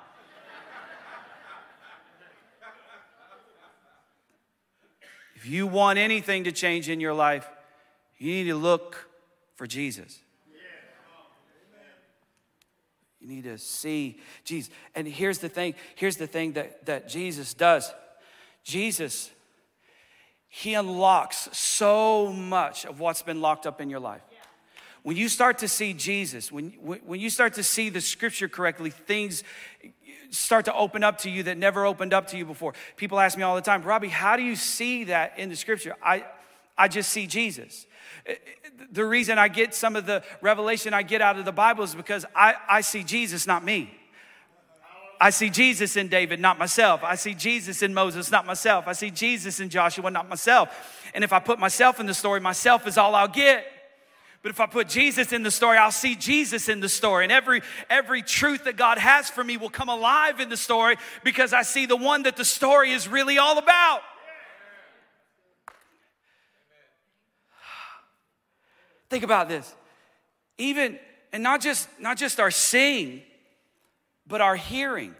If 5.43 5.49
you 5.49 5.67
want 5.67 5.99
anything 5.99 6.45
to 6.45 6.53
change 6.53 6.88
in 6.88 7.01
your 7.01 7.13
life, 7.13 7.45
you 8.17 8.32
need 8.32 8.45
to 8.45 8.56
look 8.56 9.10
for 9.56 9.67
Jesus. 9.67 10.21
You 13.19 13.27
need 13.27 13.43
to 13.43 13.58
see 13.58 14.21
Jesus. 14.45 14.71
And 14.95 15.06
here's 15.06 15.39
the 15.39 15.49
thing 15.49 15.75
here's 15.95 16.15
the 16.15 16.27
thing 16.27 16.53
that, 16.53 16.86
that 16.86 17.10
Jesus 17.10 17.53
does 17.53 17.93
Jesus 18.63 19.32
he 20.47 20.75
unlocks 20.75 21.49
so 21.51 22.32
much 22.32 22.86
of 22.86 23.01
what's 23.01 23.21
been 23.21 23.41
locked 23.41 23.65
up 23.65 23.82
in 23.82 23.89
your 23.89 23.99
life. 23.99 24.21
When 25.04 25.18
you 25.18 25.28
start 25.28 25.60
to 25.60 25.68
see 25.68 25.94
Jesus, 25.94 26.52
when, 26.52 26.70
when 26.82 27.20
you 27.20 27.30
start 27.30 27.54
to 27.56 27.63
see 27.63 27.89
the 27.89 28.02
scripture 28.02 28.48
correctly, 28.48 28.89
things 28.89 29.44
start 30.30 30.66
to 30.66 30.74
open 30.74 31.04
up 31.04 31.20
to 31.20 31.30
you 31.30 31.44
that 31.44 31.58
never 31.58 31.86
opened 31.86 32.13
up 32.13 32.28
to 32.28 32.38
you 32.38 32.46
before. 32.46 32.74
People 32.96 33.20
ask 33.20 33.38
me 33.38 33.44
all 33.44 33.56
the 33.56 33.62
time, 33.62 33.84
Robbie, 33.84 34.08
how 34.08 34.38
do 34.38 34.44
you 34.44 34.56
see 34.56 35.04
that 35.06 35.38
in 35.38 35.50
the 35.50 35.56
scripture? 35.58 35.96
I, 36.02 36.24
I 36.78 36.88
just 36.88 37.12
see 37.12 37.28
Jesus. 37.28 37.86
The 38.92 39.06
reason 39.06 39.38
I 39.38 39.50
get 39.50 39.76
some 39.76 39.98
of 39.98 40.06
the 40.06 40.24
revelation 40.42 40.94
I 40.94 41.04
get 41.04 41.22
out 41.22 41.38
of 41.38 41.44
the 41.44 41.52
Bible 41.52 41.84
is 41.84 41.94
because 41.94 42.26
I, 42.34 42.56
I 42.68 42.82
see 42.82 43.04
Jesus, 43.04 43.46
not 43.46 43.63
me. 43.63 43.94
I 45.20 45.30
see 45.30 45.50
Jesus 45.50 45.96
in 45.98 46.08
David, 46.08 46.39
not 46.39 46.58
myself. 46.58 47.04
I 47.04 47.16
see 47.16 47.34
Jesus 47.34 47.82
in 47.82 47.94
Moses, 47.94 48.32
not 48.32 48.46
myself. 48.46 48.88
I 48.88 48.94
see 48.94 49.12
Jesus 49.12 49.60
in 49.60 49.70
Joshua, 49.70 50.10
not 50.10 50.28
myself. 50.30 51.12
And 51.13 51.24
if 51.24 51.32
I 51.34 51.39
put 51.39 51.60
myself 51.60 52.00
in 52.00 52.06
the 52.06 52.13
story, 52.13 52.39
myself 52.39 52.88
is 52.88 52.98
all 52.98 53.16
I'll 53.16 53.28
get. 53.28 53.66
But 54.43 54.51
if 54.51 54.60
I 54.60 54.65
put 54.65 54.89
Jesus 54.89 55.32
in 55.32 55.41
the 55.41 55.49
story, 55.49 55.77
I'll 55.77 55.89
see 55.89 56.15
Jesus 56.15 56.67
in 56.67 56.82
the 56.82 56.89
story. 56.89 57.23
And 57.23 57.32
every, 57.32 57.62
every 57.89 58.21
truth 58.21 58.65
that 58.65 58.75
God 58.75 58.97
has 58.97 59.29
for 59.29 59.41
me 59.41 59.56
will 59.56 59.69
come 59.69 59.88
alive 59.88 60.41
in 60.41 60.49
the 60.49 60.58
story 60.58 60.97
because 61.23 61.53
I 61.53 61.62
see 61.62 61.86
the 61.86 61.95
one 61.95 62.23
that 62.23 62.36
the 62.36 62.43
story 62.43 62.91
is 62.91 63.08
really 63.08 63.38
all 63.38 63.58
about. 63.58 64.01
Think 69.10 69.23
about 69.23 69.47
this. 69.47 69.73
Even, 70.58 70.99
and 71.32 71.41
not 71.41 71.62
just, 71.62 71.88
not 71.97 72.17
just 72.17 72.41
our 72.41 72.51
seeing, 72.51 73.21
but 74.27 74.41
our 74.41 74.58
hearing. 74.58 75.15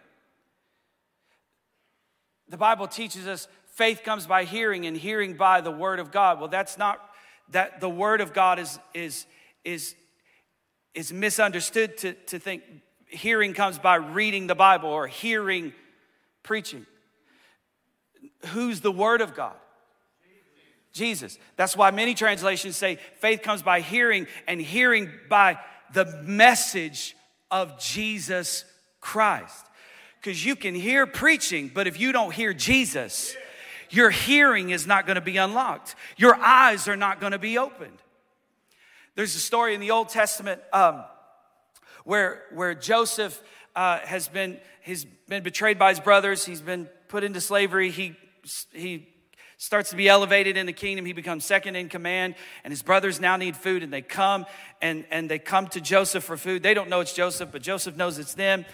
The 2.50 2.58
Bible 2.58 2.88
teaches 2.88 3.26
us 3.26 3.48
faith 3.68 4.04
comes 4.04 4.28
by 4.28 4.44
hearing 4.44 4.86
and 4.86 4.98
hearing 4.98 5.36
by 5.36 5.62
the 5.62 5.72
word 5.72 6.00
of 6.00 6.12
God. 6.12 6.40
Well, 6.42 6.50
that's 6.50 6.78
not 6.78 7.00
that 7.50 7.80
the 7.80 7.90
word 7.90 8.22
of 8.22 8.34
God 8.34 8.60
is 8.60 8.80
is 8.94 9.26
is 9.64 9.96
is 10.94 11.12
misunderstood 11.12 11.98
to, 12.00 12.14
to 12.14 12.40
think 12.40 12.64
hearing 13.08 13.54
comes 13.54 13.80
by 13.80 13.96
reading 13.96 14.48
the 14.48 14.56
Bible 14.56 14.90
or 14.90 15.08
hearing 15.08 15.74
preaching. 16.44 16.86
Who's 18.48 18.82
the 18.82 18.92
word 18.92 19.22
of 19.22 19.36
God? 19.36 19.56
Jesus. 20.94 21.40
That's 21.56 21.76
why 21.76 21.90
many 21.92 22.14
translations 22.14 22.78
say 22.78 23.00
faith 23.20 23.42
comes 23.42 23.64
by 23.64 23.82
hearing 23.82 24.28
and 24.48 24.62
hearing 24.62 25.10
by 25.28 25.58
the 25.94 26.06
message 26.24 27.16
of 27.50 27.80
Jesus 27.80 28.64
Christ. 29.02 29.66
Because 30.20 30.46
you 30.46 30.56
can 30.56 30.76
hear 30.76 31.06
preaching, 31.06 31.72
but 31.74 31.88
if 31.88 32.00
you 32.00 32.12
don't 32.12 32.34
hear 32.34 32.54
Jesus, 32.54 33.36
your 33.94 34.10
hearing 34.10 34.72
is 34.72 34.88
not 34.88 35.06
going 35.06 35.16
to 35.16 35.22
be 35.22 35.38
unlocked. 35.38 35.96
Your 36.18 36.36
eyes 36.36 36.88
are 36.88 36.96
not 36.96 37.20
going 37.20 37.32
to 37.32 37.40
be 37.40 37.60
opened. 37.60 38.00
There's 39.16 39.36
a 39.36 39.40
story 39.40 39.76
in 39.76 39.82
the 39.82 39.92
Old 39.92 40.10
Testament 40.10 40.62
um, 40.74 41.04
where, 42.04 42.42
where 42.52 42.74
Joseph 42.74 43.40
uh, 43.76 44.00
has 44.00 44.28
been, 44.28 44.60
he's 44.82 45.06
been 45.06 45.44
betrayed 45.44 45.78
by 45.78 45.90
his 45.90 46.00
brothers. 46.00 46.44
He's 46.44 46.62
been 46.62 46.90
put 47.08 47.24
into 47.24 47.40
slavery. 47.40 47.92
He, 47.92 48.16
he 48.72 49.08
starts 49.58 49.92
to 49.92 49.96
be 49.96 50.10
elevated 50.10 50.58
in 50.58 50.66
the 50.66 50.74
kingdom. 50.74 51.06
He 51.06 51.14
becomes 51.14 51.46
second 51.46 51.76
in 51.76 51.88
command, 51.88 52.34
and 52.64 52.72
his 52.72 52.82
brothers 52.82 53.22
now 53.22 53.38
need 53.38 53.56
food, 53.56 53.84
and 53.84 53.94
they 53.94 54.02
come 54.02 54.48
and, 54.82 55.06
and 55.12 55.30
they 55.30 55.38
come 55.38 55.68
to 55.68 55.80
Joseph 55.80 56.24
for 56.24 56.36
food. 56.36 56.64
They 56.64 56.74
don't 56.74 56.90
know 56.90 57.00
it's 57.00 57.14
Joseph, 57.14 57.50
but 57.52 57.62
Joseph 57.62 57.96
knows 57.96 58.18
it's 58.18 58.34
them. 58.34 58.66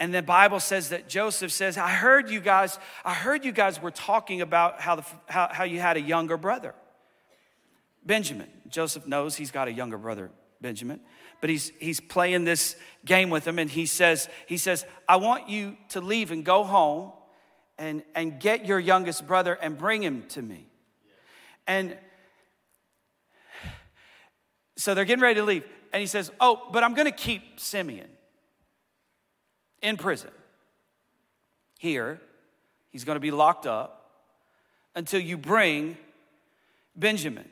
And 0.00 0.14
the 0.14 0.22
Bible 0.22 0.60
says 0.60 0.90
that 0.90 1.08
Joseph 1.08 1.50
says, 1.50 1.76
I 1.76 1.88
heard 1.88 2.30
you 2.30 2.40
guys, 2.40 2.78
I 3.04 3.14
heard 3.14 3.44
you 3.44 3.52
guys 3.52 3.82
were 3.82 3.90
talking 3.90 4.40
about 4.40 4.80
how, 4.80 4.96
the, 4.96 5.04
how, 5.26 5.48
how 5.50 5.64
you 5.64 5.80
had 5.80 5.96
a 5.96 6.00
younger 6.00 6.36
brother, 6.36 6.74
Benjamin. 8.04 8.48
Joseph 8.68 9.06
knows 9.06 9.34
he's 9.34 9.50
got 9.50 9.66
a 9.66 9.72
younger 9.72 9.98
brother, 9.98 10.30
Benjamin 10.60 11.00
but 11.40 11.50
he's 11.50 11.72
he's 11.78 12.00
playing 12.00 12.44
this 12.44 12.76
game 13.04 13.30
with 13.30 13.46
him 13.46 13.58
and 13.58 13.70
he 13.70 13.86
says 13.86 14.28
he 14.46 14.56
says 14.56 14.84
i 15.08 15.16
want 15.16 15.48
you 15.48 15.76
to 15.88 16.00
leave 16.00 16.30
and 16.30 16.44
go 16.44 16.64
home 16.64 17.12
and 17.78 18.02
and 18.14 18.40
get 18.40 18.66
your 18.66 18.78
youngest 18.78 19.26
brother 19.26 19.54
and 19.54 19.78
bring 19.78 20.02
him 20.02 20.24
to 20.28 20.42
me 20.42 20.66
and 21.66 21.96
so 24.76 24.94
they're 24.94 25.04
getting 25.04 25.22
ready 25.22 25.36
to 25.36 25.44
leave 25.44 25.64
and 25.92 26.00
he 26.00 26.06
says 26.06 26.30
oh 26.40 26.68
but 26.72 26.82
i'm 26.82 26.94
going 26.94 27.06
to 27.06 27.12
keep 27.12 27.60
simeon 27.60 28.08
in 29.82 29.96
prison 29.96 30.30
here 31.78 32.20
he's 32.90 33.04
going 33.04 33.16
to 33.16 33.20
be 33.20 33.30
locked 33.30 33.66
up 33.66 34.10
until 34.94 35.20
you 35.20 35.36
bring 35.36 35.96
benjamin 36.96 37.48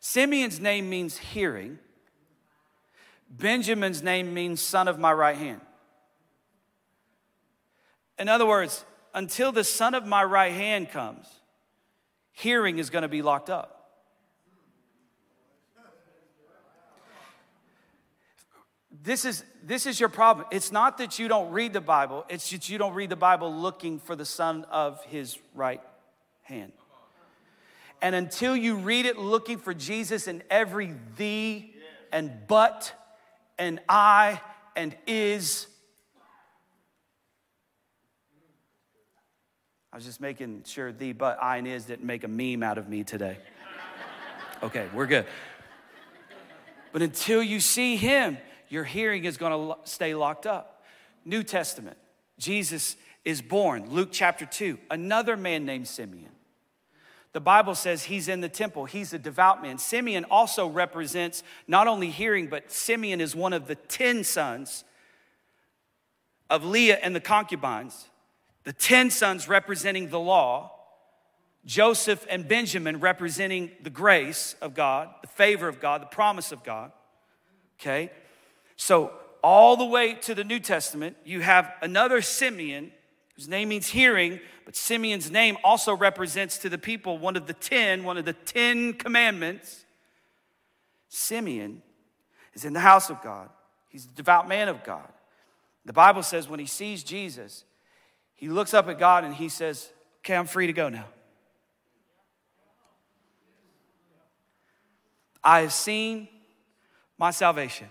simeon's 0.00 0.60
name 0.60 0.88
means 0.88 1.16
hearing 1.16 1.78
Benjamin's 3.30 4.02
name 4.02 4.34
means 4.34 4.60
son 4.60 4.88
of 4.88 4.98
my 4.98 5.12
right 5.12 5.36
hand. 5.36 5.60
In 8.18 8.28
other 8.28 8.44
words, 8.44 8.84
until 9.14 9.52
the 9.52 9.64
son 9.64 9.94
of 9.94 10.04
my 10.04 10.24
right 10.24 10.52
hand 10.52 10.90
comes, 10.90 11.26
hearing 12.32 12.78
is 12.78 12.90
going 12.90 13.02
to 13.02 13.08
be 13.08 13.22
locked 13.22 13.48
up. 13.48 13.79
This 19.02 19.24
is, 19.24 19.44
this 19.64 19.86
is 19.86 19.98
your 19.98 20.10
problem. 20.10 20.46
It's 20.50 20.70
not 20.70 20.98
that 20.98 21.18
you 21.18 21.26
don't 21.26 21.52
read 21.52 21.72
the 21.72 21.80
Bible, 21.80 22.26
it's 22.28 22.50
that 22.50 22.68
you 22.68 22.76
don't 22.78 22.94
read 22.94 23.10
the 23.10 23.16
Bible 23.16 23.54
looking 23.54 23.98
for 23.98 24.14
the 24.14 24.26
son 24.26 24.64
of 24.70 25.02
his 25.04 25.38
right 25.54 25.80
hand. 26.42 26.72
And 28.02 28.14
until 28.14 28.56
you 28.56 28.76
read 28.76 29.06
it 29.06 29.18
looking 29.18 29.58
for 29.58 29.74
Jesus 29.74 30.26
in 30.26 30.42
every 30.50 30.94
thee 31.16 31.74
and 32.12 32.32
but 32.46 32.92
and 33.58 33.80
I 33.88 34.40
and 34.74 34.96
is. 35.06 35.66
I 39.92 39.96
was 39.96 40.04
just 40.04 40.20
making 40.20 40.62
sure 40.66 40.92
the 40.92 41.12
but 41.12 41.38
I 41.42 41.58
and 41.58 41.68
is 41.68 41.84
didn't 41.84 42.06
make 42.06 42.24
a 42.24 42.28
meme 42.28 42.62
out 42.62 42.78
of 42.78 42.88
me 42.88 43.04
today. 43.04 43.38
Okay, 44.62 44.88
we're 44.94 45.06
good. 45.06 45.26
But 46.92 47.02
until 47.02 47.42
you 47.42 47.60
see 47.60 47.96
him, 47.96 48.38
your 48.70 48.84
hearing 48.84 49.24
is 49.24 49.36
going 49.36 49.52
to 49.52 49.76
stay 49.84 50.14
locked 50.14 50.46
up. 50.46 50.82
New 51.24 51.42
Testament, 51.42 51.98
Jesus 52.38 52.96
is 53.24 53.42
born. 53.42 53.90
Luke 53.90 54.08
chapter 54.10 54.46
2, 54.46 54.78
another 54.90 55.36
man 55.36 55.66
named 55.66 55.86
Simeon. 55.86 56.30
The 57.32 57.40
Bible 57.40 57.74
says 57.74 58.04
he's 58.04 58.28
in 58.28 58.40
the 58.40 58.48
temple. 58.48 58.86
He's 58.86 59.12
a 59.12 59.18
devout 59.18 59.62
man. 59.62 59.78
Simeon 59.78 60.24
also 60.30 60.66
represents 60.66 61.42
not 61.68 61.86
only 61.86 62.10
hearing, 62.10 62.48
but 62.48 62.72
Simeon 62.72 63.20
is 63.20 63.36
one 63.36 63.52
of 63.52 63.66
the 63.66 63.76
10 63.76 64.24
sons 64.24 64.84
of 66.48 66.64
Leah 66.64 66.98
and 67.02 67.14
the 67.14 67.20
concubines. 67.20 68.08
The 68.64 68.72
10 68.72 69.10
sons 69.10 69.48
representing 69.48 70.10
the 70.10 70.18
law, 70.18 70.72
Joseph 71.64 72.26
and 72.28 72.48
Benjamin 72.48 72.98
representing 73.00 73.70
the 73.82 73.90
grace 73.90 74.56
of 74.60 74.74
God, 74.74 75.08
the 75.22 75.28
favor 75.28 75.68
of 75.68 75.80
God, 75.80 76.02
the 76.02 76.06
promise 76.06 76.50
of 76.50 76.64
God. 76.64 76.90
Okay? 77.80 78.10
So, 78.80 79.12
all 79.42 79.76
the 79.76 79.84
way 79.84 80.14
to 80.22 80.34
the 80.34 80.42
New 80.42 80.58
Testament, 80.58 81.14
you 81.22 81.40
have 81.42 81.70
another 81.82 82.22
Simeon 82.22 82.92
whose 83.36 83.46
name 83.46 83.68
means 83.68 83.88
hearing, 83.88 84.40
but 84.64 84.74
Simeon's 84.74 85.30
name 85.30 85.58
also 85.62 85.94
represents 85.94 86.56
to 86.60 86.70
the 86.70 86.78
people 86.78 87.18
one 87.18 87.36
of 87.36 87.46
the 87.46 87.52
ten, 87.52 88.04
one 88.04 88.16
of 88.16 88.24
the 88.24 88.32
ten 88.32 88.94
commandments. 88.94 89.84
Simeon 91.10 91.82
is 92.54 92.64
in 92.64 92.72
the 92.72 92.80
house 92.80 93.10
of 93.10 93.20
God. 93.22 93.50
He's 93.90 94.06
a 94.06 94.14
devout 94.14 94.48
man 94.48 94.70
of 94.70 94.82
God. 94.82 95.12
The 95.84 95.92
Bible 95.92 96.22
says 96.22 96.48
when 96.48 96.58
he 96.58 96.64
sees 96.64 97.04
Jesus, 97.04 97.64
he 98.34 98.48
looks 98.48 98.72
up 98.72 98.88
at 98.88 98.98
God 98.98 99.24
and 99.24 99.34
he 99.34 99.50
says, 99.50 99.90
Okay, 100.20 100.34
I'm 100.34 100.46
free 100.46 100.68
to 100.68 100.72
go 100.72 100.88
now. 100.88 101.06
I 105.44 105.60
have 105.60 105.74
seen 105.74 106.28
my 107.18 107.30
salvation. 107.30 107.88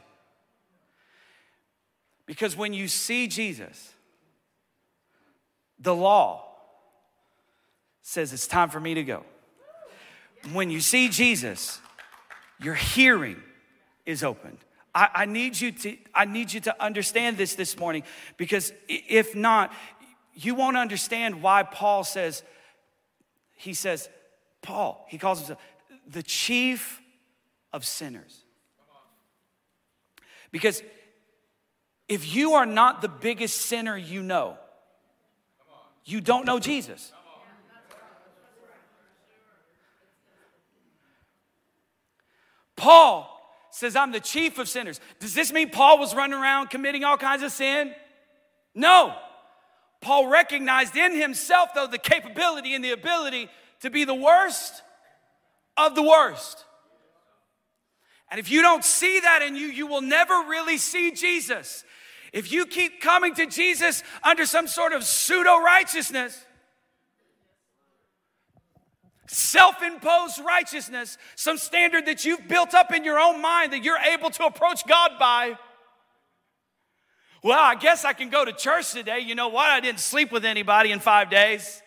Because 2.29 2.55
when 2.55 2.73
you 2.73 2.87
see 2.87 3.27
Jesus, 3.27 3.91
the 5.79 5.95
law 5.95 6.45
says 8.03 8.31
it's 8.31 8.45
time 8.45 8.69
for 8.69 8.79
me 8.79 8.93
to 8.93 9.03
go. 9.03 9.25
When 10.53 10.69
you 10.69 10.79
see 10.79 11.09
Jesus, 11.09 11.81
your 12.59 12.75
hearing 12.75 13.41
is 14.05 14.23
opened. 14.23 14.59
I, 14.93 15.09
I, 15.15 15.25
need 15.25 15.59
you 15.59 15.71
to, 15.71 15.97
I 16.13 16.25
need 16.25 16.53
you 16.53 16.59
to 16.59 16.83
understand 16.83 17.37
this 17.37 17.55
this 17.55 17.79
morning 17.79 18.03
because 18.37 18.73
if 18.87 19.35
not, 19.35 19.73
you 20.35 20.53
won't 20.53 20.77
understand 20.77 21.41
why 21.41 21.63
Paul 21.63 22.03
says, 22.03 22.43
he 23.55 23.73
says, 23.73 24.07
Paul, 24.61 25.03
he 25.09 25.17
calls 25.17 25.39
himself 25.39 25.59
the 26.07 26.21
chief 26.21 27.01
of 27.73 27.83
sinners. 27.87 28.43
Because 30.51 30.83
if 32.09 32.35
you 32.35 32.53
are 32.53 32.65
not 32.65 33.01
the 33.01 33.07
biggest 33.07 33.61
sinner 33.61 33.95
you 33.95 34.23
know, 34.23 34.57
you 36.03 36.19
don't 36.19 36.45
know 36.45 36.59
Jesus. 36.59 37.13
Paul 42.75 43.27
says, 43.71 43.95
I'm 43.95 44.11
the 44.11 44.19
chief 44.19 44.57
of 44.57 44.67
sinners. 44.67 44.99
Does 45.19 45.35
this 45.35 45.53
mean 45.53 45.69
Paul 45.69 45.99
was 45.99 46.15
running 46.15 46.39
around 46.39 46.69
committing 46.69 47.03
all 47.03 47.17
kinds 47.17 47.43
of 47.43 47.51
sin? 47.51 47.93
No. 48.73 49.13
Paul 50.01 50.27
recognized 50.27 50.95
in 50.95 51.19
himself, 51.19 51.69
though, 51.75 51.87
the 51.87 51.97
capability 51.97 52.73
and 52.73 52.83
the 52.83 52.91
ability 52.91 53.49
to 53.81 53.89
be 53.89 54.05
the 54.05 54.15
worst 54.15 54.81
of 55.77 55.93
the 55.93 56.03
worst. 56.03 56.65
And 58.31 58.39
if 58.39 58.49
you 58.49 58.61
don't 58.61 58.83
see 58.83 59.19
that 59.19 59.41
in 59.41 59.55
you, 59.55 59.67
you 59.67 59.87
will 59.87 60.01
never 60.01 60.33
really 60.47 60.77
see 60.77 61.11
Jesus. 61.11 61.83
If 62.31 62.51
you 62.51 62.65
keep 62.65 63.01
coming 63.01 63.33
to 63.35 63.45
Jesus 63.45 64.03
under 64.23 64.45
some 64.45 64.67
sort 64.67 64.93
of 64.93 65.03
pseudo 65.03 65.59
righteousness, 65.61 66.45
self 69.27 69.81
imposed 69.81 70.39
righteousness, 70.45 71.17
some 71.35 71.57
standard 71.57 72.05
that 72.05 72.25
you've 72.25 72.47
built 72.47 72.73
up 72.73 72.93
in 72.93 73.03
your 73.03 73.19
own 73.19 73.41
mind 73.41 73.73
that 73.73 73.83
you're 73.83 73.97
able 73.97 74.29
to 74.31 74.45
approach 74.45 74.85
God 74.87 75.11
by. 75.19 75.57
Well, 77.43 77.59
I 77.59 77.75
guess 77.75 78.03
I 78.03 78.13
can 78.13 78.29
go 78.29 78.43
to 78.43 78.51
church 78.51 78.91
today. 78.91 79.19
You 79.19 79.33
know 79.33 79.47
what? 79.47 79.69
I 79.69 79.79
didn't 79.79 80.01
sleep 80.01 80.31
with 80.31 80.43
anybody 80.43 80.91
in 80.91 80.99
five 80.99 81.29
days. 81.29 81.81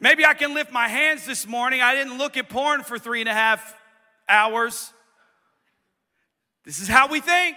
Maybe 0.00 0.26
I 0.26 0.34
can 0.34 0.54
lift 0.54 0.72
my 0.72 0.88
hands 0.88 1.24
this 1.24 1.46
morning. 1.46 1.80
I 1.80 1.94
didn't 1.94 2.18
look 2.18 2.36
at 2.36 2.48
porn 2.48 2.82
for 2.82 2.98
three 2.98 3.20
and 3.20 3.28
a 3.28 3.32
half 3.32 3.76
hours. 4.28 4.92
This 6.64 6.80
is 6.80 6.88
how 6.88 7.08
we 7.08 7.20
think. 7.20 7.56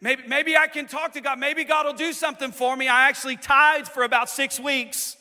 Maybe, 0.00 0.22
maybe 0.26 0.56
I 0.56 0.66
can 0.66 0.86
talk 0.86 1.12
to 1.12 1.20
God. 1.20 1.38
Maybe 1.38 1.64
God 1.64 1.84
will 1.86 1.92
do 1.92 2.12
something 2.12 2.52
for 2.52 2.74
me. 2.74 2.88
I 2.88 3.08
actually 3.08 3.36
tithed 3.36 3.88
for 3.88 4.02
about 4.02 4.30
six 4.30 4.58
weeks. 4.58 5.16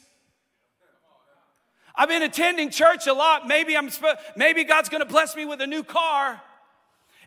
I've 1.95 2.07
been 2.07 2.23
attending 2.23 2.69
church 2.69 3.07
a 3.07 3.13
lot. 3.13 3.45
Maybe 3.45 3.75
I'm 3.75 3.89
maybe 4.37 4.63
God's 4.63 4.87
going 4.87 5.03
to 5.03 5.09
bless 5.09 5.35
me 5.35 5.45
with 5.45 5.59
a 5.59 5.67
new 5.67 5.83
car. 5.83 6.41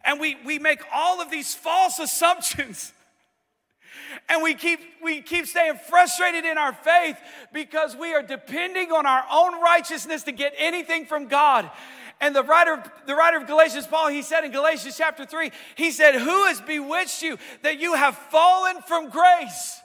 And 0.03 0.19
we 0.19 0.39
we 0.47 0.59
make 0.59 0.81
all 0.95 1.21
of 1.21 1.31
these 1.31 1.55
false 1.55 1.99
assumptions. 1.99 2.93
And 4.29 4.43
we 4.43 4.53
keep 4.55 4.79
we 5.03 5.23
keep 5.23 5.47
staying 5.47 5.79
frustrated 5.89 6.45
in 6.45 6.59
our 6.59 6.75
faith 6.75 7.17
because 7.51 7.97
we 7.97 8.13
are 8.13 8.23
depending 8.23 8.93
on 8.93 9.07
our 9.07 9.25
own 9.33 9.59
righteousness 9.63 10.25
to 10.25 10.33
get 10.33 10.53
anything 10.59 11.07
from 11.07 11.29
God. 11.29 11.71
And 12.23 12.37
the 12.37 12.45
writer, 12.45 12.81
the 13.05 13.17
writer 13.17 13.37
of 13.37 13.49
Galatians, 13.49 13.85
Paul, 13.89 14.09
he 14.09 14.23
said 14.23 14.45
in 14.45 14.53
Galatians 14.53 14.97
chapter 14.97 15.27
3, 15.27 15.51
he 15.75 15.91
said, 15.91 16.15
Who 16.15 16.45
has 16.45 16.61
bewitched 16.61 17.21
you 17.21 17.37
that 17.63 17.81
you 17.81 17.95
have 17.95 18.17
fallen 18.17 18.81
from 18.87 19.11
grace? 19.11 19.81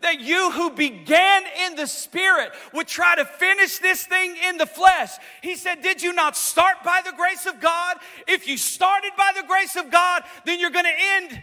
That 0.00 0.18
you 0.18 0.50
who 0.52 0.70
began 0.70 1.42
in 1.66 1.76
the 1.76 1.86
spirit 1.86 2.52
would 2.72 2.88
try 2.88 3.14
to 3.16 3.26
finish 3.26 3.78
this 3.78 4.06
thing 4.06 4.34
in 4.48 4.56
the 4.56 4.64
flesh. 4.64 5.10
He 5.42 5.54
said, 5.54 5.82
Did 5.82 6.02
you 6.02 6.14
not 6.14 6.34
start 6.34 6.76
by 6.82 7.02
the 7.04 7.12
grace 7.12 7.44
of 7.44 7.60
God? 7.60 7.98
If 8.26 8.48
you 8.48 8.56
started 8.56 9.10
by 9.18 9.32
the 9.36 9.46
grace 9.46 9.76
of 9.76 9.90
God, 9.90 10.22
then 10.46 10.58
you're 10.58 10.70
going 10.70 10.86
to 10.86 11.04
end 11.16 11.42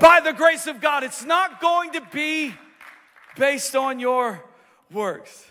by 0.00 0.18
the 0.18 0.32
grace 0.32 0.66
of 0.66 0.80
God. 0.80 1.04
It's 1.04 1.24
not 1.24 1.60
going 1.60 1.92
to 1.92 2.02
be 2.12 2.52
based 3.36 3.76
on 3.76 4.00
your 4.00 4.42
works. 4.90 5.49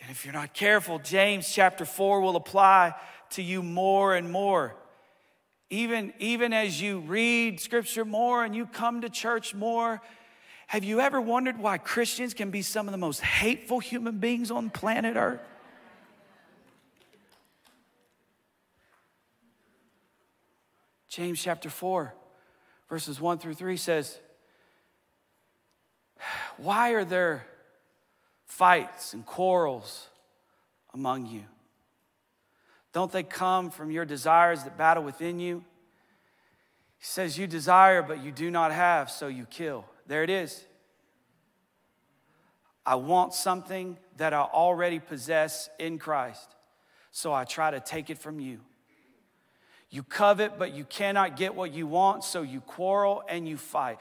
And 0.00 0.10
if 0.10 0.24
you're 0.24 0.34
not 0.34 0.54
careful, 0.54 0.98
James 0.98 1.52
chapter 1.52 1.84
4 1.84 2.20
will 2.20 2.36
apply 2.36 2.94
to 3.30 3.42
you 3.42 3.62
more 3.62 4.14
and 4.14 4.30
more. 4.30 4.74
Even, 5.68 6.12
even 6.18 6.52
as 6.52 6.80
you 6.80 7.00
read 7.00 7.60
scripture 7.60 8.04
more 8.04 8.44
and 8.44 8.56
you 8.56 8.66
come 8.66 9.02
to 9.02 9.08
church 9.08 9.54
more, 9.54 10.00
have 10.66 10.84
you 10.84 11.00
ever 11.00 11.20
wondered 11.20 11.58
why 11.58 11.78
Christians 11.78 12.34
can 12.34 12.50
be 12.50 12.62
some 12.62 12.88
of 12.88 12.92
the 12.92 12.98
most 12.98 13.20
hateful 13.20 13.78
human 13.78 14.18
beings 14.18 14.50
on 14.50 14.70
planet 14.70 15.16
Earth? 15.16 15.40
James 21.08 21.42
chapter 21.42 21.68
4, 21.68 22.14
verses 22.88 23.20
1 23.20 23.38
through 23.38 23.54
3 23.54 23.76
says, 23.76 24.16
Why 26.56 26.90
are 26.90 27.04
there 27.04 27.44
fights 28.50 29.14
and 29.14 29.24
quarrels 29.24 30.08
among 30.92 31.26
you? 31.26 31.44
Don't 32.92 33.12
they 33.12 33.22
come 33.22 33.70
from 33.70 33.90
your 33.90 34.04
desires 34.04 34.64
that 34.64 34.76
battle 34.76 35.04
within 35.04 35.38
you? 35.38 35.64
He 36.98 37.04
says, 37.04 37.38
You 37.38 37.46
desire, 37.46 38.02
but 38.02 38.22
you 38.22 38.32
do 38.32 38.50
not 38.50 38.72
have, 38.72 39.10
so 39.10 39.28
you 39.28 39.46
kill. 39.46 39.84
There 40.06 40.24
it 40.24 40.30
is. 40.30 40.64
I 42.84 42.96
want 42.96 43.34
something 43.34 43.96
that 44.16 44.32
I 44.32 44.40
already 44.40 44.98
possess 44.98 45.70
in 45.78 45.98
Christ, 45.98 46.54
so 47.12 47.32
I 47.32 47.44
try 47.44 47.70
to 47.70 47.78
take 47.78 48.10
it 48.10 48.18
from 48.18 48.40
you. 48.40 48.60
You 49.90 50.02
covet, 50.02 50.58
but 50.58 50.74
you 50.74 50.84
cannot 50.84 51.36
get 51.36 51.54
what 51.54 51.72
you 51.72 51.86
want, 51.86 52.24
so 52.24 52.42
you 52.42 52.60
quarrel 52.60 53.22
and 53.28 53.48
you 53.48 53.56
fight. 53.56 53.98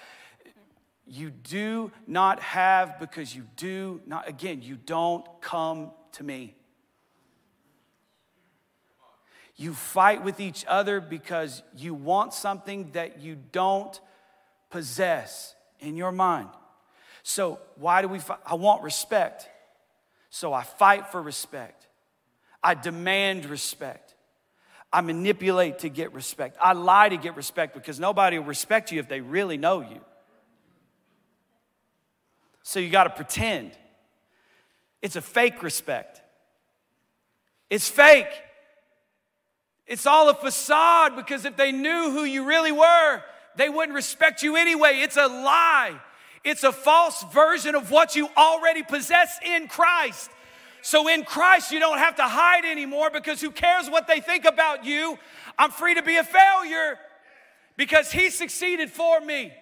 You 1.12 1.32
do 1.32 1.91
not 2.06 2.39
have 2.39 3.00
because 3.00 3.36
you 3.36 3.48
do 3.56 4.00
not, 4.06 4.30
again, 4.30 4.62
you 4.62 4.76
don't 4.76 5.26
come 5.41 5.91
to 6.13 6.24
me. 6.24 6.56
You 9.56 9.74
fight 9.74 10.24
with 10.24 10.39
each 10.39 10.63
other 10.67 11.02
because 11.02 11.63
you 11.76 11.95
want 11.95 12.34
something 12.34 12.91
that 12.91 13.19
you 13.19 13.38
don't 13.52 14.00
possess 14.69 15.56
in 15.80 15.98
your 15.98 16.12
mind. 16.12 16.50
So, 17.24 17.60
why 17.76 18.04
do 18.04 18.08
we 18.08 18.19
fight? 18.19 18.39
I 18.45 18.54
want 18.54 18.84
respect. 18.84 19.50
So, 20.30 20.54
I 20.54 20.62
fight 20.63 21.08
for 21.08 21.22
respect. 21.22 21.88
I 22.63 22.76
demand 22.76 23.45
respect. 23.45 24.13
I 24.93 25.02
manipulate 25.02 25.80
to 25.80 25.89
get 25.89 26.13
respect. 26.13 26.56
I 26.62 26.74
lie 26.74 27.10
to 27.10 27.17
get 27.17 27.36
respect 27.36 27.74
because 27.74 28.00
nobody 28.00 28.38
will 28.38 28.45
respect 28.45 28.91
you 28.91 29.00
if 29.00 29.08
they 29.10 29.22
really 29.22 29.58
know 29.58 29.82
you. 29.82 30.02
So 32.69 32.79
you 32.79 32.91
got 32.91 33.05
to 33.05 33.10
pretend. 33.10 33.71
It's 35.01 35.15
a 35.15 35.23
fake 35.23 35.63
respect. 35.63 36.21
It's 37.67 37.89
fake. 37.89 38.29
It's 39.88 40.05
all 40.05 40.29
a 40.29 40.36
facade 40.36 41.15
because 41.15 41.45
if 41.45 41.58
they 41.58 41.71
knew 41.71 42.12
who 42.12 42.25
you 42.25 42.45
really 42.45 42.71
were, 42.71 43.23
they 43.55 43.69
wouldn't 43.69 43.95
respect 43.95 44.43
you 44.43 44.55
anyway. 44.55 44.99
It's 44.99 45.17
a 45.17 45.25
lie. 45.25 45.99
It's 46.43 46.63
a 46.63 46.71
false 46.71 47.25
version 47.34 47.73
of 47.73 47.89
what 47.89 48.15
you 48.15 48.29
already 48.38 48.84
possess 48.84 49.39
in 49.43 49.67
Christ. 49.67 50.29
So 50.84 51.08
in 51.08 51.23
Christ, 51.23 51.71
you 51.71 51.79
don't 51.79 51.97
have 51.97 52.17
to 52.17 52.23
hide 52.23 52.65
anymore 52.65 53.10
because 53.10 53.41
who 53.41 53.49
cares 53.49 53.89
what 53.89 54.05
they 54.05 54.19
think 54.19 54.45
about 54.45 54.86
you? 54.86 55.17
I'm 55.58 55.71
free 55.71 55.95
to 55.95 56.03
be 56.03 56.17
a 56.17 56.23
failure 56.23 56.99
because 57.77 58.12
He 58.12 58.29
succeeded 58.29 58.91
for 58.91 59.19
me. 59.21 59.53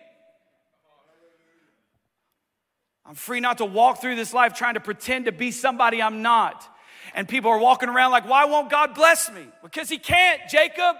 I'm 3.08 3.16
free 3.16 3.40
not 3.40 3.60
to 3.60 3.66
walk 3.66 4.02
through 4.02 4.16
this 4.16 4.34
life 4.34 4.54
trying 4.54 4.74
to 4.74 4.80
pretend 4.80 5.26
to 5.26 5.32
be 5.32 5.52
somebody 5.52 6.02
I'm 6.02 6.22
not. 6.22 6.68
And 7.16 7.28
people 7.28 7.50
are 7.50 7.60
walking 7.60 7.90
around 7.90 8.12
like, 8.12 8.28
why 8.28 8.46
won't 8.46 8.70
God 8.70 8.94
bless 8.94 9.32
me? 9.32 9.46
Because 9.64 9.90
He 9.90 9.98
can't, 9.98 10.42
Jacob. 10.50 10.98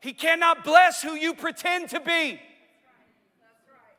He 0.00 0.12
cannot 0.12 0.64
bless 0.64 1.02
who 1.02 1.14
you 1.14 1.34
pretend 1.34 1.90
to 1.90 2.00
be 2.00 2.40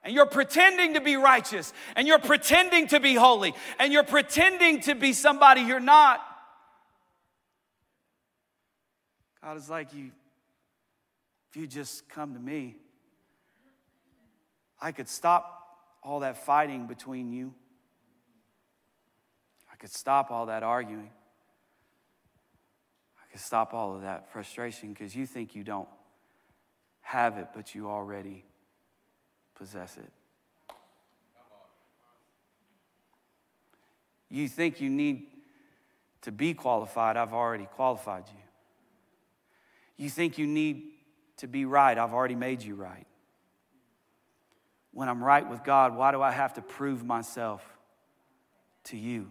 and 0.04 0.14
you're 0.14 0.26
pretending 0.26 0.94
to 0.94 1.02
be 1.02 1.16
righteous, 1.18 1.74
and 1.96 2.08
you're 2.08 2.20
pretending 2.20 2.88
to 2.88 3.00
be 3.00 3.16
holy, 3.16 3.54
and 3.80 3.92
you're 3.92 4.04
pretending 4.04 4.80
to 4.82 4.96
be 4.96 5.14
somebody 5.14 5.62
you're 5.62 5.80
not. 5.80 6.22
God 9.44 9.58
is 9.58 9.70
like, 9.70 9.94
you, 9.94 10.12
if 11.50 11.58
you 11.58 11.68
just 11.68 12.08
come 12.10 12.34
to 12.34 12.40
me, 12.40 12.76
I 14.82 14.92
could 14.94 15.10
stop 15.10 15.59
all 16.02 16.22
that 16.22 16.46
fighting 16.46 16.88
between 16.88 17.32
you. 17.32 17.54
I 19.72 19.76
could 19.76 19.92
stop 19.92 20.32
all 20.32 20.48
that 20.48 20.64
arguing. 20.64 21.12
I 23.18 23.32
could 23.32 23.42
stop 23.42 23.74
all 23.74 23.96
of 23.96 24.02
that 24.02 24.32
frustration 24.32 24.94
because 24.94 25.16
you 25.16 25.26
think 25.26 25.56
you 25.56 25.64
don't 25.64 25.90
have 27.02 27.38
it, 27.38 27.48
but 27.54 27.76
you 27.76 27.90
already 27.90 28.46
possess 29.56 29.98
it. 29.98 30.12
You 34.30 34.48
think 34.48 34.80
you 34.80 34.90
need 34.90 35.26
to 36.22 36.32
be 36.32 36.54
qualified, 36.54 37.18
I've 37.18 37.34
already 37.34 37.66
qualified 37.66 38.26
you. 38.28 38.44
You 39.98 40.10
think 40.10 40.38
you 40.38 40.46
need 40.48 40.84
to 41.38 41.48
be 41.48 41.66
right, 41.66 41.98
I've 41.98 42.14
already 42.14 42.36
made 42.36 42.62
you 42.62 42.76
right. 42.76 43.08
When 45.00 45.08
I'm 45.08 45.24
right 45.24 45.50
with 45.50 45.64
God, 45.64 45.96
why 45.96 46.12
do 46.12 46.22
I 46.22 46.32
have 46.32 46.56
to 46.56 46.62
prove 46.62 47.06
myself 47.06 47.64
to 48.84 48.98
you? 48.98 49.30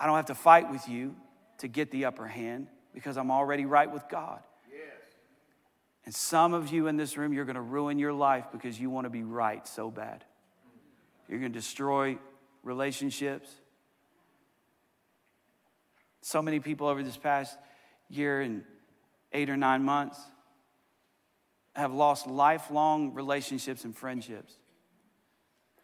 I 0.00 0.06
don't 0.06 0.16
have 0.16 0.26
to 0.26 0.34
fight 0.34 0.68
with 0.68 0.88
you 0.88 1.14
to 1.58 1.68
get 1.68 1.92
the 1.92 2.06
upper 2.06 2.26
hand 2.26 2.66
because 2.92 3.16
I'm 3.16 3.30
already 3.30 3.66
right 3.66 3.88
with 3.88 4.02
God. 4.08 4.40
And 6.04 6.12
some 6.12 6.54
of 6.54 6.72
you 6.72 6.88
in 6.88 6.96
this 6.96 7.16
room, 7.16 7.32
you're 7.32 7.44
going 7.44 7.54
to 7.54 7.60
ruin 7.60 8.00
your 8.00 8.12
life 8.12 8.46
because 8.50 8.80
you 8.80 8.90
want 8.90 9.04
to 9.04 9.10
be 9.10 9.22
right 9.22 9.64
so 9.64 9.92
bad. 9.92 10.24
You're 11.28 11.38
going 11.38 11.52
to 11.52 11.56
destroy 11.56 12.18
relationships. 12.64 13.48
So 16.20 16.42
many 16.42 16.58
people 16.58 16.88
over 16.88 17.04
this 17.04 17.16
past 17.16 17.56
year 18.10 18.40
and 18.40 18.64
eight 19.32 19.50
or 19.50 19.56
nine 19.56 19.84
months 19.84 20.18
have 21.74 21.92
lost 21.92 22.26
lifelong 22.26 23.14
relationships 23.14 23.84
and 23.84 23.96
friendships. 23.96 24.54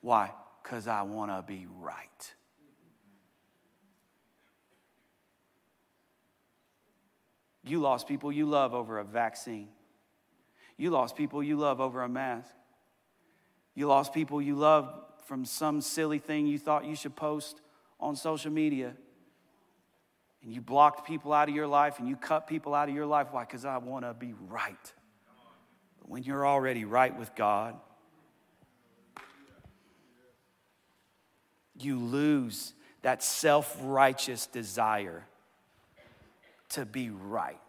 Why? 0.00 0.32
Because 0.62 0.86
I 0.86 1.02
want 1.02 1.30
to 1.30 1.42
be 1.46 1.66
right. 1.80 2.34
You 7.62 7.80
lost 7.80 8.08
people 8.08 8.32
you 8.32 8.46
love 8.46 8.74
over 8.74 8.98
a 8.98 9.04
vaccine. 9.04 9.68
You 10.76 10.90
lost 10.90 11.16
people 11.16 11.42
you 11.42 11.56
love 11.56 11.80
over 11.80 12.02
a 12.02 12.08
mask. 12.08 12.50
You 13.74 13.86
lost 13.86 14.14
people 14.14 14.40
you 14.40 14.56
love 14.56 14.92
from 15.26 15.44
some 15.44 15.80
silly 15.80 16.18
thing 16.18 16.46
you 16.46 16.58
thought 16.58 16.84
you 16.84 16.96
should 16.96 17.14
post 17.14 17.60
on 17.98 18.16
social 18.16 18.50
media. 18.50 18.94
And 20.42 20.52
you 20.52 20.62
blocked 20.62 21.06
people 21.06 21.32
out 21.32 21.48
of 21.48 21.54
your 21.54 21.66
life 21.66 21.98
and 21.98 22.08
you 22.08 22.16
cut 22.16 22.46
people 22.46 22.74
out 22.74 22.88
of 22.88 22.94
your 22.94 23.06
life. 23.06 23.28
Why? 23.30 23.44
Because 23.44 23.64
I 23.64 23.76
want 23.76 24.06
to 24.06 24.14
be 24.14 24.34
right. 24.48 24.92
But 26.00 26.10
when 26.10 26.22
you're 26.22 26.46
already 26.46 26.84
right 26.84 27.16
with 27.16 27.34
God, 27.34 27.76
you 31.78 31.98
lose 31.98 32.74
that 33.02 33.22
self 33.22 33.76
righteous 33.82 34.46
desire 34.46 35.24
to 36.70 36.84
be 36.84 37.10
right. 37.10 37.60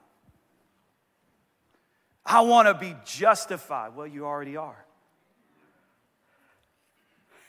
I 2.25 2.41
want 2.41 2.67
to 2.67 2.73
be 2.73 2.95
justified. 3.05 3.95
Well, 3.95 4.07
you 4.07 4.25
already 4.25 4.57
are. 4.57 4.85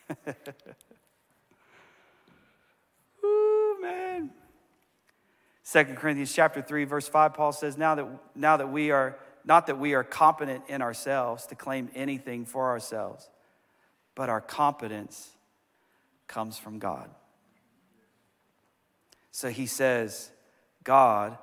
Ooh, 3.25 3.79
man. 3.81 4.31
Second 5.63 5.97
Corinthians 5.97 6.33
chapter 6.33 6.61
3, 6.63 6.85
verse 6.85 7.09
5, 7.09 7.35
Paul 7.35 7.53
says, 7.53 7.79
now 7.79 7.95
that, 7.95 8.07
now 8.35 8.57
that 8.57 8.71
we 8.71 8.91
are, 8.91 9.19
not 9.45 9.67
that 9.67 9.79
we 9.79 9.95
are 9.95 10.05
competent 10.05 10.65
in 10.69 10.83
ourselves 10.83 11.47
to 11.47 11.55
claim 11.55 11.91
anything 11.95 12.45
for 12.45 12.71
ourselves, 12.71 13.29
but 14.15 14.29
our 14.29 14.41
competence 14.41 15.31
comes 16.29 16.59
from 16.59 16.79
God. 16.79 17.11
So 19.31 19.49
he 19.49 19.67
says, 19.67 20.31
God 20.85 21.39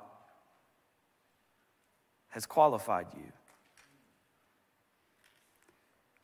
has 2.28 2.46
qualified 2.46 3.06
you. 3.16 3.32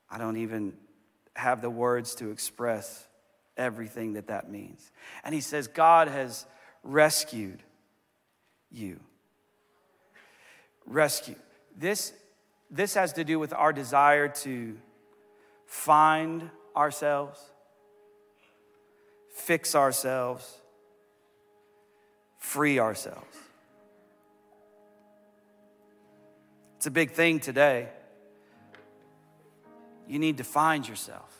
I 0.08 0.18
don't 0.18 0.36
even 0.36 0.74
have 1.34 1.60
the 1.60 1.70
words 1.70 2.14
to 2.16 2.30
express 2.30 3.06
everything 3.56 4.14
that 4.14 4.28
that 4.28 4.50
means. 4.50 4.90
And 5.24 5.34
he 5.34 5.40
says, 5.40 5.66
God 5.66 6.08
has 6.08 6.46
rescued 6.82 7.62
you. 8.70 9.00
Rescue. 10.86 11.34
This, 11.76 12.14
this 12.70 12.94
has 12.94 13.12
to 13.14 13.24
do 13.24 13.38
with 13.38 13.52
our 13.52 13.72
desire 13.72 14.28
to 14.28 14.78
find 15.66 16.50
ourselves, 16.74 17.38
fix 19.34 19.74
ourselves, 19.74 20.58
free 22.38 22.78
ourselves. 22.78 23.36
It's 26.76 26.86
a 26.86 26.90
big 26.90 27.10
thing 27.10 27.40
today. 27.40 27.88
You 30.08 30.18
need 30.18 30.38
to 30.38 30.44
find 30.44 30.88
yourself. 30.88 31.32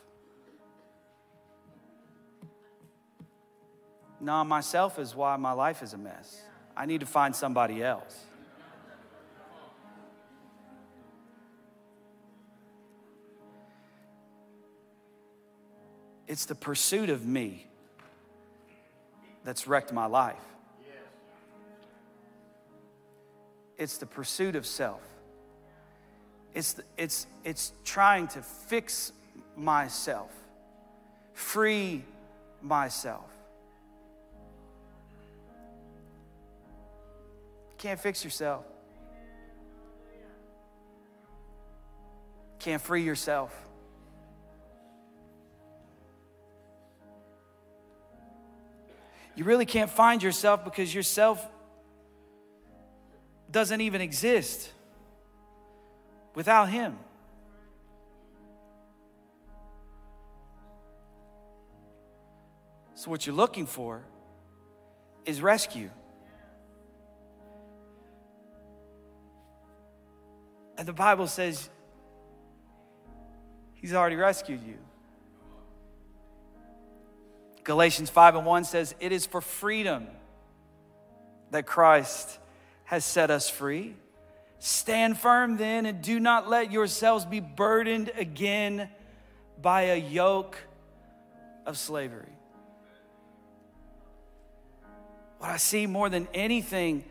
No, 4.20 4.43
myself 4.45 4.99
is 4.99 5.14
why 5.14 5.37
my 5.37 5.53
life 5.53 5.82
is 5.82 5.93
a 5.93 5.99
mess. 5.99 6.43
I 6.76 6.84
need 6.84 7.01
to 7.01 7.07
find 7.07 7.34
somebody 7.34 7.82
else. 7.82 8.26
It's 16.27 16.45
the 16.45 16.55
pursuit 16.55 17.11
of 17.11 17.24
me 17.24 17.66
that's 19.45 19.66
wrecked 19.66 19.93
my 19.93 20.07
life. 20.07 20.37
It's 23.79 23.99
the 23.99 24.07
pursuit 24.07 24.57
of 24.57 24.66
self. 24.66 25.03
It's, 26.55 26.81
it's, 26.97 27.27
it's 27.45 27.72
trying 27.85 28.29
to 28.29 28.41
fix 28.41 29.12
myself, 29.57 30.31
free 31.35 32.03
myself. 32.62 33.31
Can't 37.77 38.01
fix 38.01 38.24
yourself. 38.24 38.64
Can't 42.59 42.81
free 42.81 43.03
yourself. 43.03 43.65
You 49.37 49.45
really 49.45 49.66
can't 49.66 49.91
find 49.91 50.22
yourself 50.22 50.64
because 50.64 50.93
yourself 50.93 51.47
doesn't 53.51 53.80
even 53.82 54.01
exist 54.01 54.72
without 56.34 56.70
Him. 56.70 56.99
So, 62.95 63.11
what 63.11 63.26
you're 63.26 63.37
looking 63.37 63.66
for 63.66 64.03
is 65.26 65.43
rescue. 65.43 65.91
And 70.78 70.89
the 70.89 70.95
Bible 70.95 71.26
says 71.26 71.68
He's 73.74 73.93
already 73.93 74.16
rescued 74.16 74.62
you. 74.62 74.78
Galatians 77.66 78.10
5 78.10 78.36
and 78.36 78.46
1 78.46 78.62
says, 78.62 78.94
It 79.00 79.10
is 79.10 79.26
for 79.26 79.40
freedom 79.40 80.06
that 81.50 81.66
Christ 81.66 82.38
has 82.84 83.04
set 83.04 83.28
us 83.28 83.50
free. 83.50 83.96
Stand 84.60 85.18
firm 85.18 85.56
then 85.56 85.84
and 85.84 86.00
do 86.00 86.20
not 86.20 86.48
let 86.48 86.70
yourselves 86.70 87.24
be 87.24 87.40
burdened 87.40 88.12
again 88.16 88.88
by 89.60 89.82
a 89.82 89.96
yoke 89.96 90.56
of 91.66 91.76
slavery. 91.76 92.38
What 95.38 95.50
I 95.50 95.56
see 95.56 95.88
more 95.88 96.08
than 96.08 96.28
anything 96.32 97.04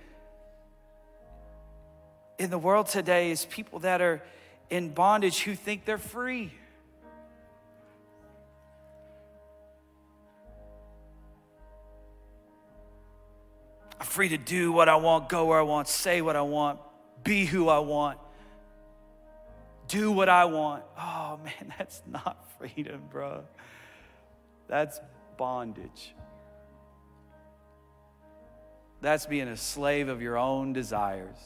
in 2.39 2.49
the 2.49 2.57
world 2.57 2.87
today 2.87 3.29
is 3.29 3.43
people 3.43 3.79
that 3.79 4.01
are 4.01 4.23
in 4.69 4.93
bondage 4.93 5.41
who 5.41 5.53
think 5.53 5.83
they're 5.83 5.97
free. 5.97 6.53
Free 14.15 14.29
to 14.29 14.37
do 14.37 14.71
what 14.71 14.87
I 14.87 14.95
want, 14.95 15.27
go 15.27 15.45
where 15.45 15.59
I 15.59 15.63
want, 15.63 15.89
say 15.89 16.21
what 16.21 16.37
I 16.37 16.41
want, 16.41 16.79
be 17.25 17.43
who 17.43 17.67
I 17.67 17.79
want, 17.79 18.17
do 19.89 20.09
what 20.09 20.29
I 20.29 20.45
want. 20.45 20.83
Oh 20.97 21.37
man, 21.43 21.73
that's 21.77 22.01
not 22.07 22.47
freedom, 22.57 23.01
bro. 23.11 23.43
That's 24.69 25.01
bondage. 25.37 26.15
That's 29.01 29.25
being 29.25 29.49
a 29.49 29.57
slave 29.57 30.07
of 30.07 30.21
your 30.21 30.37
own 30.37 30.71
desires. 30.71 31.37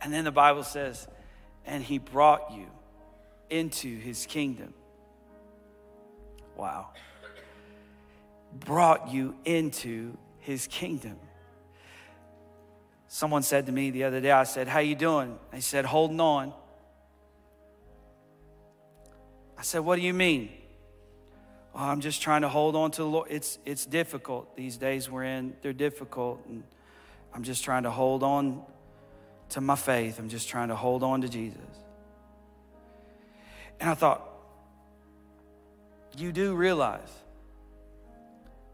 And 0.00 0.12
then 0.12 0.24
the 0.24 0.32
Bible 0.32 0.64
says, 0.64 1.06
and 1.64 1.82
he 1.82 1.98
brought 1.98 2.52
you 2.52 2.66
into 3.50 3.98
his 3.98 4.26
kingdom. 4.26 4.74
Wow. 6.58 6.88
Brought 8.52 9.10
you 9.10 9.36
into 9.44 10.18
his 10.40 10.66
kingdom. 10.66 11.16
Someone 13.06 13.42
said 13.42 13.66
to 13.66 13.72
me 13.72 13.90
the 13.90 14.04
other 14.04 14.20
day, 14.20 14.32
I 14.32 14.42
said, 14.42 14.68
How 14.68 14.80
you 14.80 14.96
doing? 14.96 15.38
They 15.52 15.60
said, 15.60 15.86
Holding 15.86 16.20
on. 16.20 16.52
I 19.56 19.62
said, 19.62 19.78
What 19.78 19.96
do 19.96 20.02
you 20.02 20.12
mean? 20.12 20.50
Oh, 21.74 21.84
I'm 21.84 22.00
just 22.00 22.20
trying 22.20 22.42
to 22.42 22.48
hold 22.48 22.74
on 22.74 22.90
to 22.92 23.02
the 23.02 23.08
Lord. 23.08 23.28
It's, 23.30 23.58
it's 23.64 23.86
difficult. 23.86 24.56
These 24.56 24.78
days 24.78 25.08
we're 25.08 25.24
in, 25.24 25.54
they're 25.62 25.72
difficult. 25.72 26.44
And 26.46 26.64
I'm 27.32 27.44
just 27.44 27.62
trying 27.62 27.84
to 27.84 27.90
hold 27.90 28.24
on 28.24 28.62
to 29.50 29.60
my 29.60 29.76
faith. 29.76 30.18
I'm 30.18 30.28
just 30.28 30.48
trying 30.48 30.68
to 30.68 30.76
hold 30.76 31.04
on 31.04 31.20
to 31.20 31.28
Jesus. 31.28 31.60
And 33.78 33.88
I 33.88 33.94
thought, 33.94 34.27
you 36.16 36.32
do 36.32 36.54
realize 36.54 37.10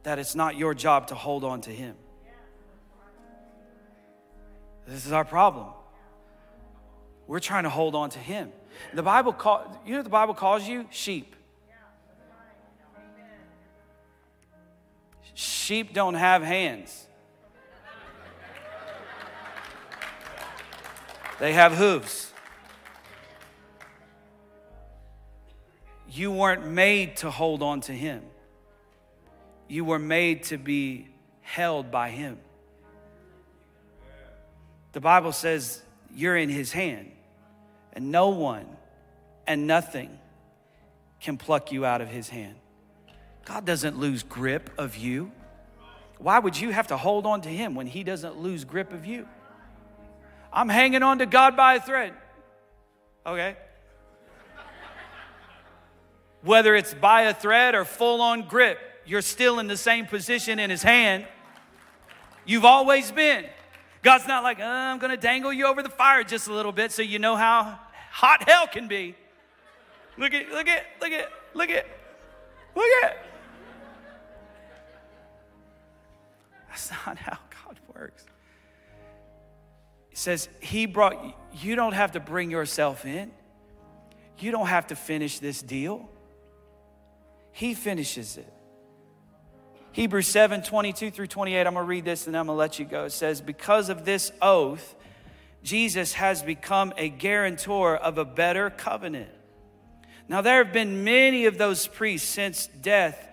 that 0.02 0.18
it's 0.18 0.34
not 0.34 0.56
your 0.56 0.74
job 0.74 1.08
to 1.08 1.14
hold 1.14 1.44
on 1.44 1.60
to 1.62 1.70
Him. 1.70 1.96
This 4.86 5.06
is 5.06 5.12
our 5.12 5.24
problem. 5.24 5.68
We're 7.26 7.40
trying 7.40 7.64
to 7.64 7.70
hold 7.70 7.94
on 7.94 8.10
to 8.10 8.18
Him. 8.18 8.52
The 8.92 9.02
Bible 9.02 9.32
call, 9.32 9.80
you 9.86 9.96
know 9.96 10.02
the 10.02 10.10
Bible 10.10 10.34
calls 10.34 10.66
you? 10.68 10.86
Sheep. 10.90 11.34
Sheep 15.32 15.94
don't 15.94 16.14
have 16.14 16.42
hands. 16.42 17.06
They 21.40 21.52
have 21.54 21.72
hooves. 21.74 22.33
You 26.14 26.30
weren't 26.30 26.68
made 26.68 27.16
to 27.18 27.30
hold 27.30 27.60
on 27.60 27.80
to 27.82 27.92
Him, 27.92 28.22
you 29.68 29.84
were 29.84 29.98
made 29.98 30.44
to 30.44 30.56
be 30.56 31.08
held 31.40 31.90
by 31.90 32.10
Him. 32.10 32.38
The 34.92 35.00
Bible 35.00 35.32
says 35.32 35.82
you're 36.14 36.36
in 36.36 36.48
His 36.48 36.70
hand, 36.70 37.10
and 37.92 38.12
no 38.12 38.28
one 38.28 38.64
and 39.44 39.66
nothing 39.66 40.16
can 41.20 41.36
pluck 41.36 41.72
you 41.72 41.84
out 41.84 42.00
of 42.00 42.08
His 42.08 42.28
hand. 42.28 42.54
God 43.44 43.64
doesn't 43.64 43.98
lose 43.98 44.22
grip 44.22 44.70
of 44.78 44.96
you. 44.96 45.32
Why 46.18 46.38
would 46.38 46.58
you 46.58 46.70
have 46.70 46.86
to 46.86 46.96
hold 46.96 47.26
on 47.26 47.40
to 47.40 47.48
Him 47.48 47.74
when 47.74 47.88
He 47.88 48.04
doesn't 48.04 48.38
lose 48.38 48.64
grip 48.64 48.92
of 48.92 49.04
you? 49.04 49.26
I'm 50.52 50.68
hanging 50.68 51.02
on 51.02 51.18
to 51.18 51.26
God 51.26 51.56
by 51.56 51.74
a 51.74 51.80
thread. 51.80 52.14
Okay 53.26 53.56
whether 56.44 56.74
it's 56.74 56.94
by 56.94 57.22
a 57.22 57.34
thread 57.34 57.74
or 57.74 57.84
full 57.84 58.20
on 58.20 58.46
grip, 58.46 58.78
you're 59.04 59.22
still 59.22 59.58
in 59.58 59.66
the 59.66 59.76
same 59.76 60.06
position 60.06 60.58
in 60.58 60.70
his 60.70 60.82
hand 60.82 61.26
you've 62.44 62.64
always 62.64 63.10
been. 63.10 63.46
God's 64.02 64.26
not 64.26 64.42
like, 64.42 64.60
uh, 64.60 64.64
I'm 64.64 64.98
going 64.98 65.10
to 65.10 65.16
dangle 65.16 65.52
you 65.52 65.66
over 65.66 65.82
the 65.82 65.88
fire 65.88 66.24
just 66.24 66.48
a 66.48 66.52
little 66.52 66.72
bit 66.72 66.92
so 66.92 67.02
you 67.02 67.18
know 67.18 67.36
how 67.36 67.78
hot 68.10 68.48
hell 68.48 68.66
can 68.66 68.86
be. 68.86 69.14
Look 70.18 70.34
at, 70.34 70.48
look 70.50 70.68
at, 70.68 70.84
look 71.00 71.12
at, 71.12 71.30
look 71.54 71.70
at, 71.70 71.86
look 72.74 72.86
at. 73.02 73.26
That's 76.68 76.90
not 76.90 77.16
how 77.18 77.38
God 77.64 77.78
works. 77.94 78.24
He 80.10 80.16
says, 80.16 80.48
He 80.60 80.86
brought, 80.86 81.24
you, 81.24 81.32
you 81.52 81.76
don't 81.76 81.94
have 81.94 82.12
to 82.12 82.20
bring 82.20 82.50
yourself 82.50 83.06
in. 83.06 83.32
You 84.38 84.50
don't 84.50 84.66
have 84.66 84.88
to 84.88 84.96
finish 84.96 85.38
this 85.38 85.62
deal. 85.62 86.08
He 87.54 87.72
finishes 87.74 88.36
it. 88.36 88.52
Hebrews 89.92 90.26
7 90.26 90.62
22 90.62 91.12
through 91.12 91.28
28. 91.28 91.66
I'm 91.66 91.74
going 91.74 91.86
to 91.86 91.88
read 91.88 92.04
this 92.04 92.26
and 92.26 92.36
I'm 92.36 92.46
going 92.46 92.56
to 92.56 92.58
let 92.58 92.80
you 92.80 92.84
go. 92.84 93.04
It 93.04 93.12
says, 93.12 93.40
Because 93.40 93.88
of 93.90 94.04
this 94.04 94.32
oath, 94.42 94.96
Jesus 95.62 96.14
has 96.14 96.42
become 96.42 96.92
a 96.96 97.08
guarantor 97.08 97.96
of 97.96 98.18
a 98.18 98.24
better 98.24 98.70
covenant. 98.70 99.30
Now, 100.28 100.40
there 100.40 100.64
have 100.64 100.72
been 100.72 101.04
many 101.04 101.46
of 101.46 101.56
those 101.56 101.86
priests 101.86 102.28
since 102.28 102.66
death 102.66 103.28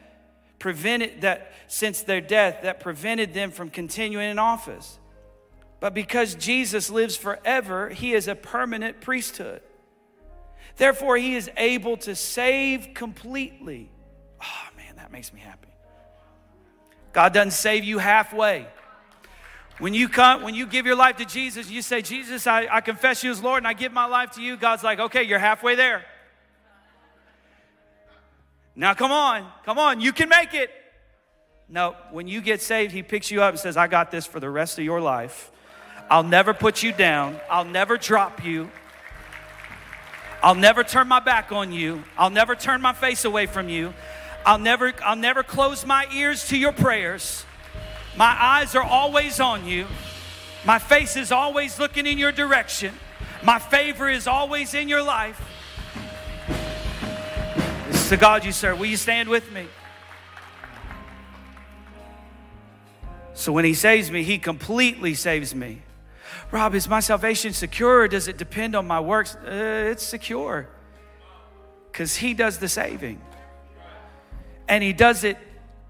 prevented 0.60 1.22
that 1.22 1.52
since 1.68 2.04
their 2.04 2.22
death 2.22 2.60
that 2.62 2.80
prevented 2.80 3.34
them 3.34 3.50
from 3.50 3.72
continuing 3.72 4.30
in 4.30 4.38
office. 4.38 5.00
But 5.80 5.96
because 5.96 6.36
Jesus 6.36 6.92
lives 6.92 7.18
forever, 7.18 7.90
he 7.90 8.14
is 8.14 8.28
a 8.28 8.36
permanent 8.36 9.02
priesthood. 9.02 9.62
Therefore, 10.78 11.18
he 11.18 11.36
is 11.36 11.50
able 11.58 11.98
to 11.98 12.16
save 12.16 12.94
completely. 12.94 13.91
Oh 14.42 14.78
man, 14.78 14.96
that 14.98 15.12
makes 15.12 15.34
me 15.34 15.40
happy. 15.40 15.68
God 17.14 17.34
doesn't 17.34 17.52
save 17.52 17.84
you 17.84 17.98
halfway. 17.98 18.68
When 19.80 19.94
you 19.94 20.10
come, 20.10 20.44
when 20.44 20.54
you 20.54 20.68
give 20.68 20.86
your 20.86 20.96
life 20.96 21.18
to 21.18 21.26
Jesus, 21.26 21.70
you 21.70 21.82
say, 21.82 22.02
Jesus, 22.02 22.46
I, 22.46 22.68
I 22.70 22.82
confess 22.82 23.24
you 23.24 23.32
as 23.32 23.42
Lord 23.42 23.58
and 23.60 23.68
I 23.68 23.74
give 23.74 23.92
my 23.92 24.06
life 24.06 24.32
to 24.32 24.42
you. 24.42 24.56
God's 24.56 24.84
like, 24.84 25.00
okay, 25.00 25.24
you're 25.24 25.40
halfway 25.40 25.76
there. 25.76 26.06
Now 28.76 28.94
come 28.94 29.12
on, 29.12 29.48
come 29.66 29.78
on, 29.78 30.00
you 30.00 30.14
can 30.14 30.30
make 30.30 30.54
it. 30.54 30.70
No, 31.68 31.96
when 32.12 32.28
you 32.28 32.42
get 32.42 32.62
saved, 32.62 32.92
he 32.92 33.02
picks 33.02 33.32
you 33.32 33.42
up 33.42 33.52
and 33.52 33.60
says, 33.60 33.78
I 33.78 33.88
got 33.88 34.12
this 34.12 34.26
for 34.26 34.40
the 34.40 34.50
rest 34.50 34.78
of 34.78 34.86
your 34.86 35.02
life. 35.02 35.50
I'll 36.10 36.24
never 36.24 36.54
put 36.54 36.84
you 36.84 36.92
down. 36.92 37.40
I'll 37.50 37.66
never 37.66 37.98
drop 37.98 38.44
you. 38.44 38.70
I'll 40.44 40.56
never 40.56 40.84
turn 40.84 41.08
my 41.08 41.22
back 41.22 41.52
on 41.52 41.72
you. 41.72 42.04
I'll 42.18 42.30
never 42.30 42.56
turn 42.56 42.82
my 42.82 42.94
face 42.94 43.24
away 43.24 43.46
from 43.46 43.70
you. 43.70 43.94
I'll 44.46 44.60
never, 44.60 44.94
I'll 45.04 45.16
never 45.16 45.44
close 45.44 45.86
my 45.86 46.08
ears 46.14 46.48
to 46.48 46.58
your 46.58 46.72
prayers. 46.72 47.46
My 48.18 48.36
eyes 48.40 48.76
are 48.76 48.84
always 48.84 49.40
on 49.40 49.66
you. 49.66 49.88
My 50.66 50.80
face 50.80 51.16
is 51.16 51.32
always 51.32 51.80
looking 51.80 52.06
in 52.06 52.18
your 52.18 52.32
direction. 52.32 52.94
My 53.44 53.60
favor 53.60 54.10
is 54.10 54.28
always 54.28 54.74
in 54.74 54.90
your 54.90 55.02
life. 55.02 55.42
This 57.88 58.04
is 58.04 58.10
the 58.10 58.18
God 58.18 58.44
you 58.44 58.52
serve. 58.52 58.80
Will 58.80 58.88
you 58.88 58.98
stand 58.98 59.30
with 59.30 59.52
me? 59.52 59.68
So 63.34 63.52
when 63.52 63.66
He 63.66 63.74
saves 63.74 64.12
me, 64.12 64.24
He 64.24 64.38
completely 64.38 65.14
saves 65.14 65.56
me. 65.56 65.82
Rob, 66.52 66.76
is 66.76 66.88
my 66.88 67.00
salvation 67.00 67.54
secure 67.54 68.02
or 68.02 68.08
does 68.08 68.28
it 68.28 68.38
depend 68.38 68.76
on 68.76 68.86
my 68.86 69.00
works? 69.00 69.36
Uh, 69.36 69.90
it's 69.92 70.04
secure 70.04 70.68
because 71.92 72.16
He 72.16 72.34
does 72.34 72.58
the 72.58 72.68
saving 72.68 73.22
and 74.72 74.82
He 74.82 74.94
does 74.94 75.26
it 75.26 75.38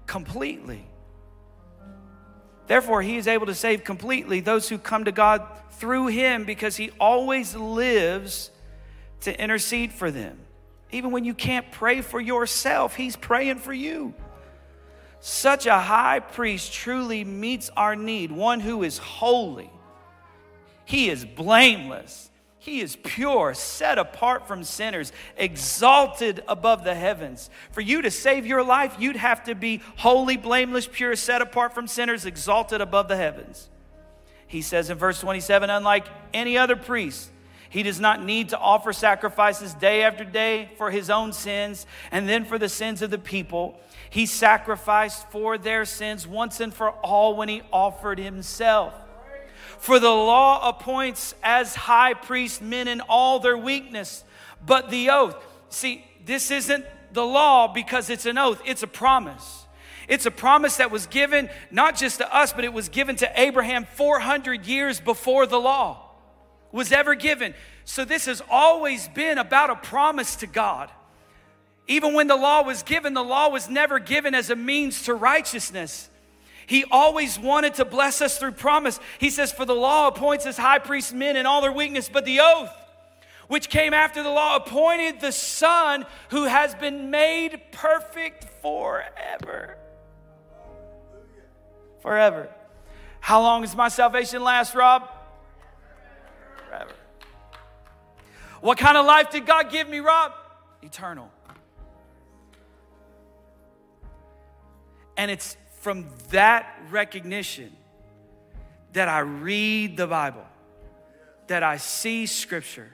completely. 0.06 0.84
Therefore, 2.66 3.00
He 3.00 3.16
is 3.16 3.28
able 3.28 3.46
to 3.46 3.54
save 3.54 3.84
completely 3.84 4.40
those 4.40 4.68
who 4.68 4.76
come 4.76 5.04
to 5.04 5.12
God 5.12 5.46
through 5.70 6.08
Him 6.08 6.44
because 6.44 6.76
He 6.76 6.90
always 6.98 7.54
lives 7.54 8.50
to 9.20 9.40
intercede 9.40 9.92
for 9.92 10.10
them. 10.10 10.36
Even 10.90 11.12
when 11.12 11.24
you 11.24 11.32
can't 11.32 11.70
pray 11.70 12.00
for 12.00 12.20
yourself, 12.20 12.96
He's 12.96 13.14
praying 13.14 13.58
for 13.58 13.72
you. 13.72 14.14
Such 15.20 15.66
a 15.66 15.78
high 15.78 16.18
priest 16.18 16.72
truly 16.72 17.22
meets 17.22 17.70
our 17.76 17.94
need, 17.94 18.32
one 18.32 18.58
who 18.58 18.82
is 18.82 18.98
holy. 18.98 19.70
He 20.84 21.08
is 21.08 21.24
blameless 21.24 22.31
he 22.62 22.80
is 22.80 22.94
pure, 22.94 23.54
set 23.54 23.98
apart 23.98 24.46
from 24.46 24.62
sinners, 24.62 25.10
exalted 25.36 26.44
above 26.46 26.84
the 26.84 26.94
heavens. 26.94 27.50
For 27.72 27.80
you 27.80 28.02
to 28.02 28.10
save 28.10 28.46
your 28.46 28.62
life, 28.62 28.94
you'd 29.00 29.16
have 29.16 29.42
to 29.46 29.56
be 29.56 29.80
holy, 29.96 30.36
blameless, 30.36 30.86
pure, 30.86 31.16
set 31.16 31.42
apart 31.42 31.74
from 31.74 31.88
sinners, 31.88 32.24
exalted 32.24 32.80
above 32.80 33.08
the 33.08 33.16
heavens. 33.16 33.68
He 34.46 34.62
says 34.62 34.90
in 34.90 34.96
verse 34.96 35.18
27 35.18 35.70
unlike 35.70 36.06
any 36.32 36.56
other 36.56 36.76
priest, 36.76 37.30
he 37.68 37.82
does 37.82 37.98
not 37.98 38.24
need 38.24 38.50
to 38.50 38.58
offer 38.58 38.92
sacrifices 38.92 39.74
day 39.74 40.04
after 40.04 40.22
day 40.22 40.70
for 40.78 40.92
his 40.92 41.10
own 41.10 41.32
sins 41.32 41.84
and 42.12 42.28
then 42.28 42.44
for 42.44 42.60
the 42.60 42.68
sins 42.68 43.02
of 43.02 43.10
the 43.10 43.18
people. 43.18 43.80
He 44.08 44.24
sacrificed 44.24 45.28
for 45.32 45.58
their 45.58 45.84
sins 45.84 46.28
once 46.28 46.60
and 46.60 46.72
for 46.72 46.90
all 46.90 47.34
when 47.34 47.48
he 47.48 47.62
offered 47.72 48.20
himself. 48.20 48.94
For 49.82 49.98
the 49.98 50.10
law 50.10 50.68
appoints 50.68 51.34
as 51.42 51.74
high 51.74 52.14
priest 52.14 52.62
men 52.62 52.86
in 52.86 53.00
all 53.00 53.40
their 53.40 53.58
weakness, 53.58 54.22
but 54.64 54.90
the 54.90 55.10
oath. 55.10 55.34
See, 55.70 56.04
this 56.24 56.52
isn't 56.52 56.86
the 57.12 57.26
law 57.26 57.66
because 57.66 58.08
it's 58.08 58.24
an 58.24 58.38
oath, 58.38 58.62
it's 58.64 58.84
a 58.84 58.86
promise. 58.86 59.66
It's 60.06 60.24
a 60.24 60.30
promise 60.30 60.76
that 60.76 60.92
was 60.92 61.06
given 61.06 61.50
not 61.72 61.96
just 61.96 62.18
to 62.18 62.32
us, 62.32 62.52
but 62.52 62.64
it 62.64 62.72
was 62.72 62.90
given 62.90 63.16
to 63.16 63.32
Abraham 63.34 63.84
400 63.84 64.66
years 64.66 65.00
before 65.00 65.46
the 65.46 65.58
law 65.58 66.10
was 66.70 66.92
ever 66.92 67.16
given. 67.16 67.52
So 67.84 68.04
this 68.04 68.26
has 68.26 68.40
always 68.48 69.08
been 69.08 69.36
about 69.36 69.70
a 69.70 69.74
promise 69.74 70.36
to 70.36 70.46
God. 70.46 70.92
Even 71.88 72.14
when 72.14 72.28
the 72.28 72.36
law 72.36 72.62
was 72.62 72.84
given, 72.84 73.14
the 73.14 73.24
law 73.24 73.48
was 73.48 73.68
never 73.68 73.98
given 73.98 74.32
as 74.32 74.48
a 74.48 74.54
means 74.54 75.02
to 75.06 75.14
righteousness. 75.14 76.08
He 76.66 76.84
always 76.90 77.38
wanted 77.38 77.74
to 77.74 77.84
bless 77.84 78.20
us 78.20 78.38
through 78.38 78.52
promise. 78.52 79.00
He 79.18 79.30
says, 79.30 79.52
For 79.52 79.64
the 79.64 79.74
law 79.74 80.08
appoints 80.08 80.46
as 80.46 80.56
high 80.56 80.78
priests 80.78 81.12
men 81.12 81.36
in 81.36 81.46
all 81.46 81.60
their 81.60 81.72
weakness, 81.72 82.08
but 82.08 82.24
the 82.24 82.40
oath, 82.40 82.72
which 83.48 83.68
came 83.68 83.92
after 83.94 84.22
the 84.22 84.30
law, 84.30 84.56
appointed 84.56 85.20
the 85.20 85.32
Son 85.32 86.06
who 86.30 86.44
has 86.44 86.74
been 86.74 87.10
made 87.10 87.60
perfect 87.72 88.46
forever. 88.62 89.76
Forever. 92.00 92.48
How 93.20 93.40
long 93.40 93.62
does 93.62 93.76
my 93.76 93.88
salvation 93.88 94.42
last, 94.42 94.74
Rob? 94.74 95.08
Forever. 96.66 96.92
What 98.60 98.78
kind 98.78 98.96
of 98.96 99.06
life 99.06 99.30
did 99.30 99.46
God 99.46 99.70
give 99.70 99.88
me, 99.88 100.00
Rob? 100.00 100.32
Eternal. 100.82 101.30
And 105.16 105.30
it's 105.30 105.56
from 105.82 106.06
that 106.30 106.78
recognition 106.92 107.72
that 108.92 109.08
I 109.08 109.18
read 109.18 109.96
the 109.96 110.06
Bible, 110.06 110.46
that 111.48 111.64
I 111.64 111.78
see 111.78 112.26
Scripture. 112.26 112.88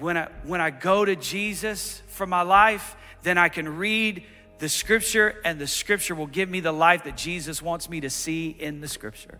When 0.00 0.16
I, 0.16 0.28
when 0.42 0.60
I 0.60 0.70
go 0.70 1.04
to 1.04 1.14
Jesus 1.14 2.02
for 2.08 2.26
my 2.26 2.42
life, 2.42 2.96
then 3.22 3.38
I 3.38 3.48
can 3.48 3.76
read 3.76 4.24
the 4.58 4.68
Scripture, 4.68 5.36
and 5.44 5.60
the 5.60 5.68
Scripture 5.68 6.16
will 6.16 6.26
give 6.26 6.48
me 6.50 6.58
the 6.58 6.72
life 6.72 7.04
that 7.04 7.16
Jesus 7.16 7.62
wants 7.62 7.88
me 7.88 8.00
to 8.00 8.10
see 8.10 8.50
in 8.50 8.80
the 8.80 8.88
Scripture. 8.88 9.38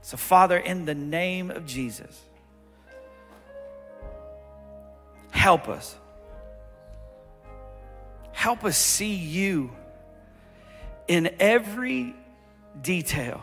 So, 0.00 0.16
Father, 0.16 0.58
in 0.58 0.86
the 0.86 0.94
name 0.94 1.52
of 1.52 1.66
Jesus, 1.66 2.20
help 5.30 5.68
us 5.68 5.94
Help 8.36 8.66
us 8.66 8.76
see 8.76 9.14
you 9.14 9.70
in 11.08 11.36
every 11.40 12.14
detail. 12.82 13.42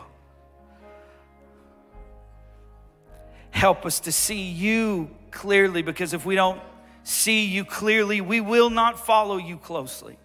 Help 3.50 3.84
us 3.86 3.98
to 3.98 4.12
see 4.12 4.42
you 4.42 5.10
clearly 5.32 5.82
because 5.82 6.14
if 6.14 6.24
we 6.24 6.36
don't 6.36 6.62
see 7.02 7.46
you 7.46 7.64
clearly, 7.64 8.20
we 8.20 8.40
will 8.40 8.70
not 8.70 9.04
follow 9.04 9.36
you 9.36 9.56
closely. 9.56 10.16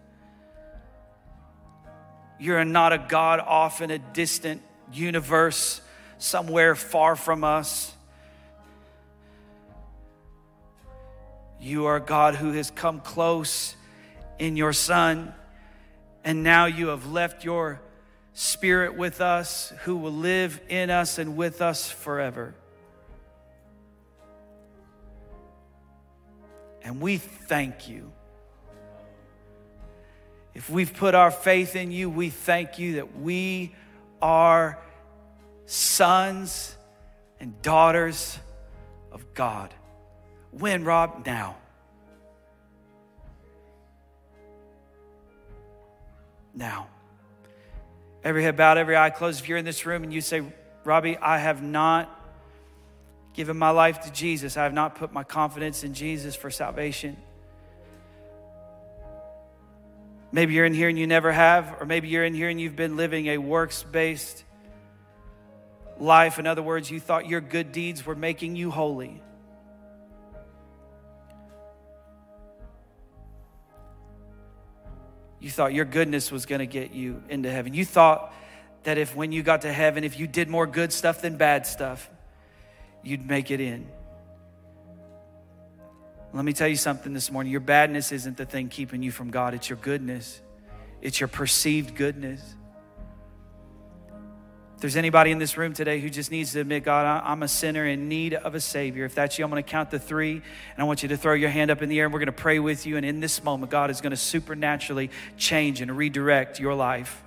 You're 2.39 2.63
not 2.63 2.93
a 2.93 2.99
God 2.99 3.39
off 3.39 3.82
in 3.82 3.89
a 3.89 3.97
distant 3.97 4.61
universe 4.93 5.82
somewhere 6.20 6.76
far 6.76 7.15
from 7.15 7.43
us. 7.43 7.91
You 11.59 11.88
are 11.88 11.95
a 11.95 12.01
God 12.01 12.36
who 12.36 12.51
has 12.51 12.70
come 12.70 12.99
close 12.99 13.76
in 14.40 14.56
your 14.58 14.74
Son. 14.74 15.34
And 16.24 16.44
now 16.44 16.66
you 16.66 16.88
have 16.88 17.06
left 17.12 17.46
your 17.46 17.82
Spirit 18.34 18.96
with 18.96 19.20
us, 19.22 19.74
who 19.84 19.98
will 19.98 20.14
live 20.14 20.62
in 20.70 20.90
us 20.90 21.18
and 21.18 21.36
with 21.36 21.62
us 21.62 21.92
forever. 21.92 22.56
And 26.82 27.02
we 27.02 27.18
thank 27.18 27.90
you. 27.90 28.12
If 30.54 30.70
we've 30.70 30.94
put 30.94 31.16
our 31.16 31.32
faith 31.32 31.76
in 31.76 31.92
you, 31.92 32.10
we 32.10 32.30
thank 32.30 32.80
you 32.80 32.96
that 32.96 33.18
we 33.18 33.76
are 34.22 34.80
sons 35.66 36.76
and 37.40 37.62
daughters 37.62 38.40
of 39.12 39.34
God. 39.34 39.74
When, 40.52 40.84
Rob? 40.84 41.26
Now. 41.26 41.58
now. 46.54 46.88
Every 48.24 48.43
head 48.43 48.58
bowed, 48.58 48.78
every 48.78 48.97
eye 48.97 49.10
closed. 49.10 49.39
If 49.39 49.47
you're 49.47 49.58
in 49.58 49.66
this 49.66 49.86
room 49.86 50.04
and 50.04 50.14
you 50.14 50.22
say, 50.22 50.43
Robbie, 50.84 51.18
I 51.18 51.38
have 51.38 51.62
not 51.62 52.16
given 53.34 53.58
my 53.58 53.70
life 53.70 54.02
to 54.02 54.12
Jesus, 54.12 54.58
I 54.58 54.64
have 54.64 54.74
not 54.74 54.95
put 54.95 55.14
my 55.14 55.24
confidence 55.24 55.84
in 55.84 55.93
Jesus 55.93 56.36
for 56.36 56.50
salvation. 56.52 57.16
Maybe 60.32 60.54
you're 60.54 60.66
in 60.66 60.74
here 60.74 60.89
and 60.89 61.00
you 61.00 61.08
never 61.08 61.32
have, 61.32 61.78
or 61.80 61.86
maybe 61.86 62.08
you're 62.08 62.26
in 62.26 62.34
here 62.34 62.50
and 62.50 62.60
you've 62.60 62.76
been 62.76 62.97
living 62.97 63.28
a 63.28 63.38
works 63.38 63.84
based 63.84 64.43
life. 65.97 66.38
In 66.38 66.47
other 66.47 66.62
words, 66.62 66.91
you 66.91 67.00
thought 67.00 67.28
your 67.28 67.41
good 67.41 67.72
deeds 67.72 68.06
were 68.06 68.16
making 68.16 68.56
you 68.56 68.70
holy. 68.72 69.24
You 75.40 75.50
thought 75.50 75.74
your 75.74 75.86
goodness 75.86 76.32
was 76.32 76.46
going 76.46 76.60
to 76.60 76.68
get 76.68 76.92
you 76.92 77.24
into 77.30 77.50
heaven. 77.50 77.74
You 77.74 77.86
thought 77.86 78.34
that 78.84 78.98
if 78.98 79.16
when 79.16 79.32
you 79.32 79.44
got 79.44 79.62
to 79.62 79.72
heaven, 79.72 80.04
if 80.04 80.20
you 80.20 80.28
did 80.28 80.50
more 80.50 80.68
good 80.68 80.92
stuff 80.92 81.22
than 81.22 81.38
bad 81.38 81.66
stuff, 81.66 82.10
you'd 83.04 83.26
make 83.26 83.52
it 83.52 83.62
in. 83.62 83.88
Let 86.34 86.46
me 86.46 86.54
tell 86.54 86.68
you 86.68 86.76
something 86.76 87.14
this 87.14 87.32
morning. 87.32 87.52
Your 87.52 87.62
badness 87.62 88.12
isn't 88.12 88.38
the 88.38 88.46
thing 88.46 88.70
keeping 88.70 89.02
you 89.02 89.12
from 89.12 89.32
God, 89.32 89.54
it's 89.54 89.70
your 89.70 89.78
goodness, 89.78 90.42
it's 91.02 91.20
your 91.20 91.28
perceived 91.28 91.96
goodness. 91.96 92.42
If 94.80 94.84
there's 94.84 94.95
anybody 94.95 95.32
in 95.32 95.39
this 95.39 95.57
room 95.57 95.73
today 95.73 95.99
who 95.99 96.09
just 96.09 96.32
needs 96.32 96.53
to 96.53 96.61
admit, 96.61 96.86
God, 96.86 97.21
I'm 97.25 97.43
a 97.43 97.49
sinner 97.49 97.86
in 97.86 98.07
need 98.07 98.34
of 98.34 98.55
a 98.55 98.61
Savior, 98.61 99.03
if 99.03 99.13
that's 99.13 99.38
you, 99.38 99.43
I'm 99.43 99.51
going 99.51 99.61
to 99.61 99.69
count 99.69 99.91
the 99.91 99.99
three, 99.99 100.32
and 100.32 100.41
I 100.77 100.86
want 100.86 101.03
you 101.03 101.09
to 101.09 101.17
throw 101.17 101.34
your 101.34 101.49
hand 101.49 101.69
up 101.69 101.82
in 101.82 101.89
the 101.89 101.99
air, 101.99 102.05
and 102.05 102.13
we're 102.13 102.21
going 102.21 102.27
to 102.27 102.32
pray 102.32 102.59
with 102.59 102.86
you. 102.86 102.95
And 102.95 103.05
in 103.05 103.19
this 103.19 103.43
moment, 103.43 103.73
God 103.73 103.91
is 103.91 103.99
going 103.99 104.11
to 104.11 104.15
supernaturally 104.15 105.09
change 105.36 105.82
and 105.82 105.97
redirect 105.97 106.61
your 106.61 106.75
life. 106.75 107.21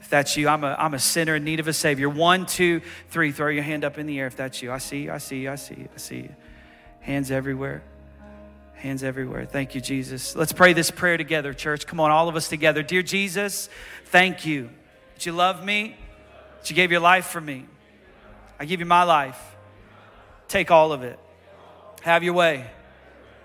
If 0.00 0.10
that's 0.10 0.36
you, 0.36 0.46
I'm 0.46 0.62
a, 0.62 0.76
I'm 0.78 0.92
a 0.92 0.98
sinner 0.98 1.36
in 1.36 1.44
need 1.44 1.58
of 1.58 1.68
a 1.68 1.72
Savior. 1.72 2.10
One, 2.10 2.44
two, 2.44 2.82
three, 3.08 3.32
throw 3.32 3.48
your 3.48 3.62
hand 3.62 3.82
up 3.82 3.96
in 3.96 4.04
the 4.04 4.20
air 4.20 4.26
if 4.26 4.36
that's 4.36 4.60
you. 4.60 4.70
I 4.70 4.76
see 4.76 5.04
you, 5.04 5.12
I 5.12 5.16
see 5.16 5.38
you, 5.38 5.50
I 5.50 5.56
see 5.56 5.76
you, 5.76 5.88
I 5.94 5.98
see 5.98 6.16
you. 6.16 6.34
Hands 7.00 7.30
everywhere. 7.30 7.82
Hands 8.74 9.02
everywhere. 9.02 9.46
Thank 9.46 9.74
you, 9.74 9.80
Jesus. 9.80 10.36
Let's 10.36 10.52
pray 10.52 10.74
this 10.74 10.90
prayer 10.90 11.16
together, 11.16 11.54
church. 11.54 11.86
Come 11.86 11.98
on, 11.98 12.10
all 12.10 12.28
of 12.28 12.36
us 12.36 12.50
together. 12.50 12.82
Dear 12.82 13.02
Jesus, 13.02 13.70
thank 14.04 14.44
you 14.44 14.68
that 15.14 15.24
you 15.24 15.32
love 15.32 15.64
me 15.64 15.96
that 16.60 16.70
you 16.70 16.76
gave 16.76 16.90
your 16.90 17.00
life 17.00 17.26
for 17.26 17.40
me. 17.40 17.66
I 18.58 18.66
give 18.66 18.80
you 18.80 18.86
my 18.86 19.04
life. 19.04 19.40
Take 20.48 20.70
all 20.70 20.92
of 20.92 21.02
it. 21.02 21.18
Have 22.02 22.22
your 22.22 22.34
way. 22.34 22.70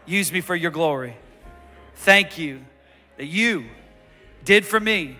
Use 0.06 0.32
me 0.32 0.42
for 0.42 0.56
your 0.56 0.72
glory. 0.72 1.16
Thank 1.96 2.38
you 2.38 2.62
that 3.18 3.26
you 3.26 3.66
did 4.44 4.66
for 4.66 4.80
me 4.80 5.18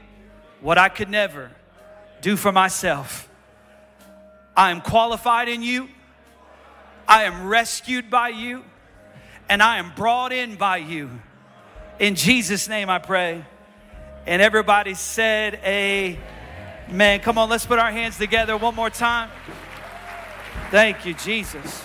what 0.62 0.78
I 0.78 0.90
could 0.90 1.10
never 1.10 1.52
do 2.22 2.36
for 2.36 2.52
myself. 2.52 3.30
I 4.58 4.72
am 4.72 4.82
qualified 4.82 5.48
in 5.48 5.62
you. 5.62 5.90
I 7.08 7.24
am 7.24 7.48
rescued 7.48 8.10
by 8.10 8.30
you. 8.30 8.64
And 9.48 9.62
I 9.62 9.78
am 9.78 9.94
brought 9.96 10.34
in 10.34 10.56
by 10.56 10.78
you. 10.78 11.10
In 12.00 12.16
Jesus' 12.16 12.68
name 12.68 12.90
I 12.90 13.00
pray. 13.00 13.46
And 14.26 14.42
everybody 14.42 14.96
said, 14.96 15.56
Amen. 15.64 16.35
Man, 16.90 17.20
come 17.20 17.38
on, 17.38 17.50
let's 17.50 17.66
put 17.66 17.80
our 17.80 17.92
hands 17.92 18.18
together 18.18 18.56
one 18.58 18.76
more 18.76 18.90
time. 18.90 19.30
Thank 20.70 21.06
you, 21.06 21.14
Jesus. 21.16 21.84